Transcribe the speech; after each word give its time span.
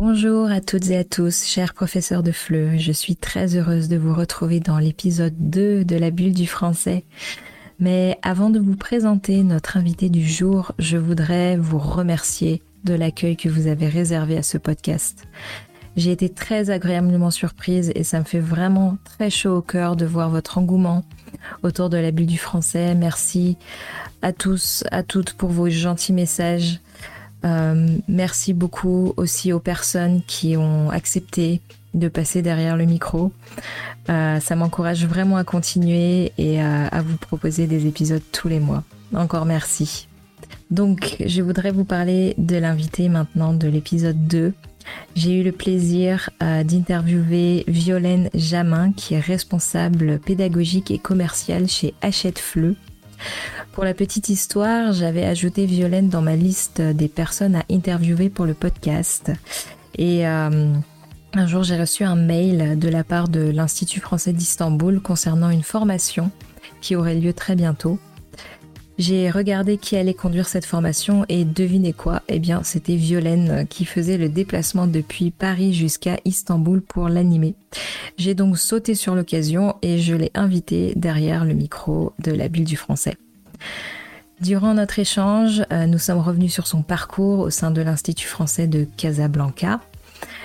Bonjour 0.00 0.48
à 0.48 0.60
toutes 0.60 0.90
et 0.90 0.96
à 0.96 1.02
tous, 1.02 1.44
chers 1.44 1.74
professeurs 1.74 2.22
de 2.22 2.30
FLE. 2.30 2.78
Je 2.78 2.92
suis 2.92 3.16
très 3.16 3.56
heureuse 3.56 3.88
de 3.88 3.96
vous 3.96 4.14
retrouver 4.14 4.60
dans 4.60 4.78
l'épisode 4.78 5.34
2 5.36 5.84
de 5.84 5.96
la 5.96 6.12
bulle 6.12 6.34
du 6.34 6.46
français. 6.46 7.04
Mais 7.80 8.16
avant 8.22 8.48
de 8.48 8.60
vous 8.60 8.76
présenter 8.76 9.42
notre 9.42 9.76
invité 9.76 10.08
du 10.08 10.24
jour, 10.24 10.70
je 10.78 10.98
voudrais 10.98 11.56
vous 11.56 11.80
remercier 11.80 12.62
de 12.84 12.94
l'accueil 12.94 13.36
que 13.36 13.48
vous 13.48 13.66
avez 13.66 13.88
réservé 13.88 14.38
à 14.38 14.44
ce 14.44 14.56
podcast. 14.56 15.26
J'ai 15.96 16.12
été 16.12 16.28
très 16.28 16.70
agréablement 16.70 17.32
surprise 17.32 17.90
et 17.96 18.04
ça 18.04 18.20
me 18.20 18.24
fait 18.24 18.38
vraiment 18.38 18.98
très 19.02 19.30
chaud 19.30 19.56
au 19.56 19.62
cœur 19.62 19.96
de 19.96 20.06
voir 20.06 20.30
votre 20.30 20.58
engouement 20.58 21.02
autour 21.64 21.90
de 21.90 21.96
la 21.96 22.12
bulle 22.12 22.26
du 22.26 22.38
français. 22.38 22.94
Merci 22.94 23.56
à 24.22 24.32
tous, 24.32 24.84
à 24.92 25.02
toutes 25.02 25.32
pour 25.32 25.50
vos 25.50 25.68
gentils 25.68 26.12
messages. 26.12 26.78
Euh, 27.44 27.98
merci 28.08 28.52
beaucoup 28.52 29.12
aussi 29.16 29.52
aux 29.52 29.60
personnes 29.60 30.22
qui 30.26 30.56
ont 30.56 30.90
accepté 30.90 31.60
de 31.94 32.08
passer 32.08 32.42
derrière 32.42 32.76
le 32.76 32.84
micro. 32.84 33.32
Euh, 34.10 34.40
ça 34.40 34.56
m'encourage 34.56 35.06
vraiment 35.06 35.36
à 35.36 35.44
continuer 35.44 36.32
et 36.38 36.60
à, 36.60 37.02
vous 37.02 37.16
proposer 37.16 37.66
des 37.66 37.86
épisodes 37.86 38.22
tous 38.32 38.48
les 38.48 38.60
mois. 38.60 38.82
Encore 39.14 39.44
merci. 39.44 40.08
Donc, 40.70 41.16
je 41.24 41.42
voudrais 41.42 41.70
vous 41.70 41.84
parler 41.84 42.34
de 42.36 42.56
l'invité 42.56 43.08
maintenant 43.08 43.54
de 43.54 43.68
l'épisode 43.68 44.26
2. 44.26 44.52
J'ai 45.14 45.40
eu 45.40 45.42
le 45.42 45.52
plaisir 45.52 46.30
euh, 46.42 46.62
d'interviewer 46.62 47.64
Violaine 47.66 48.30
Jamin, 48.34 48.92
qui 48.92 49.14
est 49.14 49.20
responsable 49.20 50.18
pédagogique 50.18 50.90
et 50.90 50.98
commerciale 50.98 51.68
chez 51.68 51.94
Hachette 52.02 52.38
Fleu. 52.38 52.76
Pour 53.72 53.84
la 53.84 53.94
petite 53.94 54.28
histoire, 54.28 54.92
j'avais 54.92 55.24
ajouté 55.24 55.66
Violaine 55.66 56.08
dans 56.08 56.22
ma 56.22 56.36
liste 56.36 56.80
des 56.80 57.08
personnes 57.08 57.54
à 57.54 57.62
interviewer 57.70 58.28
pour 58.28 58.44
le 58.44 58.54
podcast. 58.54 59.32
Et 59.96 60.26
euh, 60.26 60.72
un 61.34 61.46
jour, 61.46 61.62
j'ai 61.62 61.78
reçu 61.78 62.04
un 62.04 62.16
mail 62.16 62.78
de 62.78 62.88
la 62.88 63.04
part 63.04 63.28
de 63.28 63.40
l'Institut 63.40 64.00
français 64.00 64.32
d'Istanbul 64.32 65.00
concernant 65.00 65.50
une 65.50 65.62
formation 65.62 66.30
qui 66.80 66.96
aurait 66.96 67.14
lieu 67.14 67.32
très 67.32 67.54
bientôt. 67.54 67.98
J'ai 68.98 69.30
regardé 69.30 69.78
qui 69.78 69.96
allait 69.96 70.12
conduire 70.12 70.48
cette 70.48 70.64
formation 70.64 71.24
et 71.28 71.44
devinez 71.44 71.92
quoi? 71.92 72.22
Eh 72.26 72.40
bien, 72.40 72.64
c'était 72.64 72.96
Violaine 72.96 73.64
qui 73.68 73.84
faisait 73.84 74.18
le 74.18 74.28
déplacement 74.28 74.88
depuis 74.88 75.30
Paris 75.30 75.72
jusqu'à 75.72 76.18
Istanbul 76.24 76.82
pour 76.82 77.08
l'animer. 77.08 77.54
J'ai 78.16 78.34
donc 78.34 78.58
sauté 78.58 78.96
sur 78.96 79.14
l'occasion 79.14 79.76
et 79.82 79.98
je 79.98 80.16
l'ai 80.16 80.32
invitée 80.34 80.94
derrière 80.96 81.44
le 81.44 81.54
micro 81.54 82.12
de 82.18 82.32
la 82.32 82.48
Bulle 82.48 82.64
du 82.64 82.76
Français. 82.76 83.16
Durant 84.40 84.74
notre 84.74 84.98
échange, 84.98 85.62
euh, 85.72 85.86
nous 85.86 85.98
sommes 85.98 86.18
revenus 86.18 86.52
sur 86.52 86.66
son 86.66 86.82
parcours 86.82 87.38
au 87.38 87.50
sein 87.50 87.70
de 87.70 87.82
l'Institut 87.82 88.26
français 88.26 88.66
de 88.66 88.86
Casablanca. 88.96 89.80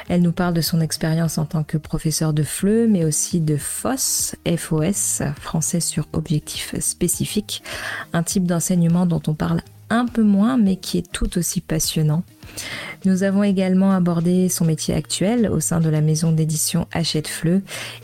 Elle 0.09 0.21
nous 0.21 0.31
parle 0.31 0.53
de 0.53 0.61
son 0.61 0.81
expérience 0.81 1.37
en 1.37 1.45
tant 1.45 1.63
que 1.63 1.77
professeur 1.77 2.33
de 2.33 2.43
FLE, 2.43 2.87
mais 2.89 3.05
aussi 3.05 3.39
de 3.39 3.57
FOS, 3.57 4.35
FOS, 4.57 5.23
français 5.39 5.79
sur 5.79 6.07
objectif 6.13 6.75
spécifique, 6.79 7.63
un 8.13 8.23
type 8.23 8.45
d'enseignement 8.45 9.05
dont 9.05 9.21
on 9.27 9.33
parle 9.33 9.61
un 9.89 10.05
peu 10.05 10.23
moins, 10.23 10.57
mais 10.57 10.75
qui 10.75 10.97
est 10.97 11.11
tout 11.11 11.37
aussi 11.37 11.61
passionnant. 11.61 12.23
Nous 13.05 13.23
avons 13.23 13.43
également 13.43 13.91
abordé 13.91 14.49
son 14.49 14.65
métier 14.65 14.93
actuel 14.93 15.49
au 15.49 15.59
sein 15.59 15.79
de 15.79 15.89
la 15.89 16.01
maison 16.01 16.31
d'édition 16.31 16.87
Hachette 16.91 17.27
Fleu 17.27 17.61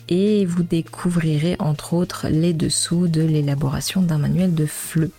et 0.07 0.45
vous 0.45 0.63
découvrirez 0.63 1.55
entre 1.59 1.93
autres 1.93 2.27
les 2.29 2.53
dessous 2.53 3.07
de 3.07 3.21
l'élaboration 3.21 4.01
d'un 4.01 4.17
manuel 4.17 4.53
de 4.53 4.65
FLE. 4.65 5.09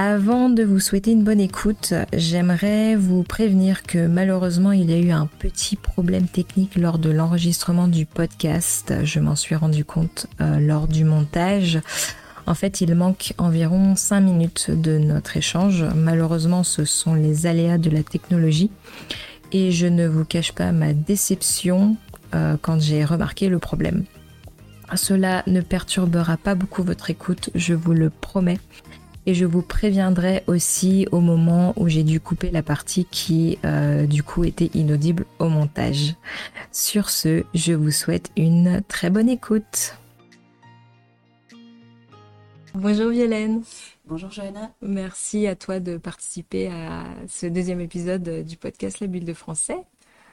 Avant 0.00 0.48
de 0.48 0.62
vous 0.62 0.78
souhaiter 0.78 1.10
une 1.10 1.24
bonne 1.24 1.40
écoute, 1.40 1.92
j'aimerais 2.12 2.94
vous 2.94 3.24
prévenir 3.24 3.82
que 3.82 4.06
malheureusement 4.06 4.70
il 4.70 4.88
y 4.88 4.94
a 4.94 4.96
eu 4.96 5.10
un 5.10 5.26
petit 5.26 5.74
problème 5.74 6.28
technique 6.28 6.76
lors 6.76 7.00
de 7.00 7.10
l'enregistrement 7.10 7.88
du 7.88 8.06
podcast. 8.06 8.94
Je 9.02 9.18
m'en 9.18 9.34
suis 9.34 9.56
rendu 9.56 9.84
compte 9.84 10.28
euh, 10.40 10.60
lors 10.60 10.86
du 10.86 11.02
montage. 11.02 11.80
En 12.46 12.54
fait, 12.54 12.80
il 12.80 12.94
manque 12.94 13.32
environ 13.38 13.96
5 13.96 14.20
minutes 14.20 14.70
de 14.70 14.98
notre 14.98 15.36
échange. 15.36 15.84
Malheureusement, 15.96 16.62
ce 16.62 16.84
sont 16.84 17.14
les 17.14 17.46
aléas 17.46 17.78
de 17.78 17.90
la 17.90 18.04
technologie. 18.04 18.70
Et 19.50 19.72
je 19.72 19.88
ne 19.88 20.06
vous 20.06 20.24
cache 20.24 20.52
pas 20.52 20.70
ma 20.70 20.92
déception 20.92 21.96
euh, 22.36 22.56
quand 22.62 22.80
j'ai 22.80 23.04
remarqué 23.04 23.48
le 23.48 23.58
problème. 23.58 24.04
Cela 24.94 25.42
ne 25.48 25.60
perturbera 25.60 26.36
pas 26.36 26.54
beaucoup 26.54 26.84
votre 26.84 27.10
écoute, 27.10 27.50
je 27.56 27.74
vous 27.74 27.92
le 27.92 28.10
promets 28.10 28.60
et 29.28 29.34
je 29.34 29.44
vous 29.44 29.60
préviendrai 29.60 30.42
aussi 30.46 31.06
au 31.12 31.20
moment 31.20 31.74
où 31.76 31.86
j'ai 31.86 32.02
dû 32.02 32.18
couper 32.18 32.50
la 32.50 32.62
partie 32.62 33.04
qui 33.04 33.58
euh, 33.62 34.06
du 34.06 34.22
coup 34.22 34.42
était 34.44 34.70
inaudible 34.72 35.26
au 35.38 35.50
montage. 35.50 36.14
Sur 36.72 37.10
ce, 37.10 37.44
je 37.52 37.74
vous 37.74 37.90
souhaite 37.90 38.30
une 38.38 38.80
très 38.88 39.10
bonne 39.10 39.28
écoute. 39.28 39.98
Bonjour 42.72 43.10
Violaine. 43.10 43.62
Bonjour 44.06 44.30
Johanna. 44.30 44.72
Merci 44.80 45.46
à 45.46 45.54
toi 45.56 45.78
de 45.78 45.98
participer 45.98 46.68
à 46.68 47.04
ce 47.28 47.44
deuxième 47.44 47.82
épisode 47.82 48.46
du 48.46 48.56
podcast 48.56 49.00
La 49.00 49.08
Bulle 49.08 49.26
de 49.26 49.34
Français. 49.34 49.76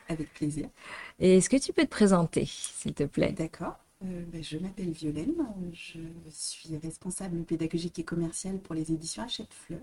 Avec 0.08 0.34
plaisir. 0.34 0.70
Et 1.20 1.36
est-ce 1.36 1.50
que 1.50 1.58
tu 1.58 1.74
peux 1.74 1.84
te 1.84 1.90
présenter, 1.90 2.46
s'il 2.48 2.94
te 2.94 3.04
plaît? 3.04 3.34
D'accord. 3.38 3.76
Euh, 4.06 4.24
ben, 4.32 4.44
je 4.44 4.58
m'appelle 4.58 4.92
Violaine, 4.92 5.46
je 5.74 6.00
suis 6.30 6.78
responsable 6.78 7.44
pédagogique 7.44 7.98
et 8.00 8.04
commerciale 8.04 8.60
pour 8.60 8.76
les 8.76 8.92
éditions 8.92 9.24
Hachette 9.24 9.54
Fleu. 9.54 9.80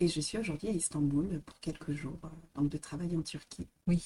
Et 0.00 0.08
je 0.08 0.20
suis 0.20 0.38
aujourd'hui 0.38 0.68
à 0.68 0.72
Istanbul 0.72 1.40
pour 1.46 1.60
quelques 1.60 1.92
jours 1.92 2.18
euh, 2.58 2.62
de 2.62 2.76
travail 2.76 3.16
en 3.16 3.22
Turquie. 3.22 3.66
Oui, 3.86 4.02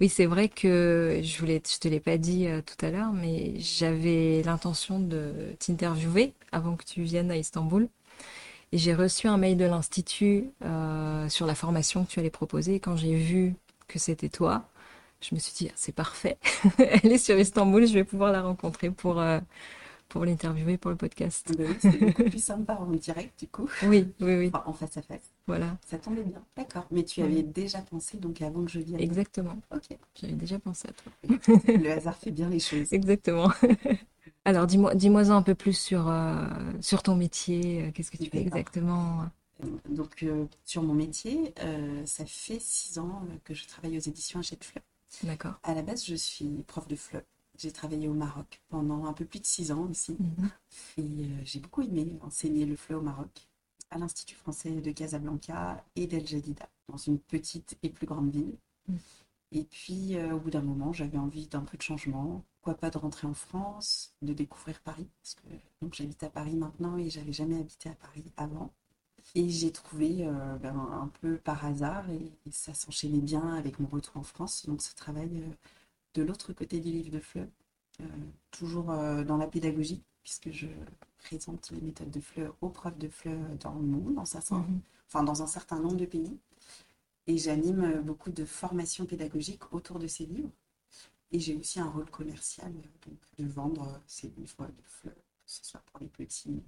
oui, 0.00 0.08
c'est 0.08 0.24
vrai 0.24 0.48
que 0.48 1.20
je 1.22 1.38
voulais, 1.38 1.60
je 1.68 1.78
te 1.78 1.88
l'ai 1.88 2.00
pas 2.00 2.16
dit 2.16 2.46
euh, 2.46 2.62
tout 2.62 2.82
à 2.84 2.90
l'heure, 2.90 3.12
mais 3.12 3.58
j'avais 3.58 4.42
l'intention 4.42 5.00
de 5.00 5.32
t'interviewer 5.58 6.32
avant 6.52 6.76
que 6.76 6.84
tu 6.84 7.02
viennes 7.02 7.30
à 7.30 7.36
Istanbul. 7.36 7.88
Et 8.72 8.78
j'ai 8.78 8.94
reçu 8.94 9.28
un 9.28 9.36
mail 9.36 9.56
de 9.56 9.64
l'institut 9.64 10.50
sur 11.28 11.46
la 11.46 11.54
formation 11.54 12.04
que 12.04 12.10
tu 12.10 12.18
allais 12.18 12.30
proposer. 12.30 12.80
quand 12.80 12.96
j'ai 12.96 13.14
vu 13.14 13.54
que 13.86 14.00
c'était 14.00 14.28
toi, 14.28 14.68
je 15.20 15.34
me 15.34 15.40
suis 15.40 15.52
dit, 15.54 15.68
ah, 15.70 15.74
c'est 15.76 15.94
parfait. 15.94 16.38
Elle 16.78 17.12
est 17.12 17.18
sur 17.18 17.38
Istanbul, 17.38 17.86
je 17.86 17.94
vais 17.94 18.04
pouvoir 18.04 18.32
la 18.32 18.42
rencontrer 18.42 18.90
pour, 18.90 19.20
euh, 19.20 19.40
pour 20.08 20.24
l'interviewer 20.24 20.76
pour 20.76 20.90
le 20.90 20.96
podcast. 20.96 21.52
Ben 21.56 21.74
c'est 21.80 21.98
beaucoup 21.98 22.24
plus 22.24 22.42
sympa 22.42 22.74
en 22.74 22.86
direct, 22.92 23.38
du 23.40 23.48
coup. 23.48 23.68
Oui, 23.84 24.08
oui, 24.20 24.36
oui. 24.36 24.50
en 24.52 24.72
face 24.72 24.96
à 24.96 25.02
face. 25.02 25.32
Voilà. 25.46 25.78
Ça 25.86 25.98
tombait 25.98 26.22
bien. 26.22 26.42
D'accord. 26.56 26.86
Mais 26.90 27.02
tu 27.02 27.22
avais 27.22 27.42
déjà 27.42 27.78
pensé, 27.78 28.18
donc 28.18 28.42
avant 28.42 28.64
que 28.64 28.70
je 28.70 28.80
vienne. 28.80 29.00
Exactement. 29.00 29.56
Ok. 29.74 29.96
J'avais 30.20 30.34
déjà 30.34 30.58
pensé 30.58 30.88
à 30.88 30.92
toi. 30.92 31.12
le 31.66 31.90
hasard 31.90 32.16
fait 32.16 32.30
bien 32.30 32.48
les 32.48 32.60
choses. 32.60 32.88
Exactement. 32.92 33.50
Alors, 34.44 34.66
dis-moi 34.66 34.94
dis 34.94 35.08
un 35.08 35.42
peu 35.42 35.56
plus 35.56 35.76
sur, 35.76 36.08
euh, 36.08 36.46
sur 36.80 37.02
ton 37.02 37.16
métier. 37.16 37.90
Qu'est-ce 37.94 38.12
que 38.12 38.16
tu 38.16 38.30
fais 38.30 38.42
exactement? 38.42 39.24
Donc, 39.88 40.22
euh, 40.22 40.44
sur 40.64 40.84
mon 40.84 40.94
métier, 40.94 41.52
ça 42.04 42.24
fait 42.26 42.60
six 42.60 42.98
ans 42.98 43.22
que 43.44 43.54
je 43.54 43.66
travaille 43.66 43.96
aux 43.96 44.00
éditions 44.00 44.38
Hachette 44.38 44.64
Fleur. 44.64 44.84
D'accord. 45.22 45.54
À 45.62 45.74
la 45.74 45.82
base, 45.82 46.04
je 46.04 46.14
suis 46.14 46.62
prof 46.66 46.86
de 46.88 46.96
FLE. 46.96 47.24
J'ai 47.58 47.72
travaillé 47.72 48.08
au 48.08 48.12
Maroc 48.12 48.60
pendant 48.68 49.06
un 49.06 49.12
peu 49.12 49.24
plus 49.24 49.40
de 49.40 49.46
six 49.46 49.72
ans 49.72 49.88
aussi. 49.90 50.16
Mhm. 50.18 50.50
Et 50.98 51.24
euh, 51.24 51.40
j'ai 51.44 51.60
beaucoup 51.60 51.82
aimé 51.82 52.18
enseigner 52.22 52.66
le 52.66 52.76
FLE 52.76 52.96
au 52.96 53.00
Maroc, 53.00 53.48
à 53.90 53.98
l'Institut 53.98 54.34
français 54.34 54.70
de 54.70 54.90
Casablanca 54.90 55.82
et 55.96 56.06
d'El 56.06 56.26
Jadida, 56.26 56.68
dans 56.88 56.98
une 56.98 57.18
petite 57.18 57.78
et 57.82 57.88
plus 57.88 58.06
grande 58.06 58.30
ville. 58.30 58.56
Mhm. 58.88 58.98
Et 59.52 59.64
puis, 59.64 60.16
euh, 60.16 60.34
au 60.34 60.40
bout 60.40 60.50
d'un 60.50 60.62
moment, 60.62 60.92
j'avais 60.92 61.18
envie 61.18 61.46
d'un 61.46 61.62
peu 61.62 61.76
de 61.76 61.82
changement. 61.82 62.44
Pourquoi 62.56 62.74
pas 62.74 62.90
de 62.90 62.98
rentrer 62.98 63.26
en 63.26 63.34
France, 63.34 64.12
de 64.22 64.32
découvrir 64.32 64.80
Paris 64.80 65.08
Parce 65.22 65.34
que 65.34 65.46
donc 65.80 65.94
j'habite 65.94 66.22
à 66.24 66.30
Paris 66.30 66.56
maintenant 66.56 66.96
et 66.98 67.08
j'avais 67.10 67.32
jamais 67.32 67.58
habité 67.58 67.88
à 67.88 67.94
Paris 67.94 68.24
avant. 68.36 68.72
Et 69.34 69.48
j'ai 69.48 69.70
trouvé 69.72 70.26
euh, 70.26 70.56
ben, 70.56 70.76
un 70.76 71.08
peu 71.20 71.36
par 71.36 71.64
hasard, 71.64 72.08
et, 72.10 72.32
ça 72.50 72.74
s'enchaînait 72.74 73.20
bien 73.20 73.54
avec 73.54 73.78
mon 73.80 73.88
retour 73.88 74.16
en 74.16 74.22
France, 74.22 74.66
donc 74.66 74.82
ce 74.82 74.94
travail 74.94 75.30
euh, 75.42 75.50
de 76.14 76.22
l'autre 76.22 76.52
côté 76.52 76.80
du 76.80 76.90
livre 76.90 77.10
de 77.10 77.20
Fleur, 77.20 77.46
euh, 78.00 78.04
toujours 78.50 78.86
dans 78.86 79.36
la 79.36 79.46
pédagogie, 79.46 80.02
puisque 80.22 80.50
je 80.50 80.66
présente 81.18 81.70
les 81.70 81.80
méthodes 81.80 82.10
de 82.10 82.20
Fleur 82.20 82.54
aux 82.60 82.70
profs 82.70 82.98
de 82.98 83.08
Fleur 83.08 83.38
dans 83.60 83.74
le 83.74 83.82
monde, 83.82 84.14
dans, 84.14 84.56
mhm. 84.58 84.80
enfin, 85.06 85.22
dans 85.22 85.42
un 85.42 85.46
certain 85.46 85.78
nombre 85.80 85.96
de 85.96 86.06
pays. 86.06 86.38
Et 87.26 87.38
j'anime 87.38 88.00
beaucoup 88.02 88.30
de 88.30 88.44
formations 88.44 89.04
pédagogiques 89.04 89.72
autour 89.72 89.98
de 89.98 90.06
ces 90.06 90.26
livres. 90.26 90.50
Et 91.32 91.40
j'ai 91.40 91.56
aussi 91.56 91.80
un 91.80 91.90
rôle 91.90 92.08
commercial, 92.08 92.72
donc 92.72 93.18
de 93.36 93.44
vendre 93.44 94.00
ces 94.06 94.28
livres 94.28 94.66
de 94.66 94.82
Fleur, 94.84 95.14
que 95.14 95.50
ce 95.50 95.64
soit 95.64 95.82
pour 95.92 96.00
les 96.00 96.08
petits 96.08 96.62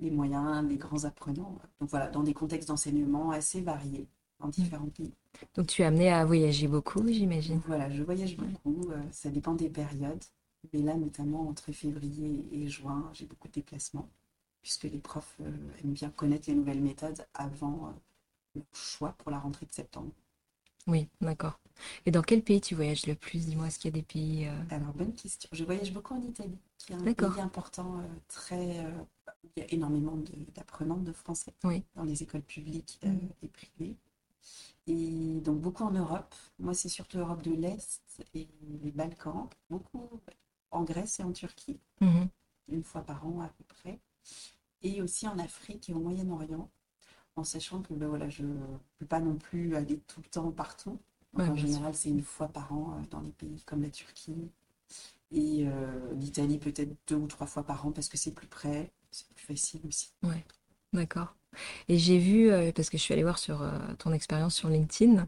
les 0.00 0.10
moyens, 0.10 0.66
les 0.68 0.76
grands 0.76 1.04
apprenants. 1.04 1.58
Donc 1.80 1.90
voilà, 1.90 2.08
dans 2.08 2.22
des 2.22 2.34
contextes 2.34 2.68
d'enseignement 2.68 3.30
assez 3.30 3.60
variés 3.60 4.08
en 4.40 4.48
différents 4.48 4.88
pays. 4.88 5.12
Donc 5.54 5.66
tu 5.66 5.82
es 5.82 5.84
amené 5.84 6.12
à 6.12 6.24
voyager 6.24 6.68
beaucoup, 6.68 7.06
j'imagine. 7.06 7.60
Voilà, 7.66 7.90
je 7.90 8.02
voyage 8.02 8.36
beaucoup. 8.36 8.90
Euh, 8.90 9.02
ça 9.10 9.30
dépend 9.30 9.54
des 9.54 9.68
périodes. 9.68 10.22
Mais 10.72 10.80
là, 10.80 10.94
notamment 10.94 11.48
entre 11.48 11.72
février 11.72 12.48
et 12.52 12.68
juin, 12.68 13.10
j'ai 13.12 13.26
beaucoup 13.26 13.48
de 13.48 13.52
déplacements, 13.52 14.08
puisque 14.62 14.84
les 14.84 14.98
profs 14.98 15.36
euh, 15.40 15.52
aiment 15.82 15.92
bien 15.92 16.10
connaître 16.10 16.48
les 16.48 16.54
nouvelles 16.54 16.80
méthodes 16.80 17.26
avant 17.34 17.88
euh, 17.88 17.90
le 18.56 18.62
choix 18.72 19.14
pour 19.18 19.30
la 19.30 19.38
rentrée 19.38 19.66
de 19.66 19.72
septembre. 19.72 20.10
Oui, 20.86 21.08
d'accord. 21.20 21.58
Et 22.06 22.10
dans 22.10 22.22
quel 22.22 22.42
pays 22.42 22.60
tu 22.60 22.74
voyages 22.74 23.06
le 23.06 23.14
plus? 23.14 23.46
Dis-moi, 23.46 23.66
est-ce 23.66 23.78
qu'il 23.78 23.90
y 23.90 23.94
a 23.94 24.00
des 24.00 24.02
pays... 24.02 24.46
euh, 24.46 24.62
Alors, 24.70 24.92
bonne 24.92 25.14
question. 25.14 25.48
Je 25.52 25.64
voyage 25.64 25.92
beaucoup 25.92 26.14
en 26.14 26.22
Italie, 26.22 26.58
qui 26.78 26.92
est 26.92 26.96
un 26.96 27.02
D'accord. 27.02 27.32
pays 27.34 27.42
important, 27.42 27.98
euh, 28.00 28.02
très, 28.28 28.84
euh, 28.84 28.90
où 29.44 29.48
il 29.56 29.62
y 29.62 29.66
a 29.66 29.72
énormément 29.72 30.16
de- 30.16 30.32
d'apprenants 30.54 30.96
de 30.98 31.12
français 31.12 31.52
Oui. 31.64 31.82
dans 31.96 32.04
les 32.04 32.22
écoles 32.22 32.42
publiques 32.42 33.00
euh, 33.04 33.08
Mhm. 33.08 33.28
et 33.42 33.48
privées. 33.48 33.96
Et 34.86 35.40
donc, 35.40 35.60
beaucoup 35.60 35.84
en 35.84 35.90
Europe. 35.90 36.34
Moi, 36.58 36.74
c'est 36.74 36.90
surtout 36.90 37.16
l'Europe 37.16 37.42
de 37.42 37.52
l'Est 37.54 38.02
et 38.34 38.46
les 38.82 38.92
Balkans. 38.92 39.48
Beaucoup 39.70 40.08
en 40.70 40.84
Grèce 40.84 41.18
et 41.20 41.22
en 41.24 41.32
Turquie, 41.32 41.80
Mhm. 42.00 42.28
une 42.68 42.84
fois 42.84 43.02
par 43.02 43.26
an 43.26 43.40
à 43.40 43.48
peu 43.48 43.64
près. 43.64 43.98
Et 44.82 45.00
aussi 45.00 45.26
en 45.26 45.38
Afrique 45.38 45.88
et 45.88 45.94
au 45.94 45.98
Moyen-Orient, 46.00 46.68
en 47.36 47.44
sachant 47.44 47.82
que 47.82 47.94
ben, 47.94 48.08
voilà, 48.08 48.28
je 48.28 48.42
ne 48.42 48.54
peux 48.98 49.06
pas 49.06 49.20
non 49.20 49.36
plus 49.36 49.76
aller 49.76 49.98
tout 50.06 50.20
le 50.22 50.28
temps 50.28 50.50
partout. 50.50 50.98
Ouais, 51.36 51.48
en 51.48 51.56
général, 51.56 51.94
c'est 51.94 52.10
une 52.10 52.22
fois 52.22 52.48
par 52.48 52.72
an 52.72 52.96
euh, 52.98 53.06
dans 53.10 53.20
les 53.20 53.32
pays 53.32 53.62
comme 53.66 53.82
la 53.82 53.90
Turquie. 53.90 54.50
Et 55.32 55.66
euh, 55.66 56.12
l'Italie, 56.14 56.58
peut-être 56.58 56.94
deux 57.08 57.16
ou 57.16 57.26
trois 57.26 57.46
fois 57.46 57.64
par 57.64 57.86
an 57.86 57.90
parce 57.90 58.08
que 58.08 58.16
c'est 58.16 58.32
plus 58.32 58.46
près, 58.46 58.92
c'est 59.10 59.26
plus 59.28 59.44
facile 59.46 59.80
aussi. 59.88 60.10
Ouais, 60.22 60.44
d'accord. 60.92 61.34
Et 61.88 61.98
j'ai 61.98 62.18
vu, 62.18 62.50
euh, 62.52 62.70
parce 62.72 62.88
que 62.88 62.98
je 62.98 63.02
suis 63.02 63.12
allée 63.14 63.22
voir 63.24 63.38
sur 63.38 63.62
euh, 63.62 63.78
ton 63.98 64.12
expérience 64.12 64.54
sur 64.54 64.68
LinkedIn, 64.68 65.26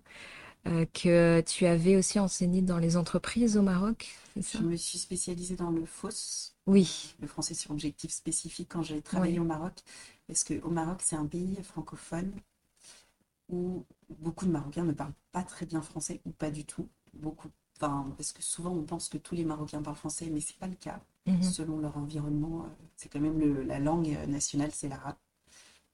que 0.93 1.41
tu 1.43 1.65
avais 1.65 1.95
aussi 1.95 2.19
enseigné 2.19 2.61
dans 2.61 2.79
les 2.79 2.97
entreprises 2.97 3.57
au 3.57 3.63
Maroc, 3.63 4.17
ça? 4.41 4.59
Je 4.59 4.65
me 4.65 4.77
suis 4.77 4.99
spécialisée 4.99 5.55
dans 5.55 5.71
le 5.71 5.85
FOSS, 5.85 6.57
Oui, 6.67 7.15
le 7.21 7.29
français 7.29 7.55
sur 7.55 7.71
objectif 7.71 8.11
spécifique, 8.11 8.69
quand 8.71 8.83
j'ai 8.83 9.01
travaillé 9.01 9.39
au 9.39 9.45
Maroc. 9.45 9.75
Parce 10.29 10.45
qu'au 10.45 10.71
Maroc, 10.71 11.03
c'est 11.03 11.17
un 11.17 11.27
pays 11.27 11.63
francophone 11.65 12.33
où 13.49 13.85
beaucoup 14.09 14.47
de 14.47 14.51
Marocains 14.51 14.85
ne 14.85 14.93
parlent 14.93 15.13
pas 15.33 15.43
très 15.43 15.67
bien 15.67 15.83
français 15.83 16.21
ou 16.25 16.31
pas 16.31 16.51
du 16.51 16.65
tout. 16.65 16.89
Beaucoup. 17.15 17.49
Enfin, 17.81 18.13
parce 18.17 18.33
que 18.33 18.43
souvent, 18.43 18.71
on 18.73 18.83
pense 18.85 19.09
que 19.09 19.19
tous 19.19 19.35
les 19.35 19.45
Marocains 19.45 19.83
parlent 19.83 19.97
français, 19.97 20.29
mais 20.33 20.41
c'est 20.41 20.59
pas 20.59 20.67
le 20.67 20.75
cas. 20.75 21.01
Mhm. 21.27 21.43
Selon 21.43 21.79
leur 21.79 21.97
environnement, 21.97 22.65
euh, 22.65 22.69
c'est 22.97 23.09
quand 23.11 23.21
même 23.21 23.39
le- 23.39 23.63
la 23.63 23.79
langue 23.79 24.09
euh, 24.11 24.27
nationale, 24.27 24.71
c'est 24.73 24.89
l'arabe. 24.89 25.17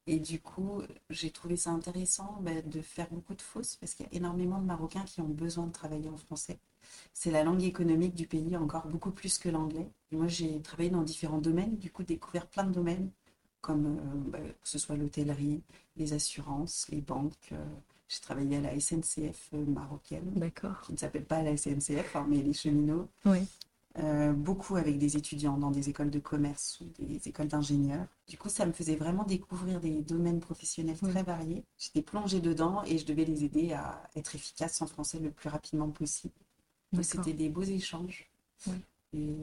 Et 0.08 0.20
du 0.20 0.40
coup, 0.40 0.82
j'ai 1.11 1.31
trouvé 1.31 1.56
ça 1.56 1.70
intéressant 1.70 2.38
bah, 2.43 2.62
de 2.62 2.82
faire 2.82 3.08
beaucoup 3.11 3.34
de 3.34 3.43
fausses 3.43 3.76
parce 3.76 3.94
qu'il 3.94 4.06
y 4.06 4.11
a 4.11 4.14
énormément 4.14 4.61
de 4.61 4.67
Marocains 4.67 5.05
qui 5.05 5.20
ont 5.23 5.29
besoin 5.29 5.67
de 5.67 5.73
travailler 5.73 6.08
en 6.11 6.17
français. 6.19 6.61
C'est 7.14 7.31
la 7.31 7.44
langue 7.44 7.62
économique 7.64 8.14
du 8.14 8.26
pays, 8.26 8.56
encore 8.56 8.87
beaucoup 8.88 9.11
plus 9.12 9.38
que 9.38 9.49
l'anglais. 9.49 9.90
Moi, 10.12 10.29
j'ai 10.29 10.61
travaillé 10.62 10.90
dans 10.90 11.02
différents 11.02 11.40
domaines, 11.40 11.76
du 11.79 11.90
coup, 11.90 12.02
découvert 12.05 12.46
plein 12.49 12.64
de 12.64 12.73
domaines, 12.73 13.11
comme 13.62 13.86
euh, 13.86 14.30
bah, 14.30 14.38
que 14.40 14.68
ce 14.68 14.78
soit 14.78 14.96
l'hôtellerie, 14.96 15.62
les 15.96 16.12
assurances, 16.12 16.86
les 16.90 17.00
banques. 17.00 17.48
euh, 17.52 17.64
j'ai 18.08 18.20
travaillé 18.20 18.58
à 18.58 18.60
la 18.60 18.78
SNCF 18.78 19.48
euh, 19.54 19.64
marocaine, 19.64 20.30
d'accord. 20.36 20.82
qui 20.82 20.92
ne 20.92 20.98
s'appelle 20.98 21.24
pas 21.24 21.42
la 21.42 21.56
SNCF, 21.56 22.14
hein, 22.14 22.26
mais 22.28 22.42
les 22.42 22.52
cheminots. 22.52 23.08
Oui, 23.24 23.38
Euh, 23.98 24.32
beaucoup 24.32 24.76
avec 24.76 24.96
des 24.98 25.18
étudiants 25.18 25.58
dans 25.58 25.70
des 25.70 25.90
écoles 25.90 26.10
de 26.10 26.18
commerce 26.18 26.80
ou 26.80 26.86
des 27.02 27.28
écoles 27.28 27.48
d'ingénieurs. 27.48 28.06
Du 28.26 28.38
coup, 28.38 28.48
ça 28.48 28.64
me 28.64 28.72
faisait 28.72 28.96
vraiment 28.96 29.24
découvrir 29.24 29.80
des 29.80 30.00
domaines 30.00 30.40
professionnels 30.40 30.96
oui, 31.02 31.10
très 31.10 31.22
variés. 31.22 31.62
J'étais 31.78 32.00
plongée 32.00 32.40
dedans 32.40 32.82
et 32.84 32.96
je 32.96 33.04
devais 33.04 33.26
les 33.26 33.44
aider 33.44 33.72
à 33.74 34.02
être 34.16 34.34
efficaces 34.34 34.80
en 34.80 34.86
français 34.86 35.18
le 35.18 35.30
plus 35.30 35.50
rapidement 35.50 35.90
possible. 35.90 36.32
Donc, 36.92 37.04
c'était 37.04 37.34
des 37.34 37.50
beaux 37.50 37.62
échanges. 37.62 38.30
Oui, 38.66 38.74
Et 39.12 39.36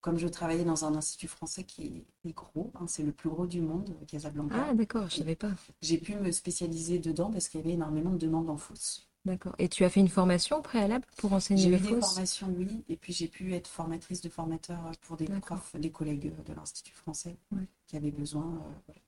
comme 0.00 0.18
je 0.18 0.28
travaillais 0.28 0.64
dans 0.64 0.84
un 0.84 0.94
institut 0.94 1.28
français 1.28 1.64
qui 1.64 2.04
est 2.24 2.32
gros, 2.32 2.72
hein, 2.74 2.86
c'est 2.86 3.02
le 3.02 3.12
plus 3.12 3.28
gros 3.30 3.46
du 3.46 3.60
monde, 3.60 3.94
Casablanca, 4.06 4.66
Ah, 4.70 4.74
d'accord, 4.74 5.08
je 5.10 5.16
savais 5.16 5.36
pas. 5.36 5.50
j'ai 5.82 5.98
pu 5.98 6.14
me 6.16 6.30
spécialiser 6.32 6.98
dedans 6.98 7.30
parce 7.30 7.48
qu'il 7.48 7.60
y 7.60 7.62
avait 7.62 7.72
énormément 7.74 8.10
de 8.10 8.18
demandes 8.18 8.48
en 8.50 8.56
fausse. 8.56 9.06
D'accord. 9.26 9.54
Et 9.58 9.68
tu 9.68 9.84
as 9.84 9.90
fait 9.90 10.00
une 10.00 10.08
formation 10.08 10.62
préalable 10.62 11.04
pour 11.18 11.34
enseigner 11.34 11.64
J'ai 11.64 11.68
le 11.70 11.76
eu 11.76 11.80
des 11.80 12.00
formations, 12.00 12.48
oui, 12.56 12.82
et 12.88 12.96
puis 12.96 13.12
j'ai 13.12 13.28
pu 13.28 13.52
être 13.52 13.68
formatrice 13.68 14.22
de 14.22 14.30
formateurs 14.30 14.90
pour 15.02 15.18
des 15.18 15.26
profs, 15.26 15.76
des 15.76 15.90
collègues 15.90 16.32
euh, 16.38 16.42
de 16.50 16.54
l'Institut 16.54 16.94
français 16.94 17.36
Ouais. 17.52 17.66
qui 17.86 17.96
avaient 17.98 18.10
besoin. 18.10 18.44
euh, 18.44 18.70
voilà. 18.86 19.00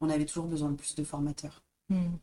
On 0.00 0.08
avait 0.08 0.24
toujours 0.26 0.46
besoin 0.46 0.70
de 0.70 0.76
plus 0.76 0.94
de 0.94 1.02
formateurs. 1.02 1.64
Hmm, 1.88 2.14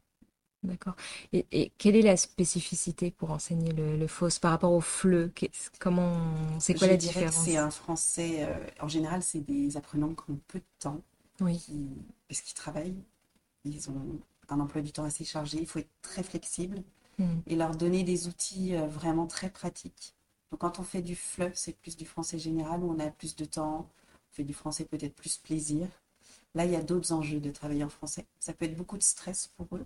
D'accord. 0.63 0.95
Et, 1.33 1.45
et 1.51 1.71
quelle 1.77 1.95
est 1.97 2.01
la 2.01 2.15
spécificité 2.15 3.11
pour 3.11 3.31
enseigner 3.31 3.73
le, 3.73 3.97
le 3.97 4.07
FOSS 4.07 4.39
par 4.39 4.51
rapport 4.51 4.71
au 4.71 4.79
FLE? 4.79 5.31
Comment, 5.79 6.57
c'est 6.59 6.75
quoi 6.75 6.87
Je 6.87 6.87
la 6.87 6.97
que 7.13 7.27
c'est 7.29 7.57
différence? 7.57 7.57
un 7.57 7.69
français, 7.69 8.43
euh, 8.45 8.67
en 8.81 8.87
général, 8.87 9.21
c'est 9.23 9.41
des 9.41 9.77
apprenants 9.77 10.13
qui 10.15 10.31
ont 10.31 10.39
peu 10.47 10.59
de 10.59 10.65
temps, 10.79 11.01
Oui, 11.39 11.61
qui, 11.61 11.87
parce 12.27 12.41
qu'ils 12.41 12.55
travaillent, 12.55 12.95
ils 13.65 13.89
ont 13.91 14.19
un 14.49 14.59
emploi 14.61 14.81
du 14.81 14.91
temps 14.93 15.05
assez 15.05 15.25
chargé, 15.25 15.59
il 15.59 15.67
faut 15.67 15.79
être 15.79 15.89
très 16.01 16.23
flexible 16.23 16.83
Hmm, 17.17 17.39
et 17.47 17.55
leur 17.57 17.75
donner 17.75 18.03
des 18.03 18.27
outils 18.29 18.75
euh, 18.75 18.87
vraiment 18.87 19.27
très 19.27 19.49
pratiques. 19.51 20.15
Donc 20.51 20.61
quand 20.61 20.79
on 20.79 20.83
fait 20.83 21.01
du 21.03 21.15
FLE, 21.15 21.51
c'est 21.55 21.77
plus 21.77 21.97
du 21.97 22.05
français 22.05 22.39
général 22.39 22.83
où 22.83 22.91
on 22.91 22.99
a 22.99 23.09
plus 23.11 23.35
de 23.35 23.45
temps, 23.45 23.89
on 24.31 24.35
fait 24.35 24.43
du 24.45 24.53
français 24.55 24.85
peut-être 24.85 25.15
plus 25.15 25.37
plaisir. 25.37 25.87
Là, 26.55 26.65
il 26.65 26.71
y 26.71 26.75
a 26.75 26.81
d'autres 26.83 27.13
enjeux 27.13 27.39
de 27.39 27.51
travailler 27.51 27.83
en 27.83 27.89
français. 27.89 28.25
Ça 28.39 28.53
peut 28.53 28.65
être 28.65 28.75
beaucoup 28.77 28.97
de 28.97 29.03
stress 29.03 29.47
pour 29.57 29.67
eux. 29.77 29.85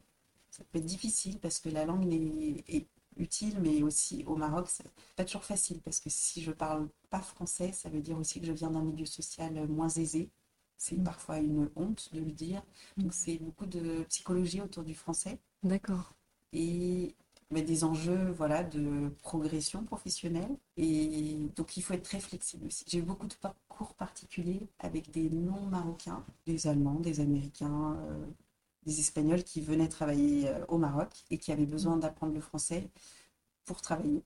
Ça 0.58 0.64
peut 0.72 0.80
être 0.80 0.86
difficile 0.86 1.40
parce 1.40 1.60
que 1.60 1.70
la 1.70 1.86
langue 1.86 2.12
est, 2.12 2.64
est 2.68 2.88
utile, 3.18 3.60
mais 3.62 3.84
aussi 3.84 4.24
au 4.26 4.36
Maroc, 4.36 4.68
c'est 4.70 4.86
pas 5.16 5.24
toujours 5.24 5.44
facile 5.44 5.82
parce 5.82 6.00
que 6.00 6.10
si 6.10 6.42
je 6.42 6.52
parle 6.52 6.90
pas 7.12 7.22
français, 7.22 7.72
ça 7.74 7.90
veut 7.90 8.02
dire 8.02 8.18
aussi 8.18 8.42
que 8.42 8.48
je 8.48 8.54
viens 8.54 8.72
d'un 8.72 8.84
milieu 8.84 9.06
social 9.06 9.68
moins 9.68 9.90
aisé. 9.90 10.32
C'est 10.78 10.98
hmm, 10.98 11.04
parfois 11.04 11.38
une 11.38 11.70
honte 11.76 12.10
de 12.14 12.22
le 12.22 12.32
dire. 12.32 12.64
hmm. 12.98 13.04
Donc 13.04 13.14
c'est 13.14 13.38
beaucoup 13.38 13.68
de 13.68 14.04
psychologie 14.10 14.62
autour 14.62 14.84
du 14.84 14.96
français 14.96 15.40
D'accord. 15.64 16.16
et 16.54 17.16
mais 17.52 17.62
des 17.62 17.84
enjeux 17.84 18.32
voilà, 18.32 18.64
de 18.64 19.10
progression 19.22 19.84
professionnelle. 19.84 20.58
Et 20.76 21.38
donc, 21.56 21.78
il 21.78 21.82
faut 21.84 21.94
être 21.94 22.04
très 22.04 22.20
flexible 22.20 22.68
aussi. 22.68 22.84
J'ai 22.88 23.00
eu 23.00 23.04
beaucoup 23.04 23.28
de 23.28 23.36
parcours 23.36 23.94
particuliers 23.96 24.68
avec 24.80 25.12
des 25.12 25.30
non-marocains, 25.30 26.26
des 26.46 26.68
Allemands, 26.68 27.00
des 27.00 27.22
Américains, 27.22 27.96
euh, 28.02 28.26
des 28.88 29.02
Espagnols 29.02 29.44
qui 29.46 29.62
venaient 29.62 29.90
travailler 29.90 30.50
euh, 30.50 30.66
au 30.70 30.80
Maroc 30.80 31.10
et 31.32 31.40
qui 31.40 31.54
avaient 31.54 31.68
besoin 31.68 31.98
d'apprendre 31.98 32.34
le 32.36 32.42
français 32.42 32.90
pour 33.66 33.82
travailler 33.82 34.24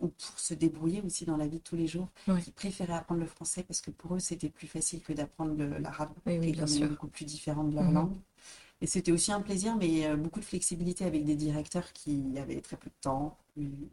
ou 0.00 0.08
pour 0.08 0.38
se 0.38 0.54
débrouiller 0.54 1.02
aussi 1.02 1.24
dans 1.26 1.36
la 1.36 1.46
vie 1.48 1.58
de 1.58 1.62
tous 1.64 1.76
les 1.76 1.86
jours, 1.88 2.08
Oui, 2.28 2.44
qui 2.44 2.52
préféraient 2.52 2.94
apprendre 2.94 3.20
le 3.20 3.26
français 3.28 3.64
parce 3.64 3.80
que 3.82 3.90
pour 3.92 4.14
eux, 4.16 4.20
c'était 4.20 4.50
plus 4.50 4.68
facile 4.68 5.02
que 5.02 5.12
d'apprendre 5.12 5.56
l'arabe, 5.80 6.12
oui, 6.26 6.52
qui 6.52 6.82
est 6.82 6.86
beaucoup 6.86 7.08
plus 7.08 7.24
différent 7.26 7.64
de 7.64 7.74
leur 7.74 7.84
Mhm. 7.84 7.94
langue. 7.94 8.16
Et 8.80 8.86
c'était 8.86 9.12
aussi 9.12 9.32
un 9.32 9.40
plaisir, 9.42 9.76
mais 9.76 10.06
euh, 10.06 10.16
beaucoup 10.16 10.40
de 10.40 10.44
flexibilité 10.44 11.04
avec 11.04 11.24
des 11.24 11.36
directeurs 11.36 11.92
qui 11.92 12.38
avaient 12.38 12.60
très 12.60 12.76
peu 12.76 12.90
de 12.90 12.96
temps. 13.00 13.38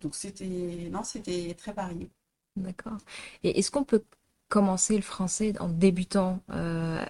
Donc 0.02 0.16
c'était 0.16 0.90
non, 0.92 1.04
c'était 1.04 1.56
très 1.56 1.74
varié. 1.74 2.10
D'accord. 2.56 2.98
Et 3.44 3.60
est-ce 3.60 3.70
qu'on 3.72 3.84
peut 3.84 4.04
commencer 4.48 4.96
le 4.96 5.02
français 5.02 5.54
en 5.60 5.68
débutant 5.70 6.40
euh, 6.52 7.04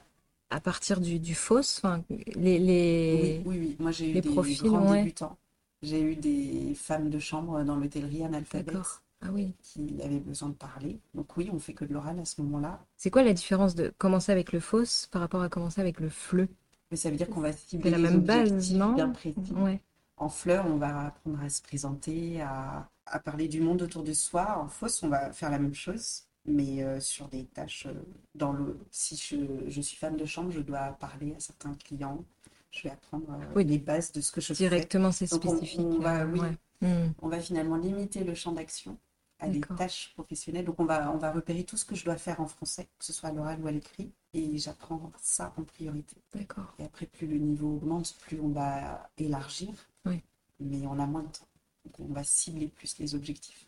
à 0.55 0.59
partir 0.62 1.01
du, 1.01 1.19
du 1.19 1.35
FOSS? 1.35 1.81
Les, 2.09 2.33
Oui, 2.35 2.59
les, 2.59 3.41
oui, 3.45 3.57
oui. 3.59 3.75
Moi 3.79 3.91
j'ai 3.91 4.09
eu 4.09 4.13
les 4.13 4.21
des 4.21 4.29
profils, 4.29 4.62
grands 4.63 4.89
ouais. 4.91 5.00
débutants. 5.00 5.38
J'ai 5.83 6.01
eu 6.01 6.15
des 6.15 6.74
femmes 6.75 7.09
de 7.09 7.19
chambre 7.19 7.63
dans 7.63 7.75
l'hôtellerie 7.75 8.24
analphabètes. 8.24 8.75
Ah 9.21 9.29
oui. 9.31 9.53
qui 9.63 10.01
avaient 10.03 10.19
besoin 10.19 10.50
de 10.50 10.53
parler. 10.53 11.00
Donc 11.15 11.35
oui, 11.38 11.50
on 11.51 11.57
fait 11.57 11.74
que 11.74 11.83
de 11.85 11.93
l'oral 11.93 12.19
à 12.19 12.25
ce 12.25 12.41
moment-là. 12.41 12.79
C'est 12.95 13.09
quoi 13.09 13.24
la 13.24 13.33
différence 13.33 13.74
de 13.74 13.91
commencer 13.97 14.31
avec 14.31 14.51
le 14.51 14.59
FOSS 14.59 15.07
par 15.12 15.21
rapport 15.21 15.41
à 15.41 15.50
commencer 15.50 15.81
avec 15.81 16.00
le 16.00 16.09
FLE? 16.09 16.47
Mais 16.91 16.97
ça 16.97 17.09
veut 17.09 17.17
dire 17.17 17.29
qu'on 17.29 17.41
va 17.41 17.51
cibler 17.51 17.89
la 17.89 17.97
même 17.97 18.19
base, 18.21 18.51
objectifs 18.51 18.77
bien 18.77 19.07
non? 19.07 19.13
précis. 19.13 19.39
Ouais. 19.55 19.79
En 20.17 20.29
fleur, 20.29 20.65
on 20.67 20.77
va 20.77 21.07
apprendre 21.07 21.41
à 21.41 21.50
se 21.50 21.62
présenter, 21.62 22.41
à, 22.41 22.88
à 23.07 23.19
parler 23.19 23.47
du 23.47 23.62
monde 23.62 23.81
autour 23.81 24.03
de 24.03 24.13
soi. 24.13 24.59
En 24.59 24.67
fausse, 24.67 25.01
on 25.01 25.09
va 25.09 25.31
faire 25.33 25.50
la 25.50 25.59
même 25.59 25.74
chose, 25.74 26.25
mais 26.45 26.83
euh, 26.83 26.99
sur 26.99 27.27
des 27.27 27.45
tâches 27.45 27.85
euh, 27.87 27.93
dans 28.35 28.53
le. 28.53 28.77
Si 28.91 29.15
je, 29.17 29.69
je 29.69 29.81
suis 29.81 29.97
femme 29.97 30.17
de 30.17 30.25
chambre, 30.25 30.51
je 30.51 30.61
dois 30.61 30.91
parler 30.99 31.33
à 31.35 31.39
certains 31.39 31.73
clients. 31.75 32.23
Je 32.71 32.83
vais 32.83 32.89
apprendre 32.91 33.25
euh, 33.31 33.53
Oui, 33.55 33.63
les 33.65 33.77
bases 33.79 34.11
de 34.11 34.21
ce 34.21 34.31
que 34.31 34.41
je 34.41 34.47
fais. 34.47 34.53
directement, 34.55 35.11
c'est 35.11 35.31
on, 35.33 35.37
spécifique. 35.37 35.79
on 35.79 35.99
va, 35.99 36.25
oui, 36.25 36.39
ouais. 36.39 36.57
Hmm, 36.81 37.11
on 37.21 37.29
va 37.29 37.39
finalement 37.39 37.77
limiter 37.77 38.23
le 38.23 38.35
champ 38.35 38.51
d'action 38.51 38.97
à 39.39 39.47
des 39.49 39.61
tâches 39.61 40.11
professionnelles. 40.13 40.65
Donc 40.65 40.79
on 40.79 40.85
va, 40.85 41.11
on 41.11 41.17
va 41.17 41.31
repérer 41.31 41.63
tout 41.63 41.77
ce 41.77 41.85
que 41.85 41.95
je 41.95 42.03
dois 42.05 42.17
faire 42.17 42.39
en 42.41 42.47
français, 42.47 42.87
que 42.99 43.05
ce 43.05 43.13
soit 43.13 43.29
à 43.29 43.31
l'oral 43.31 43.61
ou 43.61 43.67
à 43.67 43.71
l'écrit, 43.71 44.11
et 44.33 44.57
j'apprends 44.57 45.11
ça 45.21 45.53
en 45.57 45.63
priorité. 45.63 46.15
D'accord. 46.33 46.73
Et 46.79 46.83
après, 46.83 47.05
plus 47.05 47.27
le 47.27 47.37
niveau 47.37 47.75
augmente, 47.75 48.15
plus 48.21 48.39
on 48.41 48.49
va 48.49 49.09
élargir, 49.17 49.71
Oui. 50.05 50.21
mais 50.59 50.85
on 50.85 50.99
a 50.99 51.05
moins 51.05 51.23
de 51.23 51.27
temps. 51.29 51.47
Donc 51.85 51.99
on 51.99 52.13
va 52.13 52.23
cibler 52.23 52.67
plus 52.67 52.97
les 52.99 53.15
objectifs. 53.15 53.67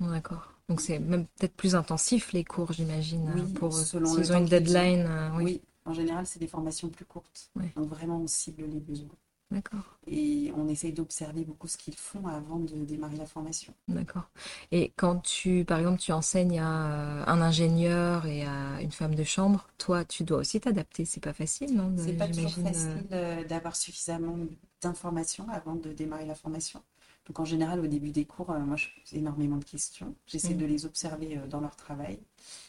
D'accord. 0.00 0.52
Donc 0.68 0.80
c'est 0.80 0.98
même 0.98 1.26
peut-être 1.26 1.54
plus 1.54 1.74
intensif 1.74 2.32
les 2.32 2.44
cours, 2.44 2.72
j'imagine, 2.72 3.30
Oui, 3.34 3.40
euh, 3.42 3.58
pour 3.58 3.68
eux. 3.76 3.84
selon 3.84 4.12
S'ils 4.12 4.32
ont 4.32 4.38
une 4.38 4.46
deadline, 4.46 5.06
euh, 5.06 5.30
oui. 5.36 5.44
Oui, 5.44 5.62
en 5.84 5.94
général, 5.94 6.26
c'est 6.26 6.38
des 6.40 6.48
formations 6.48 6.88
plus 6.88 7.04
courtes. 7.04 7.50
Donc 7.76 7.88
vraiment, 7.88 8.18
on 8.18 8.26
cible 8.26 8.64
les 8.64 8.80
besoins. 8.80 9.08
D'accord. 9.52 9.96
Et 10.08 10.52
on 10.56 10.66
essaye 10.66 10.92
d'observer 10.92 11.44
beaucoup 11.44 11.68
ce 11.68 11.76
qu'ils 11.76 11.94
font 11.94 12.26
avant 12.26 12.58
de 12.58 12.84
démarrer 12.84 13.16
la 13.16 13.26
formation. 13.26 13.72
D'accord. 13.86 14.28
Et 14.72 14.92
quand 14.96 15.20
tu, 15.20 15.64
par 15.64 15.78
exemple, 15.78 16.00
tu 16.00 16.10
enseignes 16.10 16.58
à 16.58 16.86
euh, 16.90 17.24
un 17.28 17.40
ingénieur 17.40 18.26
et 18.26 18.44
à 18.44 18.80
une 18.82 18.90
femme 18.90 19.14
de 19.14 19.22
chambre, 19.22 19.68
toi, 19.78 20.04
tu 20.04 20.24
dois 20.24 20.38
aussi 20.38 20.60
t'adapter. 20.60 21.04
C'est 21.04 21.22
pas 21.22 21.32
facile, 21.32 21.76
non? 21.76 21.94
C'est 21.96 22.14
pas 22.14 22.26
toujours 22.26 22.50
euh, 22.58 22.62
facile 22.64 23.06
euh, 23.12 23.44
d'avoir 23.44 23.76
suffisamment 23.76 24.36
d'informations 24.82 25.46
avant 25.50 25.76
de 25.76 25.92
démarrer 25.92 26.26
la 26.26 26.34
formation. 26.34 26.82
Donc 27.26 27.40
en 27.40 27.44
général, 27.44 27.80
au 27.80 27.86
début 27.88 28.10
des 28.10 28.24
cours, 28.24 28.50
euh, 28.50 28.58
moi 28.60 28.76
je 28.76 28.86
pose 28.88 29.14
énormément 29.14 29.56
de 29.56 29.64
questions. 29.64 30.14
J'essaie 30.26 30.54
Mm. 30.54 30.58
de 30.58 30.66
les 30.66 30.86
observer 30.86 31.38
euh, 31.38 31.46
dans 31.46 31.60
leur 31.60 31.74
travail. 31.76 32.20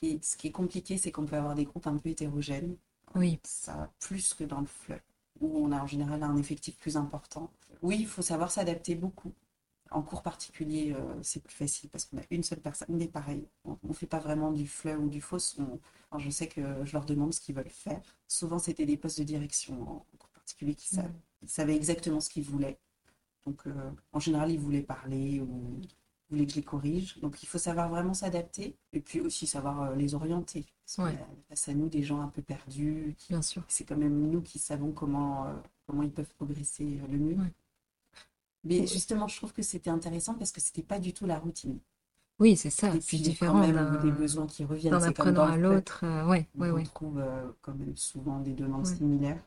Et 0.01 0.19
ce 0.21 0.35
qui 0.35 0.47
est 0.47 0.51
compliqué, 0.51 0.97
c'est 0.97 1.11
qu'on 1.11 1.25
peut 1.25 1.35
avoir 1.37 1.53
des 1.55 1.65
groupes 1.65 1.87
un 1.87 1.97
peu 1.97 2.09
hétérogènes. 2.09 2.75
Oui. 3.15 3.39
Ça, 3.43 3.91
plus 3.99 4.33
que 4.33 4.43
dans 4.43 4.59
le 4.61 4.65
FLE, 4.67 5.01
où 5.39 5.57
on 5.65 5.71
a 5.71 5.81
en 5.81 5.87
général 5.87 6.23
un 6.23 6.35
effectif 6.37 6.75
plus 6.77 6.97
important. 6.97 7.51
Oui, 7.83 7.97
il 7.99 8.07
faut 8.07 8.21
savoir 8.23 8.51
s'adapter 8.51 8.95
beaucoup. 8.95 9.31
En 9.91 10.01
cours 10.01 10.21
particulier, 10.23 10.93
euh, 10.93 10.99
c'est 11.21 11.41
plus 11.41 11.55
facile 11.55 11.89
parce 11.89 12.03
qu'on 12.05 12.17
a 12.17 12.21
une 12.31 12.43
seule 12.43 12.59
personne, 12.59 12.87
mais 12.89 13.07
pareil, 13.07 13.47
on 13.63 13.77
ne 13.83 13.93
fait 13.93 14.07
pas 14.07 14.19
vraiment 14.19 14.51
du 14.51 14.67
FLE 14.67 14.97
ou 14.99 15.07
du 15.07 15.21
FOSS. 15.21 15.59
On- 15.59 15.79
alors, 16.11 16.19
je 16.19 16.29
sais 16.29 16.47
que 16.47 16.83
je 16.83 16.91
leur 16.93 17.05
demande 17.05 17.33
ce 17.33 17.39
qu'ils 17.39 17.55
veulent 17.55 17.69
faire. 17.69 18.01
Souvent, 18.27 18.59
c'était 18.59 18.85
des 18.85 18.97
postes 18.97 19.19
de 19.19 19.23
direction 19.23 19.81
en 19.89 20.05
cours 20.17 20.29
particulier 20.33 20.75
qui 20.75 20.87
savent. 20.87 21.13
Ils 21.43 21.49
savaient 21.49 21.75
exactement 21.75 22.19
ce 22.19 22.29
qu'ils 22.29 22.43
voulaient. 22.43 22.79
Donc, 23.48 23.62
euh, 23.66 23.72
en 24.12 24.20
général, 24.20 24.51
ils 24.51 24.60
voulaient 24.60 24.82
parler 24.82 25.39
ou 25.39 25.80
voulaient 26.30 26.46
que 26.46 26.51
je 26.51 26.58
les 26.58 26.63
corrige. 26.63 27.18
Donc, 27.22 27.42
il 27.42 27.46
faut 27.46 27.58
savoir 27.58 27.88
vraiment 27.88 28.13
s'adapter 28.13 28.75
et 28.92 29.00
puis 29.00 29.22
aussi 29.22 29.48
savoir 29.48 29.84
euh, 29.84 29.96
les 29.96 30.13
orienter. 30.16 30.66
Parce 30.86 30.98
Ouais. 31.10 31.18
face 31.48 31.70
à 31.70 31.74
nous 31.74 31.88
des 31.88 32.04
gens 32.04 32.20
un 32.20 32.27
peu 32.27 32.42
perdus. 32.42 33.16
Bien 33.30 33.42
sûr. 33.42 33.63
C'est 33.70 33.86
quand 33.86 33.96
même 33.96 34.30
nous 34.30 34.42
qui 34.42 34.60
savons 34.60 34.92
comment, 34.92 35.46
euh, 35.48 35.54
comment 35.86 36.04
ils 36.04 36.12
peuvent 36.12 36.34
progresser 36.36 37.00
le 37.10 37.18
mieux. 37.18 37.36
Ouais. 37.38 37.54
Mais 38.66 38.86
justement, 38.86 39.30
je 39.30 39.38
trouve 39.38 39.54
que 39.54 39.62
c'était 39.62 39.89
intéressant 39.89 40.34
parce 40.34 40.51
que 40.51 40.60
c'était 40.60 40.84
pas 40.84 41.00
du 41.00 41.13
tout 41.13 41.25
la 41.25 41.39
routine. 41.39 41.80
Oui, 42.39 42.58
c'est 42.58 42.70
ça. 42.70 42.89
et 42.89 43.00
C'est 43.00 43.08
puis, 43.08 43.20
différent 43.22 43.62
quand 43.62 43.68
même, 43.68 44.00
des 44.01 44.12
besoins 44.12 44.46
qui 44.46 44.66
reviennent. 44.66 44.92
d'un 44.92 45.04
apprenant 45.04 45.46
à 45.46 45.56
l'autre. 45.58 46.01
euh, 46.04 46.27
ouais, 46.27 46.50
club. 46.54 46.74
ouais, 46.74 46.82
on 46.82 46.84
trouve 46.84 47.24
quand 47.62 47.74
même 47.75 47.96
souvent 47.96 48.42
des 48.42 48.54
demandes 48.54 48.86
similaires. 48.86 49.42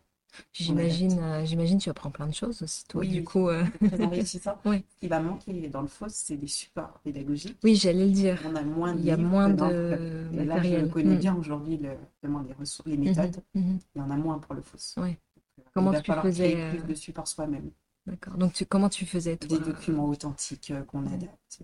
J'imagine, 0.52 1.18
euh, 1.18 1.44
j'imagine, 1.44 1.78
tu 1.78 1.90
apprends 1.90 2.10
plein 2.10 2.26
de 2.26 2.34
choses 2.34 2.62
aussi, 2.62 2.84
toi. 2.86 3.00
Oui, 3.00 3.08
du 3.08 3.18
oui. 3.18 3.24
coup, 3.24 3.48
euh, 3.48 3.64
très 3.88 4.04
enrichissant. 4.04 4.56
Ouais. 4.64 4.82
Ce 4.94 5.00
qui 5.00 5.08
va 5.08 5.20
manquer 5.20 5.68
dans 5.68 5.82
le 5.82 5.88
FOSS, 5.88 6.14
c'est 6.14 6.36
des 6.36 6.46
supports 6.46 7.00
pédagogiques. 7.02 7.58
oui, 7.64 7.74
j'allais 7.76 8.04
le 8.06 8.12
dire. 8.12 8.38
On 8.46 8.54
a 8.54 8.62
moins 8.62 8.92
de 8.94 8.98
Il 9.00 9.04
y 9.06 9.10
a 9.10 9.16
moins 9.16 9.48
le 9.48 9.54
de. 9.56 10.28
Et 10.34 10.44
là, 10.44 10.62
je 10.62 10.86
connais 10.86 11.16
Mm. 11.16 11.18
bien 11.18 11.34
aujourd'hui 11.36 11.76
le, 11.78 11.96
vraiment 12.22 12.40
les 12.46 12.52
ressources, 12.52 12.86
les 12.88 12.96
Mhm, 12.96 13.04
méthodes. 13.06 13.36
mhm. 13.54 13.78
Il 13.94 13.98
y 13.98 14.02
en 14.02 14.10
a 14.10 14.16
moins 14.16 14.38
pour 14.38 14.54
le 14.54 14.62
FOSS. 14.62 14.96
Donc, 14.96 15.06
euh, 15.06 15.62
Comment 15.74 15.90
il 15.90 15.94
va 15.96 16.00
tu 16.02 16.12
faisais, 16.12 16.52
créer 16.52 16.68
plus 16.68 16.78
euh, 16.78 16.82
de 16.82 16.94
supports 16.94 17.28
soi-même. 17.28 17.70
D'accord. 18.06 18.34
Donc, 18.36 18.52
tu, 18.52 18.66
comment 18.66 18.88
tu 18.88 19.06
faisais, 19.06 19.36
toi? 19.36 19.58
Des 19.58 19.64
documents 19.64 20.06
authentiques 20.08 20.70
euh, 20.70 20.82
qu'on 20.82 21.06
adapte. 21.06 21.60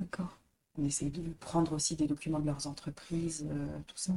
D'accord. 0.00 0.38
On 0.78 0.84
essaye 0.84 1.10
de 1.10 1.22
prendre 1.40 1.72
aussi 1.72 1.96
des 1.96 2.06
documents 2.06 2.38
de 2.38 2.46
leurs 2.46 2.66
entreprises, 2.66 3.46
euh, 3.50 3.66
tout 3.86 3.96
ça. 3.96 4.12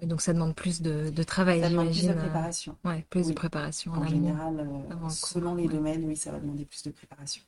Oui, 0.00 0.06
donc, 0.06 0.20
ça 0.20 0.32
demande 0.32 0.54
plus 0.54 0.82
de, 0.82 1.10
de 1.10 1.22
travail, 1.22 1.60
Ça 1.60 1.70
demande 1.70 1.90
plus 1.90 2.06
de 2.06 2.10
euh, 2.10 2.14
préparation. 2.14 2.76
Ouais, 2.84 3.04
plus 3.10 3.28
de 3.28 3.32
préparation 3.32 3.92
en 3.92 4.06
général, 4.06 4.60
euh, 4.60 5.08
selon 5.08 5.50
cours, 5.50 5.56
les 5.56 5.66
ouais. 5.66 5.72
domaines, 5.74 6.04
oui, 6.04 6.16
ça 6.16 6.32
va 6.32 6.40
demander 6.40 6.64
plus 6.64 6.82
de 6.82 6.90
préparation. 6.90 7.42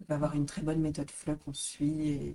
On 0.00 0.04
va 0.08 0.16
avoir 0.16 0.34
une 0.34 0.46
très 0.46 0.62
bonne 0.62 0.80
méthode 0.80 1.10
FLE 1.10 1.36
qu'on 1.38 1.52
suit. 1.52 2.08
Et 2.08 2.34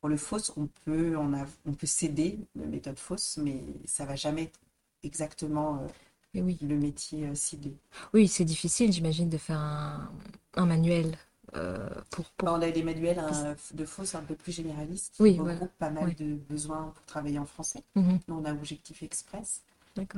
pour 0.00 0.08
le 0.08 0.16
FOSS, 0.16 0.52
on 0.56 0.68
peut, 0.84 1.16
on 1.16 1.34
a, 1.34 1.44
on 1.66 1.72
peut 1.72 1.86
céder 1.86 2.38
la 2.56 2.66
méthode 2.66 2.98
FOSS, 2.98 3.38
mais 3.42 3.62
ça 3.84 4.06
va 4.06 4.16
jamais 4.16 4.44
être 4.44 4.60
exactement 5.02 5.86
oui, 6.34 6.58
le 6.62 6.76
métier 6.78 7.34
ciblé. 7.34 7.76
oui 8.14 8.26
c'est 8.28 8.44
difficile, 8.44 8.90
j'imagine, 8.92 9.28
de 9.28 9.36
faire 9.36 9.58
un, 9.58 10.10
un 10.54 10.64
manuel 10.64 11.16
euh, 11.54 11.88
pour, 12.10 12.24
pour... 12.30 12.48
Bon, 12.48 12.58
on 12.58 12.62
a 12.62 12.70
des 12.70 12.82
manuels 12.82 13.18
hein, 13.18 13.54
de 13.74 13.84
FOSS 13.84 14.14
un 14.14 14.22
peu 14.22 14.34
plus 14.34 14.52
généralistes 14.52 15.14
qui 15.14 15.22
Oui, 15.22 15.30
regroupent 15.32 15.48
voilà. 15.58 15.66
pas 15.78 15.90
mal 15.90 16.14
de 16.14 16.34
besoins 16.34 16.92
pour 16.94 17.04
travailler 17.06 17.38
en 17.38 17.46
français. 17.46 17.82
Mhm, 17.94 18.18
on 18.28 18.44
a 18.44 18.52
Objectif 18.52 19.02
Express, 19.02 19.62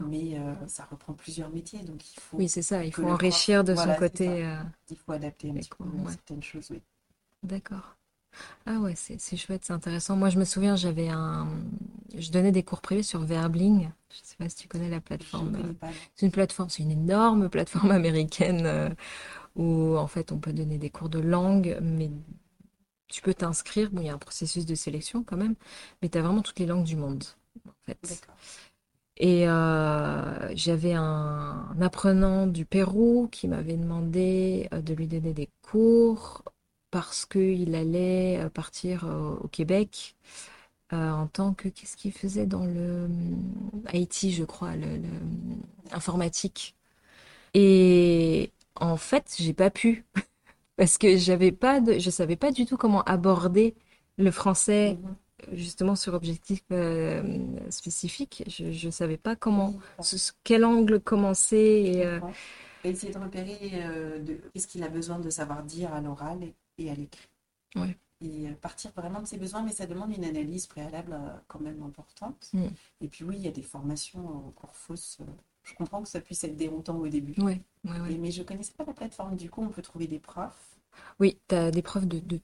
mais 0.08 0.38
euh, 0.38 0.54
ça 0.68 0.86
reprend 0.90 1.12
plusieurs 1.12 1.50
métiers, 1.50 1.80
donc 1.80 2.14
il 2.14 2.20
faut, 2.20 2.36
Oui, 2.38 2.48
c'est 2.48 2.62
ça, 2.62 2.84
il 2.84 2.92
faut 2.92 3.02
prof- 3.02 3.14
enrichir 3.14 3.64
de 3.64 3.72
voilà, 3.72 3.94
son 3.94 4.00
côté. 4.00 4.44
euh, 4.44 4.56
il 4.90 4.96
faut 4.96 5.12
adapter 5.12 5.50
un 5.50 5.54
Les 5.54 5.60
petit 5.60 5.70
peu 5.70 5.76
cours, 5.76 5.86
ouais. 6.06 6.12
certaines 6.12 6.42
choses. 6.42 6.68
Oui. 6.70 6.80
D'accord. 7.42 7.96
Ah 8.66 8.78
ouais, 8.80 8.94
c'est 8.96 9.36
chouette, 9.36 9.64
c'est 9.64 9.72
intéressant. 9.72 10.16
Moi, 10.16 10.30
je 10.30 10.38
me 10.38 10.44
souviens, 10.44 10.76
j'avais 10.76 11.08
un... 11.08 11.48
Je 12.16 12.30
donnais 12.30 12.52
des 12.52 12.62
cours 12.62 12.80
privés 12.80 13.02
sur 13.02 13.20
Verbling. 13.20 13.90
Je 14.10 14.18
sais 14.22 14.36
pas 14.36 14.48
si 14.48 14.56
tu 14.56 14.68
connais 14.68 14.88
la 14.90 15.00
plateforme. 15.00 15.52
ne. 15.52 15.74
C'est 16.16 16.26
une 16.26 16.32
plateforme, 16.32 16.70
c'est 16.70 16.82
une 16.82 16.92
énorme 16.92 17.48
plateforme 17.48 17.90
américaine 17.92 18.66
euh, 18.66 18.90
où 19.56 19.96
en 19.96 20.06
fait 20.06 20.32
on 20.32 20.38
peut 20.38 20.52
donner 20.52 20.78
des 20.78 20.90
cours 20.90 21.08
de 21.08 21.18
langue, 21.20 21.78
mais 21.82 22.10
tu 23.08 23.22
peux 23.22 23.34
t'inscrire. 23.34 23.90
Bon, 23.90 24.00
il 24.02 24.06
y 24.06 24.10
a 24.10 24.14
un 24.14 24.18
processus 24.18 24.66
de 24.66 24.74
sélection 24.74 25.22
quand 25.24 25.36
même, 25.36 25.54
mais 26.02 26.08
tu 26.08 26.18
as 26.18 26.22
vraiment 26.22 26.42
toutes 26.42 26.58
les 26.58 26.66
langues 26.66 26.84
du 26.84 26.96
monde 26.96 27.24
en 27.68 27.72
fait. 27.86 28.22
Et 29.16 29.48
euh, 29.48 30.52
j'avais 30.56 30.94
un, 30.94 31.02
un 31.76 31.82
apprenant 31.82 32.46
du 32.48 32.64
Pérou 32.66 33.28
qui 33.30 33.46
m'avait 33.48 33.76
demandé 33.76 34.68
euh, 34.72 34.82
de 34.82 34.92
lui 34.94 35.06
donner 35.06 35.32
des 35.32 35.48
cours 35.62 36.42
parce 36.90 37.24
qu'il 37.26 37.74
allait 37.76 38.40
euh, 38.40 38.48
partir 38.50 39.04
au 39.42 39.48
Québec 39.48 40.16
euh, 40.92 41.10
en 41.12 41.26
tant 41.28 41.54
que... 41.54 41.68
Qu'est-ce 41.68 41.96
qu'il 41.96 42.12
faisait 42.12 42.46
dans 42.46 42.66
le 42.66 43.08
Haïti, 43.86 44.32
je 44.32 44.44
crois, 44.44 44.76
le, 44.76 44.98
le- 44.98 45.08
informatique. 45.92 46.76
Et 47.54 48.52
en 48.76 48.96
fait, 48.96 49.34
j'ai 49.38 49.54
pas 49.54 49.70
pu 49.70 50.04
parce 50.76 50.98
que 50.98 51.16
j'avais 51.16 51.52
pas 51.52 51.80
de, 51.80 51.98
je 51.98 52.10
savais 52.10 52.36
pas 52.36 52.52
du 52.52 52.66
tout 52.66 52.76
comment 52.76 53.02
aborder 53.02 53.74
le 54.18 54.30
français 54.30 54.98
Mhm. 55.02 55.16
justement 55.52 55.96
sur 55.96 56.14
objectif 56.14 56.62
euh, 56.72 57.22
spécifique. 57.70 58.44
Je, 58.46 58.70
je 58.70 58.90
savais 58.90 59.16
pas 59.16 59.36
comment, 59.36 59.74
sous 60.00 60.32
quel 60.42 60.64
angle 60.64 61.00
commencer. 61.00 61.56
Et, 61.56 62.06
euh. 62.06 62.20
Et 62.84 62.90
essayer 62.90 63.12
de 63.12 63.18
repérer 63.18 63.58
euh, 63.74 64.18
de, 64.18 64.40
qu'est-ce 64.52 64.66
qu'il 64.66 64.82
a 64.82 64.88
besoin 64.88 65.18
de 65.18 65.30
savoir 65.30 65.62
dire 65.62 65.92
à 65.92 66.00
l'oral 66.00 66.42
et, 66.42 66.54
et 66.78 66.90
à 66.90 66.94
l'écrit. 66.94 67.28
Ouais. 67.76 67.96
Et 68.20 68.48
euh, 68.48 68.52
partir 68.54 68.92
vraiment 68.92 69.20
de 69.20 69.26
ses 69.26 69.38
besoins, 69.38 69.62
mais 69.62 69.72
ça 69.72 69.86
demande 69.86 70.14
une 70.14 70.24
analyse 70.24 70.66
préalable 70.66 71.18
quand 71.48 71.60
même 71.60 71.82
importante. 71.82 72.50
Mm. 72.52 72.66
Et 73.00 73.08
puis 73.08 73.24
oui, 73.24 73.36
il 73.36 73.42
y 73.42 73.48
a 73.48 73.52
des 73.52 73.62
formations 73.62 74.26
en 74.26 74.50
cours 74.50 74.74
fausses. 74.74 75.18
Je 75.64 75.74
comprends 75.74 76.02
que 76.02 76.08
ça 76.08 76.20
puisse 76.20 76.44
être 76.44 76.56
déroutant 76.56 76.96
au 76.98 77.08
début. 77.08 77.34
ouais, 77.38 77.60
ouais, 77.84 78.00
ouais. 78.00 78.18
Mais 78.18 78.30
je 78.30 78.42
ne 78.42 78.46
connaissais 78.46 78.72
pas 78.76 78.84
la 78.84 78.92
plateforme. 78.92 79.36
Du 79.36 79.50
coup, 79.50 79.62
on 79.62 79.68
peut 79.68 79.82
trouver 79.82 80.06
des 80.06 80.18
profs. 80.18 80.76
Oui, 81.20 81.38
tu 81.48 81.54
as 81.54 81.70
des 81.70 81.82
preuves 81.82 82.06
de, 82.06 82.18
de 82.20 82.40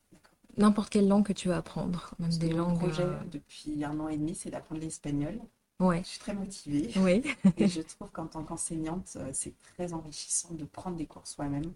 n'importe 0.57 0.91
quelle 0.91 1.09
langue 1.09 1.27
que 1.27 1.33
tu 1.33 1.49
veux 1.49 1.55
apprendre, 1.55 2.15
même 2.19 2.31
des 2.33 2.49
que 2.49 2.55
mon 2.55 2.59
langues. 2.59 2.79
projet 2.79 3.03
euh, 3.03 3.19
depuis 3.31 3.85
un 3.85 3.99
an 4.01 4.09
et 4.09 4.17
demi, 4.17 4.35
c'est 4.35 4.51
d'apprendre 4.51 4.81
l'espagnol. 4.81 5.39
Ouais, 5.81 6.03
Je 6.03 6.09
suis 6.11 6.19
très 6.21 6.35
motivée. 6.35 6.91
oui, 6.97 7.23
Et 7.57 7.67
je 7.69 7.81
trouve 7.83 8.11
qu'en 8.11 8.27
tant 8.27 8.45
qu'enseignante, 8.45 9.13
euh, 9.17 9.31
c'est 9.33 9.55
très 9.75 9.93
enrichissant 9.93 10.55
de 10.55 10.65
prendre 10.65 10.97
des 10.97 11.07
cours 11.07 11.27
soi-même. 11.27 11.73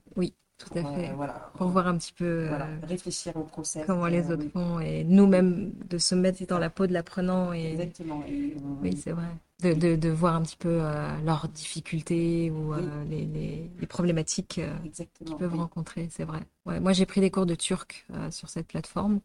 Tout 0.59 0.79
à 0.79 0.83
euh, 0.83 0.95
fait. 0.95 1.13
voilà, 1.15 1.51
Pour 1.57 1.69
voir 1.69 1.89
un 1.89 1.99
petit 1.99 2.13
peu 2.13 2.25
euh, 2.25 2.49
voilà, 2.49 2.69
réfléchir 2.85 3.37
au 3.37 3.43
process. 3.45 3.85
comment 3.87 4.07
les 4.07 4.31
euh, 4.31 4.35
autres 4.35 4.49
font 4.53 4.81
et 4.81 5.05
nous-mêmes 5.05 5.73
de 5.89 5.99
se 5.99 6.15
mettre 6.15 6.47
dans 6.47 6.59
la 6.59 6.71
peau 6.71 6.87
de 6.87 6.93
l'apprenant 6.93 7.53
et 7.53 7.73
Exactement. 7.73 8.23
Et 8.29 8.55
oui, 8.83 8.97
c'est 8.97 9.13
vrai. 9.13 9.27
De, 9.63 9.73
de, 9.73 9.97
de 9.97 10.09
voir 10.11 10.35
un 10.35 10.43
petit 10.43 10.57
peu 10.57 10.79
euh, 10.83 11.09
leurs 11.25 11.49
difficultés 11.49 12.51
ou 12.51 12.75
euh, 12.75 13.05
les, 13.09 13.25
les, 13.25 13.71
les 13.81 13.87
problématiques 13.87 14.59
euh, 14.59 14.73
qu'ils 15.15 15.37
peuvent 15.37 15.53
oui. 15.53 15.59
rencontrer, 15.59 16.09
c'est 16.11 16.25
vrai. 16.25 16.41
Ouais, 16.67 16.81
moi, 16.81 16.93
j'ai 16.93 17.07
pris 17.07 17.21
des 17.21 17.31
cours 17.31 17.47
de 17.47 17.55
turc 17.55 18.07
sur 18.31 18.49
cette 18.49 18.67
plateforme 18.67 19.21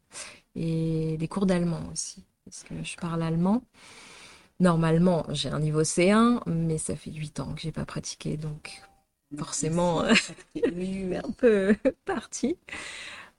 et 0.55 1.17
des 1.17 1.27
cours 1.27 1.45
d'allemand 1.45 1.81
aussi, 1.91 2.23
parce 2.45 2.63
que 2.63 2.75
je 2.83 2.95
parle 2.97 3.21
allemand. 3.23 3.63
Normalement, 4.59 5.25
j'ai 5.29 5.49
un 5.49 5.59
niveau 5.59 5.83
C1, 5.83 6.41
mais 6.47 6.77
ça 6.77 6.95
fait 6.95 7.11
8 7.11 7.39
ans 7.39 7.53
que 7.53 7.61
j'ai 7.61 7.71
pas 7.71 7.85
pratiqué, 7.85 8.35
donc 8.37 8.81
forcément, 9.37 10.03
c'est 10.55 11.15
un 11.25 11.31
peu 11.31 11.75
parti. 12.05 12.57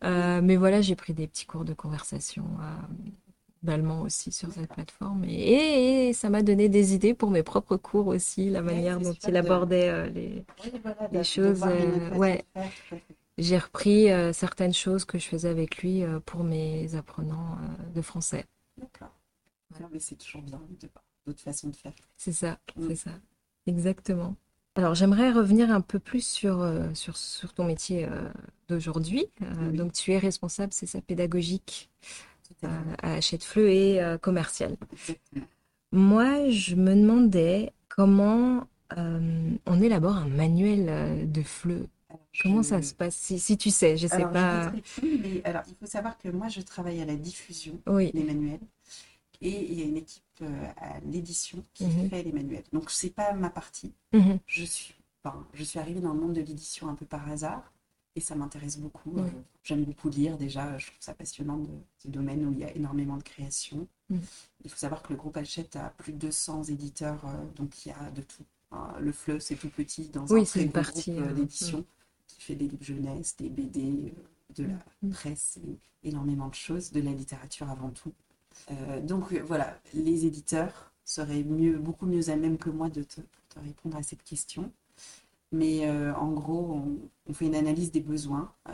Euh, 0.04 0.40
mais 0.42 0.56
voilà, 0.56 0.80
j'ai 0.80 0.96
pris 0.96 1.14
des 1.14 1.26
petits 1.26 1.46
cours 1.46 1.64
de 1.64 1.74
conversation 1.74 2.44
euh, 2.60 2.64
d'allemand 3.62 4.02
aussi 4.02 4.32
sur 4.32 4.50
cette 4.52 4.72
plateforme 4.72 5.24
et, 5.24 6.08
et 6.08 6.12
ça 6.14 6.30
m'a 6.30 6.42
donné 6.42 6.68
des 6.70 6.94
idées 6.94 7.14
pour 7.14 7.30
mes 7.30 7.42
propres 7.42 7.76
cours 7.76 8.06
aussi, 8.08 8.48
la 8.50 8.62
manière 8.62 8.98
dont 9.00 9.12
il 9.12 9.32
de- 9.32 9.36
abordait 9.36 9.88
euh, 9.90 10.06
les, 10.08 10.44
Oui, 10.64 10.72
voilà, 10.82 11.02
les 11.02 11.08
de- 11.08 11.18
de 11.18 11.22
choses, 11.22 11.62
euh, 11.66 12.10
ouais. 12.16 12.44
J'ai 13.38 13.58
repris 13.58 14.10
euh, 14.10 14.32
certaines 14.32 14.74
choses 14.74 15.04
que 15.04 15.18
je 15.18 15.26
faisais 15.26 15.48
avec 15.48 15.78
lui 15.78 16.02
euh, 16.02 16.20
pour 16.20 16.44
mes 16.44 16.94
apprenants 16.94 17.56
euh, 17.62 17.92
de 17.94 18.02
français. 18.02 18.44
D'accord. 18.78 19.14
Mais 19.92 19.98
c'est 20.00 20.16
toujours 20.16 20.42
bien 20.42 20.60
de 20.80 20.88
d'autres 21.26 21.40
façons 21.42 21.68
de 21.68 21.76
faire. 21.76 21.92
C'est 22.16 22.32
ça, 22.32 22.58
Mm. 22.76 22.88
c'est 22.88 22.96
ça. 22.96 23.10
Exactement. 23.66 24.36
Alors, 24.76 24.94
j'aimerais 24.94 25.32
revenir 25.32 25.70
un 25.70 25.80
peu 25.80 25.98
plus 25.98 26.26
sur, 26.26 26.60
euh, 26.62 26.94
sur, 26.94 27.16
sur 27.16 27.52
ton 27.52 27.64
métier 27.64 28.06
euh, 28.06 28.28
d'aujourd'hui. 28.68 29.26
Euh, 29.42 29.46
Oui. 29.70 29.76
Donc, 29.76 29.92
tu 29.92 30.12
es 30.12 30.18
responsable, 30.18 30.72
c'est 30.72 30.86
ça, 30.86 31.00
pédagogique 31.00 31.90
à 32.62 32.68
fait. 32.68 32.68
à 33.02 33.14
Hachette-Fleu 33.14 33.68
et 33.68 34.00
commercial. 34.22 34.76
Moi, 35.92 36.50
je 36.50 36.76
me 36.76 36.94
demandais 36.94 37.72
comment 37.88 38.66
on 38.96 39.82
élabore 39.82 40.16
un 40.16 40.28
manuel 40.28 41.30
de 41.30 41.42
FLE. 41.42 41.86
Alors, 42.08 42.26
Comment 42.42 42.62
je- 42.62 42.68
ça 42.68 42.82
se 42.82 42.94
passe? 42.94 43.16
Si, 43.16 43.38
si 43.38 43.56
tu 43.58 43.70
sais, 43.70 43.96
je 43.96 44.06
sais 44.06 44.16
Alors, 44.16 44.32
pas. 44.32 44.70
je 44.70 44.76
ne 44.76 44.80
plus, 44.82 45.18
mais 45.18 45.42
alors, 45.44 45.62
il 45.68 45.74
faut 45.76 45.86
savoir 45.86 46.16
que 46.18 46.28
moi, 46.28 46.48
je 46.48 46.60
travaille 46.60 47.00
à 47.00 47.04
la 47.04 47.16
diffusion 47.16 47.78
Oui, 47.86 48.10
des 48.12 48.22
manuels 48.24 48.60
et 49.40 49.72
il 49.72 49.78
y 49.78 49.82
a 49.82 49.86
une 49.86 49.96
équipe 49.96 50.22
à 50.76 51.00
l'édition 51.00 51.64
qui 51.74 51.84
Mhm. 51.86 52.08
fait 52.10 52.22
les 52.22 52.32
manuels. 52.32 52.64
Donc, 52.72 52.90
c'est 52.90 53.10
pas 53.10 53.32
ma 53.34 53.50
partie. 53.50 53.92
Mhm. 54.12 54.38
Je 54.46 54.64
suis, 54.64 54.94
enfin, 55.24 55.46
je 55.54 55.64
suis 55.64 55.78
arrivée 55.78 56.00
dans 56.00 56.12
le 56.14 56.20
monde 56.20 56.32
de 56.34 56.40
l'édition 56.40 56.88
un 56.88 56.94
peu 56.94 57.06
par 57.06 57.28
hasard. 57.28 57.72
et 58.16 58.20
ça 58.20 58.34
m'intéresse 58.34 58.76
beaucoup. 58.76 59.16
J'aime 59.62 59.84
beaucoup 59.84 60.08
lire 60.08 60.36
déjà, 60.36 60.76
je 60.78 60.86
trouve 60.88 60.98
ça 61.00 61.14
passionnant 61.14 61.58
de 61.58 61.68
ce 61.96 62.08
domaine 62.08 62.44
où 62.44 62.50
il 62.52 62.58
y 62.58 62.64
a 62.64 62.74
énormément 62.74 63.16
de 63.16 63.22
création. 63.22 63.86
Mm. 64.10 64.18
Il 64.64 64.70
faut 64.70 64.76
savoir 64.76 65.00
que 65.04 65.12
le 65.12 65.16
groupe 65.16 65.36
Hachette 65.36 65.76
a 65.76 65.90
plus 65.96 66.12
de 66.12 66.18
200 66.18 66.64
éditeurs, 66.64 67.24
euh, 67.24 67.44
donc 67.54 67.86
il 67.86 67.90
y 67.90 67.92
a 67.92 68.10
de 68.10 68.22
tout. 68.22 68.42
Hein, 68.72 68.94
Le 68.98 69.12
Fleu, 69.12 69.38
c'est 69.38 69.54
tout 69.54 69.70
petit 69.70 70.08
dans 70.08 70.26
Oui, 70.26 70.40
un 70.40 70.44
très 70.44 70.64
une 70.64 70.72
partie, 70.72 71.12
groupe 71.12 71.24
euh, 71.24 71.30
euh, 71.30 71.34
d'édition 71.34 71.84
qui 72.26 72.40
fait 72.42 72.56
des 72.56 72.66
livres 72.66 72.82
jeunesse, 72.82 73.36
des 73.36 73.48
BD, 73.48 73.80
euh, 74.18 74.54
de 74.56 74.64
la 74.64 75.10
presse, 75.12 75.60
et 75.64 76.08
énormément 76.08 76.48
de 76.48 76.54
choses, 76.54 76.90
de 76.90 77.00
la 77.00 77.12
littérature 77.12 77.70
avant 77.70 77.90
tout. 77.90 78.12
Euh, 78.70 79.00
donc 79.00 79.32
euh, 79.32 79.42
voilà, 79.42 79.78
les 79.94 80.26
éditeurs 80.26 80.92
seraient 81.04 81.44
mieux, 81.44 81.78
beaucoup 81.78 82.06
mieux 82.06 82.28
à 82.30 82.36
même 82.36 82.58
que 82.58 82.70
moi 82.70 82.88
de 82.88 83.02
te, 83.02 83.20
te 83.48 83.58
répondre 83.58 83.96
à 83.96 84.02
cette 84.02 84.22
question. 84.22 84.72
Mais 85.52 85.88
euh, 85.88 86.14
en 86.14 86.30
gros, 86.32 86.72
on, 86.74 86.98
on 87.26 87.32
fait 87.34 87.46
une 87.46 87.56
analyse 87.56 87.90
des 87.90 88.00
besoins 88.00 88.52
euh, 88.68 88.72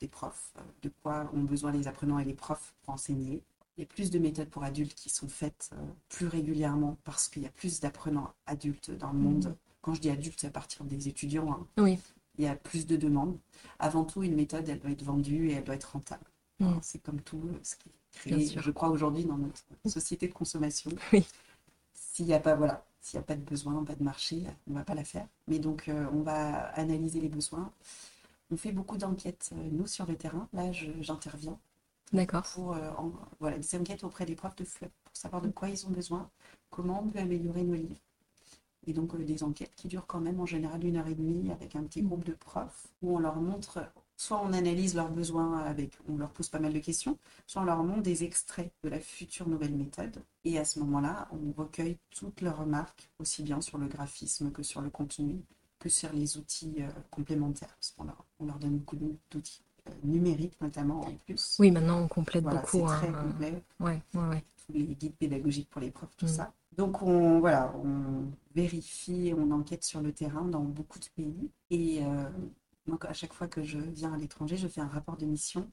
des 0.00 0.08
profs, 0.08 0.52
de 0.82 0.90
quoi 1.02 1.30
ont 1.34 1.42
besoin 1.42 1.72
les 1.72 1.88
apprenants 1.88 2.18
et 2.18 2.24
les 2.24 2.34
profs 2.34 2.74
pour 2.82 2.94
enseigner. 2.94 3.42
Il 3.76 3.80
y 3.80 3.84
a 3.84 3.86
plus 3.86 4.10
de 4.10 4.18
méthodes 4.20 4.48
pour 4.50 4.62
adultes 4.62 4.94
qui 4.94 5.08
sont 5.08 5.28
faites 5.28 5.70
plus 6.08 6.26
régulièrement 6.28 6.96
parce 7.04 7.28
qu'il 7.28 7.42
y 7.42 7.46
a 7.46 7.50
plus 7.50 7.80
d'apprenants 7.80 8.32
adultes 8.46 8.90
dans 8.92 9.12
le 9.12 9.18
monde. 9.18 9.46
Mhm. 9.46 9.56
Quand 9.82 9.94
je 9.94 10.00
dis 10.00 10.10
adultes, 10.10 10.40
c'est 10.40 10.46
à 10.46 10.50
partir 10.50 10.84
des 10.84 11.08
étudiants. 11.08 11.50
hein. 11.52 11.66
Oui. 11.78 11.98
Il 12.38 12.44
y 12.44 12.48
a 12.48 12.54
plus 12.54 12.86
de 12.86 12.96
demandes. 12.96 13.38
Avant 13.78 14.04
tout, 14.04 14.22
une 14.22 14.34
méthode, 14.36 14.68
elle 14.68 14.78
doit 14.80 14.90
être 14.90 15.02
vendue 15.04 15.48
et 15.48 15.54
elle 15.54 15.64
doit 15.64 15.74
être 15.74 15.92
rentable. 15.92 16.24
Alors, 16.60 16.78
C'est 16.82 17.00
comme 17.00 17.20
tout 17.20 17.42
ce 17.62 17.76
qui 17.76 17.88
est 17.88 17.92
Bien 18.26 18.38
créé, 18.38 18.40
sûr. 18.40 18.62
je 18.62 18.70
crois, 18.70 18.90
aujourd'hui 18.90 19.24
dans 19.24 19.38
notre 19.38 19.60
société 19.86 20.28
de 20.28 20.32
consommation. 20.34 20.90
Oui. 21.12 21.26
S'il 21.94 22.26
n'y 22.26 22.34
a 22.34 22.40
pas, 22.40 22.54
voilà, 22.56 22.84
s'il 23.00 23.18
n'y 23.18 23.24
a 23.24 23.26
pas 23.26 23.36
de 23.36 23.42
besoin, 23.42 23.84
pas 23.84 23.94
de 23.96 24.02
marché, 24.04 24.44
on 24.68 24.72
ne 24.72 24.76
va 24.78 24.84
pas 24.84 24.94
la 24.94 25.04
faire. 25.04 25.26
Mais 25.48 25.58
donc, 25.58 25.88
euh, 25.88 26.06
on 26.12 26.22
va 26.22 26.66
analyser 26.74 27.20
les 27.20 27.28
besoins. 27.28 27.72
On 28.50 28.56
fait 28.56 28.72
beaucoup 28.72 28.98
d'enquêtes, 28.98 29.50
euh, 29.54 29.68
nous, 29.72 29.86
sur 29.86 30.06
le 30.06 30.16
terrain. 30.16 30.48
Là, 30.52 30.72
j'interviens 30.72 31.58
D'accord. 32.12 32.44
pour 32.54 32.74
euh, 32.74 32.90
en- 32.98 33.12
voilà, 33.40 33.58
des 33.58 33.74
enquêtes 33.76 34.04
auprès 34.04 34.26
des 34.26 34.36
profs 34.36 34.56
de 34.56 34.64
FLEP 34.64 34.92
pour 35.04 35.16
savoir 35.16 35.42
de 35.42 35.50
quoi 35.50 35.68
ils 35.70 35.86
ont 35.86 35.90
besoin, 35.90 36.30
comment 36.70 37.02
on 37.04 37.08
peut 37.08 37.18
améliorer 37.20 37.64
nos 37.64 37.74
livres. 37.74 38.00
Et 38.86 38.92
donc 38.92 39.14
euh, 39.14 39.24
des 39.24 39.42
enquêtes 39.42 39.74
qui 39.76 39.88
durent 39.88 40.06
quand 40.06 40.20
même 40.20 40.40
en 40.40 40.46
général 40.46 40.84
une 40.84 40.96
heure 40.96 41.08
et 41.08 41.14
demie 41.14 41.50
avec 41.50 41.74
un 41.76 41.82
petit 41.84 42.02
groupe 42.02 42.24
de 42.24 42.34
profs 42.34 42.86
où 43.02 43.16
on 43.16 43.18
leur 43.18 43.36
montre, 43.36 43.80
soit 44.16 44.40
on 44.42 44.52
analyse 44.52 44.94
leurs 44.94 45.10
besoins 45.10 45.58
avec, 45.58 45.98
on 46.08 46.16
leur 46.16 46.30
pose 46.30 46.48
pas 46.48 46.58
mal 46.60 46.72
de 46.72 46.78
questions, 46.78 47.18
soit 47.46 47.62
on 47.62 47.64
leur 47.64 47.82
montre 47.82 48.02
des 48.02 48.24
extraits 48.24 48.72
de 48.82 48.88
la 48.88 49.00
future 49.00 49.48
nouvelle 49.48 49.74
méthode. 49.74 50.22
Et 50.44 50.58
à 50.58 50.64
ce 50.64 50.78
moment-là, 50.80 51.28
on 51.32 51.52
recueille 51.60 51.98
toutes 52.10 52.40
leurs 52.40 52.58
remarques, 52.58 53.10
aussi 53.18 53.42
bien 53.42 53.60
sur 53.60 53.78
le 53.78 53.86
graphisme 53.88 54.50
que 54.52 54.62
sur 54.62 54.80
le 54.80 54.90
contenu, 54.90 55.42
que 55.78 55.88
sur 55.88 56.12
les 56.12 56.36
outils 56.36 56.76
euh, 56.80 56.88
complémentaires. 57.10 57.74
Parce 57.80 57.90
qu'on 57.92 58.04
leur, 58.04 58.24
on 58.38 58.46
leur 58.46 58.58
donne 58.58 58.78
beaucoup 58.78 58.96
d'outils 59.30 59.62
euh, 59.88 59.92
numériques 60.04 60.58
notamment 60.60 61.00
en 61.02 61.12
plus. 61.26 61.56
Oui, 61.58 61.70
maintenant 61.70 62.00
on 62.02 62.08
complète 62.08 62.44
Voilà, 62.44 62.60
beaucoup. 62.60 62.78
c'est 62.88 62.96
très 62.96 63.08
hein, 63.08 63.22
complet, 63.32 63.62
Ouais, 63.80 64.00
ouais, 64.14 64.28
ouais. 64.28 64.44
tous 64.66 64.72
les 64.72 64.84
guides 64.84 65.16
pédagogiques 65.16 65.68
pour 65.70 65.80
les 65.80 65.90
profs, 65.90 66.16
tout 66.16 66.26
Mm. 66.26 66.28
ça. 66.28 66.52
Donc 66.76 67.02
on, 67.02 67.38
voilà, 67.40 67.72
on 67.84 68.24
vérifie, 68.54 69.32
on 69.36 69.50
enquête 69.52 69.84
sur 69.84 70.00
le 70.00 70.12
terrain 70.12 70.44
dans 70.44 70.62
beaucoup 70.62 70.98
de 70.98 71.06
pays. 71.14 71.50
Et 71.70 72.02
euh, 72.04 72.28
donc 72.86 73.04
à 73.04 73.12
chaque 73.12 73.32
fois 73.32 73.48
que 73.48 73.62
je 73.62 73.78
viens 73.78 74.12
à 74.12 74.18
l'étranger, 74.18 74.56
je 74.56 74.68
fais 74.68 74.80
un 74.80 74.88
rapport 74.88 75.16
de 75.16 75.26
mission 75.26 75.70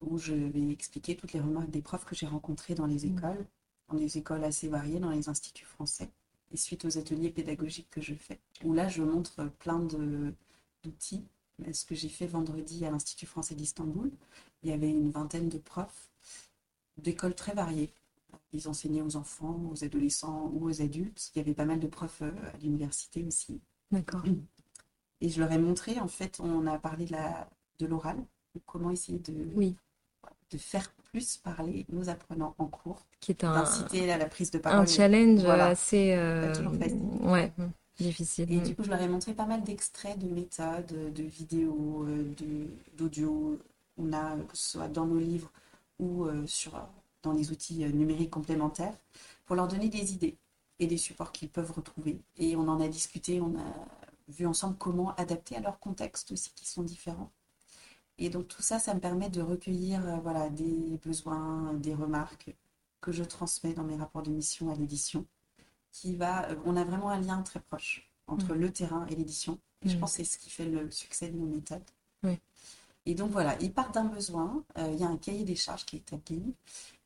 où 0.00 0.18
je 0.18 0.34
vais 0.34 0.70
expliquer 0.70 1.16
toutes 1.16 1.32
les 1.32 1.40
remarques 1.40 1.70
des 1.70 1.82
profs 1.82 2.04
que 2.04 2.14
j'ai 2.14 2.26
rencontrés 2.26 2.74
dans 2.74 2.86
les 2.86 3.06
Mm. 3.06 3.18
écoles, 3.18 3.46
dans 3.88 3.96
des 3.96 4.18
écoles 4.18 4.44
assez 4.44 4.68
variées, 4.68 5.00
dans 5.00 5.10
les 5.10 5.28
instituts 5.28 5.64
français, 5.64 6.10
et 6.52 6.56
suite 6.56 6.84
aux 6.84 6.98
ateliers 6.98 7.30
pédagogiques 7.30 7.90
que 7.90 8.00
je 8.00 8.14
fais, 8.14 8.38
où 8.64 8.72
là 8.74 8.88
je 8.88 9.02
montre 9.02 9.50
plein 9.58 9.80
d'outils. 10.84 11.24
Ce 11.72 11.84
que 11.84 11.94
j'ai 11.96 12.08
fait 12.08 12.26
vendredi 12.26 12.84
à 12.84 12.90
l'Institut 12.90 13.26
français 13.26 13.54
d'Istanbul, 13.56 14.12
il 14.62 14.70
y 14.70 14.72
avait 14.72 14.90
une 14.90 15.10
vingtaine 15.10 15.48
de 15.48 15.58
profs 15.58 16.08
d'écoles 16.96 17.34
très 17.34 17.54
variées. 17.54 17.92
Ils 18.52 18.68
enseignaient 18.68 19.02
aux 19.02 19.16
enfants, 19.16 19.60
aux 19.70 19.84
adolescents 19.84 20.50
ou 20.54 20.68
aux 20.68 20.82
adultes. 20.82 21.30
Il 21.34 21.38
y 21.38 21.40
avait 21.40 21.54
pas 21.54 21.64
mal 21.64 21.80
de 21.80 21.86
profs 21.86 22.22
euh, 22.22 22.30
à 22.54 22.56
l'université 22.58 23.24
aussi. 23.24 23.60
D'accord. 23.90 24.22
Et 25.20 25.28
je 25.28 25.40
leur 25.40 25.50
ai 25.52 25.58
montré, 25.58 25.98
en 26.00 26.08
fait, 26.08 26.38
on 26.40 26.66
a 26.66 26.78
parlé 26.78 27.04
de 27.06 27.12
la- 27.12 27.48
de 27.78 27.86
l'oral, 27.86 28.16
comment 28.66 28.90
essayer 28.90 29.18
de, 29.18 29.34
Oui, 29.54 29.76
de 30.50 30.58
faire 30.58 30.90
plus 31.10 31.36
parler 31.38 31.86
nos 31.90 32.08
apprenants 32.08 32.54
en 32.58 32.66
cours, 32.66 33.06
qui 33.20 33.32
est 33.32 33.44
un, 33.44 33.52
d'inciter 33.54 34.10
à 34.12 34.18
la 34.18 34.26
prise 34.26 34.50
de 34.50 34.58
un 34.58 34.60
parole. 34.60 34.88
challenge 34.88 35.40
Voilà. 35.42 35.66
assez 35.68 36.14
euh, 36.14 36.46
Pas 36.48 36.56
toujours 36.56 36.74
facile. 36.74 37.00
ouais, 37.22 37.52
difficile. 37.98 38.52
Et 38.52 38.60
du 38.60 38.74
coup, 38.74 38.84
je 38.84 38.90
leur 38.90 39.00
ai 39.00 39.08
montré 39.08 39.34
pas 39.34 39.46
mal 39.46 39.62
d'extraits 39.62 40.18
de 40.18 40.26
méthodes, 40.28 41.12
de 41.12 41.22
vidéos, 41.22 42.04
euh, 42.06 42.24
d'audio. 42.96 43.58
On 43.96 44.12
a, 44.12 44.36
que 44.36 44.56
ce 44.56 44.70
soit 44.72 44.88
dans 44.88 45.06
nos 45.06 45.18
livres 45.18 45.50
ou 45.98 46.24
euh, 46.26 46.46
sur, 46.46 46.80
dans 47.22 47.32
les 47.32 47.50
outils 47.50 47.84
euh, 47.84 47.90
numériques 47.90 48.30
complémentaires, 48.30 48.94
pour 49.44 49.56
leur 49.56 49.66
donner 49.68 49.88
des 49.88 50.12
idées 50.14 50.36
et 50.78 50.86
des 50.86 50.96
supports 50.98 51.32
qu'ils 51.32 51.48
peuvent 51.48 51.72
retrouver. 51.72 52.20
Et 52.36 52.54
on 52.56 52.68
en 52.68 52.80
a 52.80 52.86
discuté, 52.88 53.40
on 53.40 53.56
a 53.58 54.07
vu 54.28 54.46
ensemble 54.46 54.76
comment 54.78 55.14
adapter 55.16 55.56
à 55.56 55.60
leur 55.60 55.78
contexte 55.80 56.32
aussi, 56.32 56.52
qui 56.54 56.66
sont 56.66 56.82
différents. 56.82 57.30
Et 58.18 58.30
donc 58.30 58.48
tout 58.48 58.62
ça, 58.62 58.78
ça 58.78 58.94
me 58.94 59.00
permet 59.00 59.30
de 59.30 59.40
recueillir 59.40 60.06
euh, 60.06 60.16
voilà, 60.16 60.50
des 60.50 60.98
besoins, 61.04 61.72
des 61.74 61.94
remarques 61.94 62.54
que 63.00 63.12
je 63.12 63.22
transmets 63.24 63.74
dans 63.74 63.84
mes 63.84 63.96
rapports 63.96 64.22
de 64.22 64.30
mission 64.30 64.70
à 64.70 64.74
l'édition. 64.74 65.24
Qui 65.92 66.16
va, 66.16 66.48
euh, 66.50 66.56
on 66.66 66.76
a 66.76 66.84
vraiment 66.84 67.10
un 67.10 67.20
lien 67.20 67.40
très 67.42 67.60
proche 67.60 68.10
entre 68.26 68.54
le 68.54 68.70
terrain 68.72 69.06
et 69.06 69.14
l'édition. 69.14 69.58
Et 69.82 69.88
je 69.88 69.96
Mm. 69.96 70.00
pense 70.00 70.10
que 70.12 70.16
c'est 70.18 70.24
ce 70.24 70.38
qui 70.38 70.50
fait 70.50 70.66
le 70.66 70.90
succès 70.90 71.28
de 71.28 71.36
nos 71.36 71.46
méthodes. 71.46 71.80
Oui. 72.24 72.38
Et 73.06 73.14
donc 73.14 73.30
voilà, 73.30 73.56
ils 73.62 73.72
partent 73.72 73.94
d'un 73.94 74.04
besoin, 74.04 74.64
euh, 74.76 74.90
il 74.92 75.00
y 75.00 75.04
a 75.04 75.08
un 75.08 75.16
cahier 75.16 75.44
des 75.44 75.56
charges 75.56 75.86
qui 75.86 75.96
est 75.96 76.00
établi. 76.00 76.54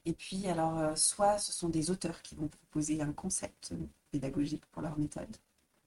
Et 0.05 0.15
puis 0.15 0.49
alors, 0.49 0.99
soit 0.99 1.39
ce 1.39 1.53
sont 1.53 1.69
des 1.69 1.91
auteurs 1.91 2.23
qui 2.23 2.35
vont 2.35 2.49
proposer 2.49 3.01
un 3.03 3.13
concept 3.13 3.73
pédagogique 4.11 4.65
pour 4.73 4.83
leur 4.83 4.99
méthode. 4.99 5.37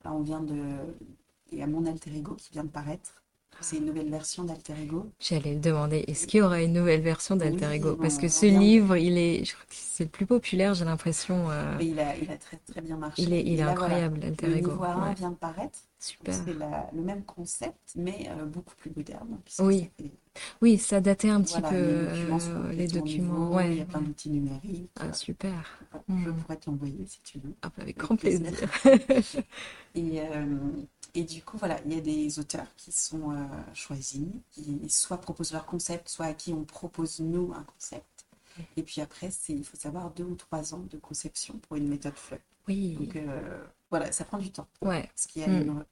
Là, 0.05 0.13
on 0.13 0.21
vient 0.21 0.41
de... 0.41 0.77
Il 1.55 1.59
y 1.61 1.63
a 1.63 1.67
mon 1.67 1.85
alter 1.85 2.13
ego 2.13 2.35
qui 2.35 2.51
vient 2.51 2.65
de 2.65 2.69
paraître. 2.69 3.21
C'est 3.61 3.77
une 3.77 3.85
nouvelle 3.85 4.09
version 4.09 4.43
d'alter 4.43 4.73
ego. 4.83 5.09
J'allais 5.21 5.53
le 5.53 5.61
demander, 5.61 6.03
est-ce 6.07 6.27
qu'il 6.27 6.39
y 6.39 6.43
aura 6.43 6.61
une 6.61 6.73
nouvelle 6.73 6.99
version 6.99 7.37
d'Alter 7.37 7.67
Oui, 7.69 7.75
Ego? 7.77 7.95
Parce 7.95 8.17
que 8.17 8.27
ce 8.27 8.45
livre, 8.47 8.97
il 8.97 9.17
est, 9.17 9.45
je 9.45 9.53
crois 9.53 9.63
que 9.65 9.73
c'est 9.73 10.03
le 10.03 10.09
plus 10.09 10.25
populaire, 10.25 10.73
j'ai 10.73 10.83
l'impression. 10.83 11.49
euh, 11.49 11.77
il 11.79 11.97
a, 12.01 12.17
il 12.17 12.29
a 12.29 12.37
très, 12.37 12.57
très 12.57 12.81
bien 12.81 12.97
marché. 12.97 13.21
il 13.23 13.31
est, 13.33 13.41
il 13.41 13.47
Et 13.47 13.53
est 13.53 13.57
là, 13.59 13.73
voilà, 13.73 13.85
incroyable, 13.85 14.19
Alter 14.25 14.47
le 14.47 14.57
Ego. 14.57 14.71
1 14.83 15.07
Ouais, 15.07 15.13
vient 15.13 15.29
de 15.31 15.35
paraître. 15.35 15.79
super. 15.99 16.33
C'est 16.33 16.53
le 16.53 17.01
même 17.01 17.23
concept, 17.23 17.93
mais 17.95 18.27
euh, 18.29 18.43
beaucoup 18.45 18.75
plus 18.75 18.91
moderne. 18.93 19.39
Oui. 19.59 19.79
ça 19.79 20.03
fait- 20.03 20.11
Oui, 20.61 20.77
ça 20.77 20.99
datait 20.99 21.29
un 21.29 21.41
petit 21.41 21.61
voilà, 21.61 21.69
peu 21.69 21.77
les 21.77 21.87
documents 22.09 22.39
euh, 22.65 22.71
les 22.73 22.87
documents. 22.87 23.51
Ouais. 23.53 23.71
Il 23.71 23.77
y 23.77 23.81
a 23.81 23.85
plein 23.85 24.01
d'outils 24.01 24.29
numériques. 24.31 24.91
Ah, 24.99 25.13
super. 25.13 25.79
Voilà, 25.91 26.03
Je 26.09 26.29
Mm. 26.29 26.35
pourrais 26.35 26.57
te 26.57 26.69
l'envoyer 26.69 27.05
si 27.07 27.21
tu 27.23 27.39
veux. 27.39 27.53
Ah, 27.61 27.69
bah, 27.69 27.83
avec 27.83 27.95
Avec 27.95 27.97
grand 27.97 28.15
plaisir. 28.17 28.51
plaisir. 28.51 29.43
Et, 29.95 30.19
euh, 30.19 30.45
et 31.15 31.23
du 31.23 31.41
coup, 31.41 31.57
voilà, 31.57 31.79
il 31.85 31.93
y 31.93 31.97
a 31.97 32.01
des 32.01 32.39
auteurs 32.39 32.67
qui 32.75 32.91
sont 32.91 33.31
euh, 33.31 33.37
choisis, 33.73 34.25
qui 34.51 34.89
soit 34.89 35.17
proposent 35.17 35.53
leur 35.53 35.65
concept, 35.65 36.09
soit 36.09 36.25
à 36.27 36.33
qui 36.33 36.53
on 36.53 36.63
propose 36.65 37.19
nous 37.21 37.51
un 37.55 37.63
concept. 37.63 38.25
Et 38.77 38.83
puis 38.83 39.01
après, 39.01 39.29
il 39.49 39.65
faut 39.65 39.75
savoir 39.77 40.11
deux 40.11 40.23
ou 40.23 40.35
trois 40.35 40.73
ans 40.73 40.85
de 40.89 40.97
conception 40.97 41.57
pour 41.59 41.75
une 41.77 41.87
méthode 41.89 42.15
FLEP. 42.15 42.41
Oui, 42.67 42.95
Donc 42.95 43.15
euh, 43.17 43.63
voilà, 43.89 44.11
ça 44.11 44.23
prend 44.25 44.37
du 44.37 44.49
temps. 44.51 44.67
ouais, 44.81 45.03
Parce 45.07 45.27
qu'il 45.27 45.41
y 45.41 45.45
a, 45.45 45.49
Mm. 45.49 45.83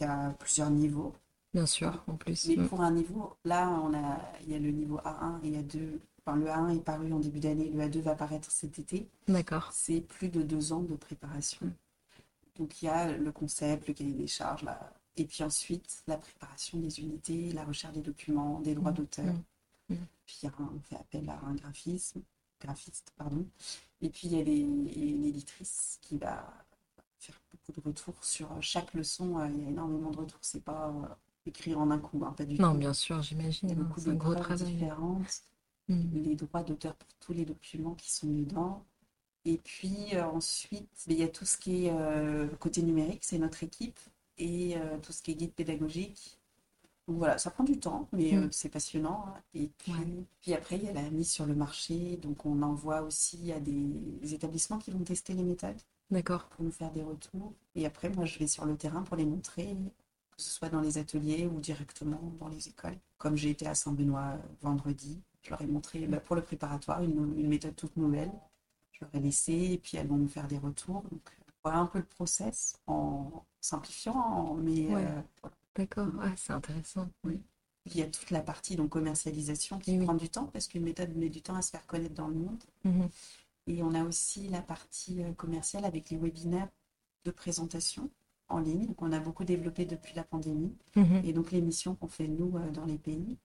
y 0.00 0.04
a 0.04 0.30
plusieurs 0.38 0.70
niveaux. 0.70 1.14
bien 1.54 1.64
sûr, 1.66 2.02
en 2.08 2.16
plus. 2.16 2.48
Mais 2.48 2.56
Mm. 2.56 2.68
pour 2.68 2.80
un 2.80 2.90
niveau, 2.90 3.36
là, 3.44 3.70
on 3.82 3.94
a, 3.94 4.20
il 4.42 4.50
y 4.50 4.54
a 4.54 4.58
le 4.58 4.70
niveau 4.70 4.98
A1 5.04 5.40
et 5.44 5.52
A2. 5.62 6.00
Enfin, 6.24 6.36
le 6.36 6.46
A1 6.46 6.76
est 6.76 6.80
paru 6.80 7.12
en 7.12 7.20
début 7.20 7.38
d'année, 7.40 7.70
le 7.70 7.80
A2 7.80 8.00
va 8.00 8.14
paraître 8.16 8.50
cet 8.50 8.78
été. 8.80 9.08
D'accord. 9.28 9.70
C'est 9.72 10.00
plus 10.00 10.28
de 10.28 10.42
deux 10.42 10.72
ans 10.72 10.80
de 10.82 10.96
préparation. 10.96 11.72
Donc, 12.58 12.82
il 12.82 12.86
y 12.86 12.88
a 12.88 13.16
le 13.16 13.32
concept, 13.32 13.88
le 13.88 13.94
cahier 13.94 14.12
des 14.14 14.26
charges, 14.26 14.62
là. 14.62 14.92
Et 15.16 15.24
puis 15.24 15.42
ensuite, 15.42 16.02
la 16.06 16.18
préparation 16.18 16.78
des 16.78 17.00
unités, 17.00 17.52
la 17.52 17.64
recherche 17.64 17.94
des 17.94 18.02
documents, 18.02 18.60
des 18.60 18.74
droits 18.74 18.92
Mm. 18.92 18.94
d'auteur. 18.94 19.34
Mm. 19.88 19.94
Mm. 19.94 19.96
Puis, 20.26 20.38
il 20.42 20.46
y 20.46 20.48
a 20.48 20.52
un- 20.58 20.70
on 20.76 20.80
fait 20.80 20.96
appel 20.96 21.28
à 21.30 21.38
un 21.44 21.54
graphisme, 21.54 22.20
graphiste, 22.60 23.12
pardon. 23.16 23.46
Et 24.02 24.10
puis, 24.10 24.28
il 24.28 24.32
y 24.36 24.40
a 24.40 24.44
les- 24.44 24.64
l'éditrice 25.22 25.98
qui 26.02 26.18
va 26.18 26.52
faire 27.18 27.40
beaucoup 27.52 27.80
de 27.80 27.86
retours 27.86 28.24
sur 28.24 28.48
chaque 28.62 28.92
leçon. 28.94 29.38
Euh, 29.38 29.48
Il 29.48 29.62
y 29.62 29.66
a 29.66 29.68
énormément 29.70 30.10
de 30.10 30.16
retours. 30.18 30.38
C'est 30.42 30.62
pas 30.64 30.88
euh, 30.90 31.06
écrit 31.46 31.74
en 31.74 31.90
un 31.90 31.98
coup, 31.98 32.22
hein, 32.24 32.32
pas 32.36 32.44
du 32.44 32.58
Non, 32.60 32.74
bien 32.74 32.92
sûr, 32.92 33.16
Il 33.16 33.20
y 33.20 33.24
j'imagine. 33.24 33.70
a 33.70 33.72
hein, 33.72 33.76
beaucoup 33.76 34.00
un 34.10 34.14
gros 34.14 34.34
travail. 34.34 34.72
différentes, 34.72 35.42
les 35.88 36.34
droits 36.34 36.62
d'auteur 36.64 36.94
pour 36.96 37.08
tous 37.20 37.32
les 37.32 37.44
documents 37.44 37.94
qui 37.94 38.10
sont 38.12 38.26
dedans. 38.28 38.84
Et 39.46 39.58
puis 39.58 40.14
euh, 40.14 40.24
ensuite, 40.26 40.90
il 41.06 41.14
y 41.18 41.22
a 41.22 41.28
tout 41.28 41.46
ce 41.46 41.56
qui 41.56 41.86
est 41.86 41.92
euh, 41.92 42.48
côté 42.58 42.82
numérique, 42.82 43.24
c'est 43.24 43.38
notre 43.38 43.62
équipe, 43.62 43.98
et 44.38 44.76
euh, 44.76 44.98
tout 44.98 45.12
ce 45.12 45.22
qui 45.22 45.30
est 45.30 45.34
guide 45.36 45.54
pédagogique. 45.54 46.38
Donc 47.08 47.18
voilà, 47.18 47.38
ça 47.38 47.50
prend 47.52 47.62
du 47.64 47.78
temps, 47.78 48.08
mais 48.12 48.32
Mm. 48.32 48.48
c'est 48.52 48.68
passionnant. 48.68 49.24
hein. 49.28 49.42
Et 49.54 49.68
puis, 49.78 49.92
Ouais. 49.92 50.24
puis 50.40 50.54
après, 50.54 50.76
il 50.76 50.84
y 50.84 50.88
a 50.88 50.92
la 50.92 51.08
mise 51.10 51.30
sur 51.30 51.46
le 51.46 51.54
marché, 51.54 52.16
donc 52.18 52.44
on 52.44 52.60
envoie 52.62 53.02
aussi 53.02 53.52
à 53.52 53.60
des 53.60 54.34
établissements 54.34 54.78
qui 54.78 54.90
vont 54.90 55.04
tester 55.04 55.32
les 55.34 55.44
méthodes 55.44 55.80
D'accord. 56.10 56.48
pour 56.48 56.64
nous 56.64 56.72
faire 56.72 56.90
des 56.92 57.04
retours. 57.04 57.52
Et 57.76 57.86
après, 57.86 58.08
moi, 58.10 58.24
je 58.24 58.38
vais 58.40 58.48
sur 58.48 58.64
le 58.64 58.76
terrain 58.76 59.02
pour 59.02 59.16
les 59.16 59.24
montrer 59.24 59.76
que 60.36 60.42
ce 60.42 60.50
soit 60.50 60.68
dans 60.68 60.80
les 60.82 60.98
ateliers 60.98 61.46
ou 61.46 61.60
directement 61.60 62.20
dans 62.40 62.48
les 62.48 62.68
écoles. 62.68 62.98
Comme 63.18 63.36
j'ai 63.36 63.50
été 63.50 63.66
à 63.66 63.74
Saint-Benoît 63.74 64.34
euh, 64.34 64.38
vendredi, 64.60 65.22
je 65.42 65.50
leur 65.50 65.62
ai 65.62 65.66
montré 65.66 66.06
bah, 66.06 66.20
pour 66.20 66.36
le 66.36 66.42
préparatoire 66.42 67.02
une, 67.02 67.34
une, 67.38 67.48
méthode 67.48 67.74
toute 67.76 67.96
nouvelle. 67.96 68.32
Je 68.98 69.04
leur 69.04 69.14
ai 69.14 69.20
laissé 69.20 69.52
et 69.52 69.78
puis 69.78 69.96
elles 69.98 70.06
vont 70.06 70.16
nous 70.16 70.28
faire 70.28 70.48
des 70.48 70.58
retours. 70.58 71.02
Donc 71.10 71.20
voilà 71.62 71.78
un 71.78 71.86
peu 71.86 71.98
le 71.98 72.04
process 72.04 72.76
en 72.86 73.44
simplifiant, 73.60 74.54
mais 74.54 74.86
ouais. 74.94 75.06
D'accord, 75.74 76.08
ah, 76.22 76.32
c'est 76.36 76.52
intéressant. 76.54 77.08
Oui. 77.24 77.42
Puis 77.84 77.96
il 77.96 78.00
y 78.00 78.02
a 78.02 78.06
toute 78.06 78.30
la 78.30 78.40
partie 78.40 78.76
donc 78.76 78.90
commercialisation 78.90 79.78
qui 79.78 79.98
Oui. 79.98 80.04
prend 80.04 80.14
du 80.14 80.28
temps 80.30 80.46
parce 80.46 80.66
qu'une 80.68 80.82
méthode 80.84 81.14
met 81.14 81.28
du 81.28 81.42
temps 81.42 81.54
à 81.54 81.62
se 81.62 81.70
faire 81.70 81.86
connaître 81.86 82.14
dans 82.14 82.28
le 82.28 82.34
monde. 82.34 82.62
Mhm. 82.84 83.08
Et 83.68 83.82
on 83.82 83.94
a 83.94 84.02
aussi 84.04 84.48
la 84.48 84.62
partie 84.62 85.22
euh, 85.22 85.32
commerciale 85.34 85.84
avec 85.84 86.10
les 86.10 86.16
webinaires 86.16 86.68
de 87.24 87.30
présentation 87.30 88.10
en 88.48 88.60
ligne 88.60 88.94
qu'on 88.94 89.12
a 89.12 89.18
beaucoup 89.20 89.44
développé 89.44 89.84
depuis 89.84 90.14
la 90.14 90.24
pandémie. 90.24 90.74
Mhm. 90.94 91.22
Et 91.24 91.32
donc 91.32 91.50
les 91.50 91.60
missions 91.60 91.94
qu'on 91.94 92.08
fait 92.08 92.28
nous 92.28 92.56
euh, 92.56 92.70
dans 92.70 92.86
les 92.86 92.98
pays. 92.98 93.36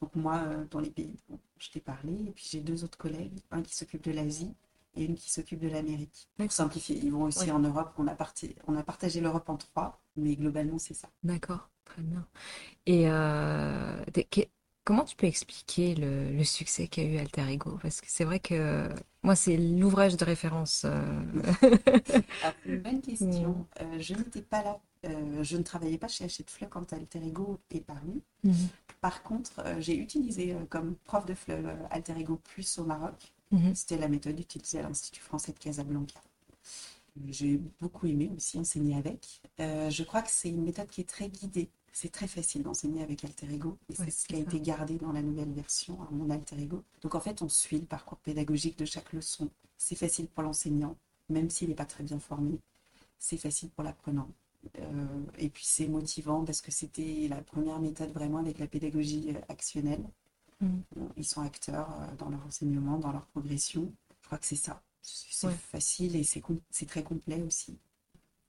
Donc 0.00 0.14
moi, 0.14 0.38
euh, 0.46 0.64
dans 0.70 0.80
les 0.80 0.90
pays, 0.90 1.16
bon, 1.28 1.38
je 1.58 1.70
t'ai 1.70 1.80
parlé. 1.80 2.12
Et 2.28 2.30
puis 2.32 2.46
j'ai 2.50 2.60
deux 2.60 2.82
autres 2.84 2.98
collègues, 2.98 3.38
un 3.50 3.62
qui 3.62 3.74
s'occupe 3.76 4.04
de 4.04 4.12
l'Asie 4.12 4.54
et 4.94 5.04
une 5.04 5.14
qui 5.14 5.30
s'occupe 5.30 5.60
de 5.60 5.68
l'Amérique. 5.68 6.28
Pour 6.36 6.52
simplifier, 6.52 6.96
ils 7.02 7.12
vont 7.12 7.24
aussi 7.24 7.44
Oui. 7.44 7.50
en 7.52 7.60
Europe. 7.60 7.92
On 7.98 8.06
a, 8.06 8.14
parti- 8.14 8.54
on 8.66 8.76
a 8.76 8.82
partagé 8.82 9.20
l'Europe 9.20 9.48
en 9.48 9.56
trois, 9.56 10.00
mais 10.16 10.36
globalement 10.36 10.78
c'est 10.78 10.94
ça. 10.94 11.08
D'accord, 11.22 11.68
très 11.84 12.02
bien. 12.02 12.26
Et 12.86 13.08
euh, 13.10 14.04
que- 14.30 14.42
comment 14.84 15.04
tu 15.04 15.16
peux 15.16 15.26
expliquer 15.26 15.94
le, 15.94 16.32
le 16.32 16.44
succès 16.44 16.88
qu'a 16.88 17.02
eu 17.02 17.18
Alter 17.18 17.48
Ego? 17.50 17.78
Parce 17.82 18.00
que 18.00 18.06
c'est 18.08 18.24
vrai 18.24 18.40
que 18.40 18.88
moi, 19.22 19.36
c'est 19.36 19.56
l'ouvrage 19.56 20.16
de 20.16 20.24
référence. 20.24 20.82
euh, 20.84 21.22
une 22.66 22.80
bonne 22.80 23.00
question. 23.00 23.66
Euh, 23.80 23.98
je 23.98 24.14
n'étais 24.14 24.42
pas 24.42 24.62
là. 24.62 24.80
Je 25.42 25.56
ne 25.56 25.62
travaillais 25.62 25.98
pas 25.98 26.08
chez 26.08 26.24
Hachette 26.24 26.50
Fleur 26.50 26.70
quand 26.70 26.92
Alter 26.92 27.20
Ego 27.24 27.58
est 27.70 27.80
paru. 27.80 28.22
Mhm. 28.44 28.68
Par 29.00 29.22
contre, 29.22 29.62
j'ai 29.78 29.96
utilisé 29.96 30.56
comme 30.70 30.96
prof 31.04 31.24
de 31.26 31.34
euh, 31.50 31.76
Alter 31.90 32.14
Ego 32.18 32.36
Plus 32.36 32.78
au 32.78 32.84
Maroc. 32.84 33.32
Mhm. 33.50 33.74
C'était 33.74 33.96
la 33.98 34.08
méthode 34.08 34.38
utilisée 34.38 34.78
à 34.78 34.82
l'Institut 34.82 35.20
français 35.22 35.52
de 35.52 35.58
Casablanca. 35.58 36.20
J'ai 37.26 37.60
beaucoup 37.80 38.06
aimé 38.06 38.30
aussi 38.36 38.58
enseigner 38.58 38.96
avec. 38.96 39.40
Euh, 39.60 39.90
je 39.90 40.04
crois 40.04 40.22
que 40.22 40.30
c'est 40.30 40.50
une 40.50 40.62
méthode 40.62 40.88
qui 40.88 41.00
est 41.00 41.08
très 41.08 41.28
guidée. 41.28 41.68
C'est 41.92 42.12
très 42.12 42.28
facile 42.28 42.62
d'enseigner 42.62 43.02
avec 43.02 43.24
Alter 43.24 43.52
Ego. 43.52 43.76
Et 43.90 43.94
c'est 43.94 44.10
ce 44.10 44.26
qui 44.26 44.34
a 44.34 44.38
ça. 44.38 44.42
été 44.44 44.60
gardé 44.60 44.98
dans 44.98 45.10
la 45.12 45.22
nouvelle 45.22 45.50
version, 45.52 46.00
à 46.02 46.08
mon 46.12 46.30
Alter 46.30 46.56
Ego. 46.60 46.84
Donc 47.02 47.14
en 47.14 47.20
fait, 47.20 47.42
on 47.42 47.48
suit 47.48 47.78
le 47.80 47.86
parcours 47.86 48.18
pédagogique 48.18 48.78
de 48.78 48.84
chaque 48.84 49.12
leçon. 49.12 49.50
C'est 49.76 49.96
facile 49.96 50.28
pour 50.28 50.44
l'enseignant, 50.44 50.96
même 51.28 51.50
s'il 51.50 51.68
n'est 51.70 51.74
pas 51.74 51.86
très 51.86 52.04
bien 52.04 52.20
formé. 52.20 52.60
C'est 53.18 53.36
facile 53.38 53.70
pour 53.70 53.82
l'apprenant. 53.82 54.28
Euh, 54.78 55.06
et 55.38 55.48
puis 55.48 55.64
c'est 55.66 55.88
motivant 55.88 56.44
parce 56.44 56.60
que 56.60 56.70
c'était 56.70 57.26
la 57.28 57.40
première 57.42 57.80
méthode 57.80 58.12
vraiment 58.12 58.38
avec 58.38 58.58
la 58.58 58.66
pédagogie 58.66 59.30
euh, 59.30 59.40
actionnelle. 59.48 60.04
Mhm. 60.60 60.82
Ils 61.16 61.24
sont 61.26 61.42
acteurs 61.42 61.90
euh, 62.02 62.14
dans 62.16 62.28
leur 62.30 62.44
enseignement, 62.46 62.98
dans 62.98 63.12
leur 63.12 63.26
progression. 63.26 63.92
Je 64.22 64.26
crois 64.26 64.38
que 64.38 64.46
c'est 64.46 64.56
ça. 64.56 64.82
C'est 65.02 65.46
Ouais. 65.46 65.54
facile 65.54 66.16
et 66.16 66.24
c'est 66.24 66.40
com- 66.40 66.60
très 66.86 67.02
complet 67.02 67.40
aussi. 67.42 67.78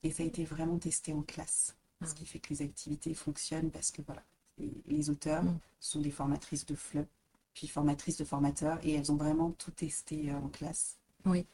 Et 0.04 0.12
ça 0.12 0.24
a 0.24 0.26
été 0.26 0.43
vraiment 0.45 0.78
testé 0.80 1.13
en 1.13 1.22
classe. 1.22 1.76
Ah. 2.02 2.06
Ce 2.08 2.13
qui 2.15 2.26
fait 2.26 2.39
que 2.39 2.50
les 2.50 2.62
activités 2.62 3.13
fonctionnent 3.13 3.69
parce 3.72 3.91
que 3.91 4.02
voilà, 4.02 4.24
les, 4.58 4.72
les 4.88 5.10
auteurs 5.10 5.43
Mhm. 5.43 5.60
sont 5.80 6.02
des 6.02 6.12
formatrices 6.12 6.65
de 6.65 6.76
FLE, 6.76 7.08
puis 7.54 7.67
formatrices 7.67 8.17
de 8.17 8.26
formateurs, 8.26 8.80
et 8.84 8.93
elles 8.93 9.12
ont 9.12 9.15
vraiment 9.17 9.52
tout 9.52 9.72
testé 9.72 10.32
euh, 10.32 10.38
en 10.38 10.48
classe. 10.50 10.98
Oui. 11.26 11.45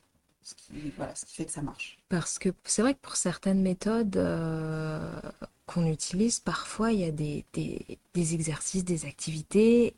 Ce 0.41 0.53
qui, 0.53 0.73
voilà, 0.95 1.15
ce 1.15 1.25
qui 1.25 1.33
fait 1.35 1.45
que 1.45 1.51
ça 1.51 1.63
marche. 1.63 1.97
Parce 2.07 2.37
que 2.37 2.49
c'est 2.63 2.83
vrai 2.83 2.93
que 2.93 2.99
pour 2.99 3.15
certaines 3.15 3.61
méthodes 3.63 4.15
euh, 4.17 5.19
qu'on 5.65 5.87
utilise, 5.87 6.39
parfois 6.39 6.91
il 6.93 6.99
y 6.99 7.03
a 7.03 7.11
des, 7.11 7.43
des, 7.53 7.97
des 8.13 8.33
exercices, 8.35 8.85
des 8.85 9.05
activités 9.05 9.95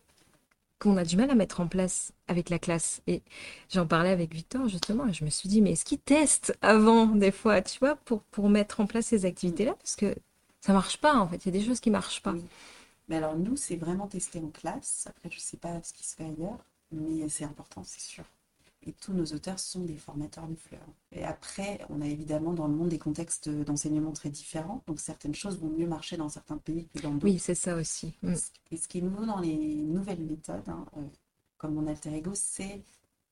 qu'on 0.79 0.97
a 0.97 1.03
du 1.03 1.17
mal 1.17 1.29
à 1.29 1.35
mettre 1.35 1.59
en 1.59 1.67
place 1.67 2.13
avec 2.27 2.49
la 2.49 2.59
classe. 2.59 3.01
Et 3.07 3.21
j'en 3.69 3.87
parlais 3.87 4.11
avec 4.11 4.33
Victor 4.33 4.67
justement, 4.67 5.07
et 5.07 5.13
je 5.13 5.25
me 5.25 5.29
suis 5.29 5.49
dit, 5.49 5.61
mais 5.61 5.71
est-ce 5.71 5.85
qu'ils 5.85 5.99
testent 5.99 6.57
avant 6.61 7.07
des 7.07 7.31
fois, 7.31 7.61
tu 7.61 7.79
vois, 7.79 7.95
pour, 7.95 8.21
pour 8.23 8.49
mettre 8.49 8.79
en 8.79 8.85
place 8.87 9.07
ces 9.07 9.25
activités-là? 9.25 9.73
Parce 9.73 9.95
que 9.95 10.15
ça 10.61 10.73
marche 10.73 10.97
pas 10.97 11.15
en 11.15 11.27
fait, 11.27 11.37
il 11.37 11.53
y 11.53 11.57
a 11.57 11.59
des 11.59 11.65
choses 11.65 11.79
qui 11.79 11.89
marchent 11.89 12.21
pas. 12.21 12.35
Mais 13.09 13.17
alors 13.17 13.37
nous, 13.37 13.55
c'est 13.55 13.77
vraiment 13.77 14.07
testé 14.07 14.39
en 14.39 14.49
classe. 14.49 15.05
Après, 15.07 15.29
je 15.31 15.39
sais 15.39 15.57
pas 15.57 15.81
ce 15.81 15.93
qui 15.93 16.03
se 16.03 16.15
fait 16.15 16.25
ailleurs, 16.25 16.59
mais 16.91 17.27
c'est 17.29 17.45
important, 17.45 17.83
c'est 17.83 18.01
sûr. 18.01 18.23
Et 18.88 18.93
tous 18.93 19.12
nos 19.13 19.26
auteurs 19.26 19.60
sont 19.60 19.82
des 19.82 19.97
formateurs 19.97 20.47
de 20.47 20.56
fleurs. 20.56 20.88
Et 21.12 21.23
après, 21.26 21.82
on 21.89 22.02
a 22.02 22.08
évidemment 22.08 22.54
dans 22.54 22.67
le 22.67 22.73
monde 22.73 22.88
des 22.89 22.97
contextes 22.97 23.50
d'enseignement 23.50 24.13
très 24.13 24.30
différents. 24.30 24.82
Donc 24.88 25.00
certaines 25.02 25.36
choses 25.36 25.60
vont 25.60 25.69
mieux 25.69 25.88
marcher 25.88 26.15
dans 26.15 26.30
certains 26.30 26.58
pays 26.58 26.88
que 26.95 27.02
dans 27.02 27.12
d'autres. 27.12 27.26
Oui, 27.26 27.38
c'est 27.38 27.54
ça 27.56 27.76
aussi. 27.76 28.13
Mm. 28.23 28.34
Et 28.71 28.78
ce 28.78 28.88
qui 28.88 29.00
est 29.00 29.02
nouveau 29.02 29.26
dans 29.26 29.39
les 29.41 29.58
nouvelles 29.76 30.23
méthodes, 30.23 30.67
hein, 30.69 30.86
euh, 30.95 31.02
comme 31.58 31.73
mon 31.73 31.86
alter 31.86 32.13
ego, 32.15 32.32
c'est 32.34 32.82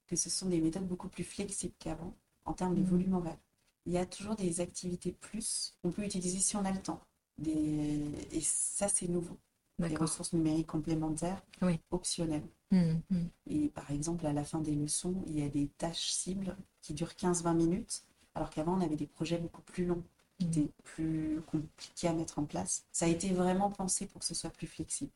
que 0.08 0.18
ce 0.18 0.30
sont 0.30 0.50
des 0.50 0.60
méthodes 0.60 0.88
beaucoup 0.88 1.08
plus 1.08 1.24
flexibles 1.24 1.74
qu'avant 1.80 2.14
en 2.44 2.54
termes 2.54 2.76
de 2.76 2.82
Mhm. 2.82 2.88
volume 2.88 3.14
horaire. 3.14 3.38
Il 3.86 3.94
y 3.94 3.98
a 3.98 4.06
toujours 4.06 4.36
des 4.36 4.60
activités 4.60 5.14
plus 5.14 5.74
qu'on 5.82 5.92
peut 5.92 6.04
utiliser 6.04 6.40
si 6.40 6.56
on 6.58 6.66
a 6.66 6.72
le 6.72 6.82
temps. 6.82 7.00
Des... 7.38 8.04
Et 8.32 8.42
ça, 8.42 8.88
c'est 8.90 9.08
nouveau. 9.08 9.38
Des 9.80 9.96
ressources 9.98 10.32
numériques 10.34 10.68
complémentaires, 10.68 11.42
Oui. 11.62 11.80
optionnelles. 11.92 12.48
Mm, 12.72 12.94
mm. 13.10 13.28
Par 13.76 13.92
exemple, 13.92 14.28
à 14.28 14.34
la 14.34 14.46
fin 14.46 14.62
des 14.62 14.76
leçons, 14.76 15.24
il 15.28 15.40
y 15.40 15.44
a 15.44 15.50
des 15.50 15.70
tâches 15.80 16.12
cibles 16.12 16.58
qui 16.82 16.96
durent 16.96 17.16
15-20 17.16 17.56
minutes, 17.56 18.04
alors 18.36 18.50
qu'avant, 18.52 18.78
on 18.78 18.82
avait 18.82 18.98
des 18.98 19.08
projets 19.08 19.38
beaucoup 19.40 19.62
plus 19.64 19.86
longs, 19.86 20.04
qui 20.40 20.48
Mhm. 20.48 20.52
étaient 20.62 20.72
plus 20.86 21.42
compliqués 21.48 22.10
à 22.10 22.14
mettre 22.14 22.40
en 22.40 22.46
place. 22.46 22.86
Ça 22.94 23.06
a 23.06 23.10
été 23.10 23.30
vraiment 23.34 23.72
pensé 23.72 24.08
pour 24.08 24.22
que 24.22 24.28
ce 24.28 24.36
soit 24.36 24.52
plus 24.52 24.68
flexible. 24.68 25.12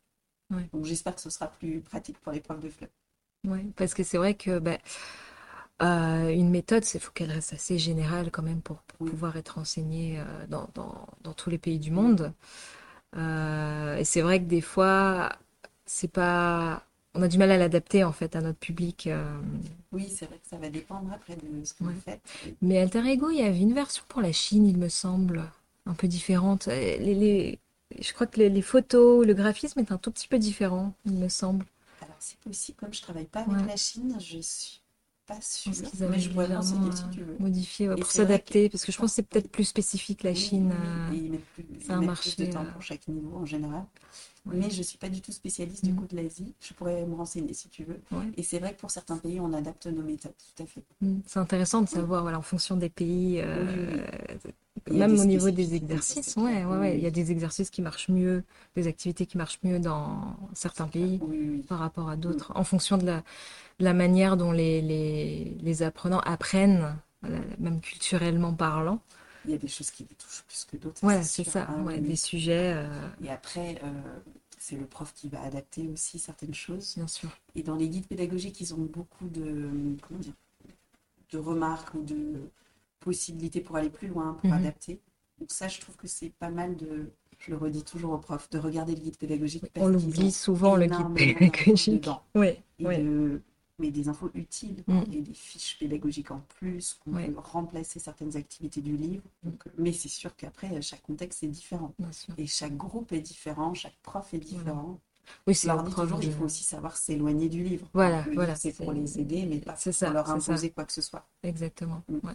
Ouais. 0.50 0.70
Donc 0.72 0.84
j'espère 0.86 1.14
que 1.16 1.20
ce 1.22 1.30
sera 1.30 1.48
plus 1.48 1.80
pratique 1.82 2.18
pour 2.20 2.32
les 2.32 2.40
profs 2.40 2.60
de 2.60 2.70
fleurs. 2.70 2.90
Ouais, 3.44 3.64
parce 3.76 3.94
que 3.94 4.02
c'est 4.02 4.18
vrai 4.18 4.34
que 4.34 4.58
ben, 4.58 4.78
euh, 5.82 6.28
une 6.30 6.50
méthode, 6.50 6.84
il 6.94 7.00
faut 7.00 7.10
qu'elle 7.12 7.30
reste 7.30 7.54
assez 7.54 7.78
générale 7.78 8.30
quand 8.30 8.42
même 8.42 8.60
pour, 8.60 8.82
pour 8.82 8.98
Oui. 9.00 9.10
pouvoir 9.10 9.36
être 9.36 9.58
enseignée 9.58 10.18
euh, 10.20 10.46
dans, 10.48 10.68
dans, 10.74 11.06
dans 11.22 11.32
tous 11.32 11.48
les 11.50 11.58
pays 11.58 11.78
du 11.78 11.90
monde. 11.90 12.32
Euh, 13.16 13.96
et 13.96 14.04
c'est 14.04 14.22
vrai 14.22 14.40
que 14.40 14.46
des 14.46 14.60
fois, 14.62 15.30
c'est 15.86 16.12
pas, 16.12 16.86
on 17.14 17.22
a 17.22 17.28
du 17.28 17.38
mal 17.38 17.50
à 17.50 17.58
l'adapter 17.58 18.04
en 18.04 18.12
fait 18.12 18.36
à 18.36 18.40
notre 18.40 18.58
public. 18.58 19.06
euh. 19.06 19.40
Oui, 19.92 20.08
c'est 20.08 20.26
vrai 20.26 20.36
que 20.38 20.48
ça 20.48 20.56
va 20.56 20.68
dépendre 20.70 21.12
après 21.12 21.36
de 21.36 21.64
ce 21.64 21.74
que 21.74 21.84
Ouais. 21.84 21.92
vous 21.92 22.00
faites. 22.00 22.20
Mais 22.62 22.78
Alter 22.78 23.04
Ego, 23.06 23.30
il 23.30 23.38
y 23.38 23.42
avait 23.42 23.60
une 23.60 23.74
version 23.74 24.02
pour 24.08 24.20
la 24.20 24.32
Chine, 24.32 24.66
il 24.66 24.76
me 24.78 24.88
semble, 24.88 25.42
un 25.86 25.94
peu 25.94 26.06
différente. 26.08 26.68
Euh, 26.68 26.96
Les, 26.98 27.14
les- 27.14 27.58
je 27.98 28.12
crois 28.12 28.26
que 28.28 28.38
les, 28.38 28.48
les 28.48 28.62
photos, 28.62 29.26
le 29.26 29.34
graphisme 29.34 29.80
est 29.80 29.90
un 29.92 29.98
tout 29.98 30.12
petit 30.12 30.28
peu 30.28 30.38
différent, 30.38 30.94
il 31.06 31.12
me 31.14 31.28
semble. 31.28 31.64
Alors 32.00 32.16
c'est 32.20 32.38
possible, 32.38 32.76
comme 32.78 32.94
je 32.94 33.02
travaille 33.02 33.26
pas 33.26 33.40
avec 33.40 33.52
Ouais. 33.52 33.66
la 33.66 33.76
Chine, 33.76 34.16
je 34.20 34.38
suis 34.40 34.79
pas 35.34 35.40
Je 35.40 35.72
sûre, 35.72 35.72
qu'ils 35.90 36.00
mais 36.00 36.06
avaient 36.06 36.18
je 36.18 36.28
pourrais 36.30 36.44
légèrement 36.46 36.56
renseigner 36.56 36.92
si 36.92 37.08
tu 37.10 37.20
veux. 37.24 37.36
modifié 37.38 37.88
ouais, 37.88 37.96
pour 37.96 38.10
s'adapter, 38.10 38.68
parce 38.68 38.84
que 38.84 38.92
je 38.92 38.98
pense 38.98 39.10
que 39.10 39.14
c'est 39.16 39.22
Oui. 39.22 39.28
peut-être 39.30 39.50
plus 39.50 39.64
spécifique 39.64 40.22
la 40.24 40.30
Oui, 40.30 40.36
Chine. 40.36 40.72
oui, 41.10 41.30
euh, 41.32 41.34
et 41.34 41.38
plus, 41.38 41.64
c'est 41.80 41.92
un 41.92 42.02
marché, 42.02 42.30
plus 42.32 42.46
de 42.46 42.52
temps 42.52 42.62
euh, 42.62 42.72
pour 42.72 42.82
chaque 42.82 43.06
niveau 43.08 43.36
en 43.36 43.46
général. 43.46 43.84
Ouais. 44.46 44.54
Mais 44.56 44.70
je 44.70 44.82
suis 44.82 44.98
pas 44.98 45.08
du 45.08 45.20
tout 45.20 45.32
spécialiste 45.32 45.84
du 45.84 45.92
Mm. 45.92 45.96
coup 45.96 46.06
de 46.06 46.16
l'Asie. 46.16 46.54
Je 46.60 46.74
pourrais 46.74 47.04
me 47.06 47.14
renseigner 47.14 47.52
si 47.52 47.68
tu 47.68 47.84
veux. 47.84 48.00
Ouais. 48.10 48.24
Et 48.36 48.42
c'est 48.42 48.58
vrai 48.58 48.74
que 48.74 48.80
pour 48.80 48.90
certains 48.90 49.18
pays, 49.18 49.38
on 49.40 49.52
adapte 49.52 49.86
nos 49.86 50.02
méthodes, 50.02 50.32
tout 50.56 50.62
à 50.62 50.66
fait. 50.66 50.82
Mm, 51.00 51.20
C'est 51.26 51.38
intéressant 51.38 51.82
de 51.82 51.88
savoir, 51.88 52.22
voilà, 52.22 52.38
en 52.38 52.42
fonction 52.42 52.76
des 52.76 52.88
pays, 52.88 53.40
euh, 53.40 54.06
même 54.90 55.18
au 55.18 55.24
niveau 55.24 55.50
des 55.50 55.74
exercices, 55.74 56.36
ouais, 56.36 56.64
ouais, 56.64 56.96
il 56.98 57.02
y 57.02 57.06
a 57.06 57.10
des 57.10 57.30
exercices 57.30 57.70
qui 57.70 57.82
marchent 57.82 58.08
mieux, 58.08 58.44
des 58.76 58.86
activités 58.86 59.26
qui 59.26 59.36
marchent 59.38 59.60
mieux 59.62 59.78
dans 59.78 60.36
certains 60.54 60.86
pays 60.88 61.20
par 61.68 61.78
rapport 61.78 62.08
à 62.08 62.16
d'autres, 62.16 62.52
en 62.54 62.64
fonction 62.64 62.98
de 62.98 63.06
la, 63.06 63.18
de 63.78 63.84
la 63.84 63.94
manière 63.94 64.36
dont 64.36 64.52
les, 64.52 64.82
les, 64.82 65.56
les 65.60 65.82
apprenants 65.82 66.20
apprennent, 66.20 66.96
même 67.58 67.80
culturellement 67.80 68.52
parlant. 68.54 69.00
Il 69.46 69.52
y 69.52 69.54
a 69.54 69.58
des 69.58 69.68
choses 69.68 69.90
qui 69.90 70.02
les 70.08 70.14
touchent 70.16 70.44
plus 70.46 70.66
que 70.70 70.76
d'autres. 70.76 71.00
Voilà, 71.02 71.22
c'est 71.22 71.44
ça, 71.44 71.66
Ah, 71.68 71.76
ouais, 71.82 71.94
oui, 71.94 72.00
des 72.00 72.16
sujets, 72.16 72.74
euh, 72.76 73.08
Et 73.24 73.30
après, 73.30 73.80
euh, 73.82 73.88
c'est 74.58 74.76
le 74.76 74.84
prof 74.84 75.12
qui 75.14 75.28
va 75.28 75.40
adapter 75.42 75.88
aussi 75.88 76.18
certaines 76.18 76.52
choses. 76.52 76.94
bien 76.96 77.06
sûr. 77.08 77.30
Et 77.54 77.62
dans 77.62 77.76
les 77.76 77.88
guides 77.88 78.06
pédagogiques, 78.06 78.60
ils 78.60 78.74
ont 78.74 78.78
beaucoup 78.92 79.28
de, 79.28 79.70
comment 80.06 80.20
dire, 80.20 80.34
de 81.32 81.38
remarques 81.38 81.94
ou 81.94 82.02
de 82.02 82.50
possibilités 83.00 83.60
pour 83.60 83.76
aller 83.76 83.90
plus 83.90 84.08
loin, 84.08 84.34
pour 84.34 84.50
Mhm. 84.50 84.56
adapter. 84.56 85.00
Donc 85.38 85.50
ça, 85.50 85.68
je 85.68 85.80
trouve 85.80 85.96
que 85.96 86.06
c'est 86.06 86.30
pas 86.38 86.50
mal 86.50 86.76
de, 86.76 87.10
je 87.38 87.50
le 87.50 87.56
redis 87.56 87.82
toujours 87.82 88.12
aux 88.12 88.18
profs, 88.18 88.50
de 88.50 88.58
regarder 88.58 88.94
le 88.94 89.00
guide 89.00 89.16
pédagogique. 89.16 89.64
parce 89.72 89.86
On 89.86 89.88
l'oublie 89.88 90.26
ont 90.26 90.30
souvent, 90.30 90.76
le 90.76 90.86
guide 90.86 91.14
pédagogique. 91.14 92.08
Oui, 92.34 92.48
Et 92.78 92.86
oui. 92.86 92.98
de- 92.98 93.42
mais 93.78 93.90
des 93.90 94.10
infos 94.10 94.30
utiles, 94.34 94.84
Mm. 94.86 95.00
et 95.10 95.20
des 95.22 95.32
fiches 95.32 95.78
pédagogiques 95.78 96.30
en 96.30 96.40
plus, 96.58 96.92
qu'on 97.02 97.12
peut 97.12 97.32
remplacer 97.38 97.98
certaines 97.98 98.36
activités 98.36 98.82
du 98.82 98.94
livre. 98.94 99.22
Mm. 99.42 99.48
Donc, 99.50 99.64
mais 99.78 99.92
c'est 99.92 100.10
sûr 100.10 100.36
qu'après, 100.36 100.82
chaque 100.82 101.00
contexte 101.02 101.42
est 101.42 101.48
différent. 101.48 101.94
Et 102.36 102.46
chaque 102.46 102.76
groupe 102.76 103.10
est 103.12 103.22
différent, 103.22 103.72
chaque 103.72 103.96
prof 104.02 104.34
est 104.34 104.38
différent. 104.38 105.00
Oui, 105.46 105.54
c'est 105.54 105.68
toujours, 105.94 106.20
il 106.22 106.32
faut 106.32 106.44
aussi 106.44 106.64
savoir 106.64 106.96
s'éloigner 106.96 107.48
du 107.48 107.62
livre. 107.62 107.86
Voilà, 107.94 108.24
Le 108.28 108.34
voilà, 108.34 108.54
c'est 108.56 108.72
pour 108.72 108.92
les 108.92 109.18
aider, 109.20 109.46
mais 109.46 109.58
pas 109.58 109.72
pour 109.74 109.92
ça, 109.92 110.10
leur 110.10 110.26
ça. 110.26 110.32
imposer 110.32 110.70
quoi 110.70 110.84
que 110.84 110.92
ce 110.92 111.00
soit. 111.02 111.24
Exactement. 111.42 112.02
Mm. 112.08 112.14
ouais. 112.26 112.32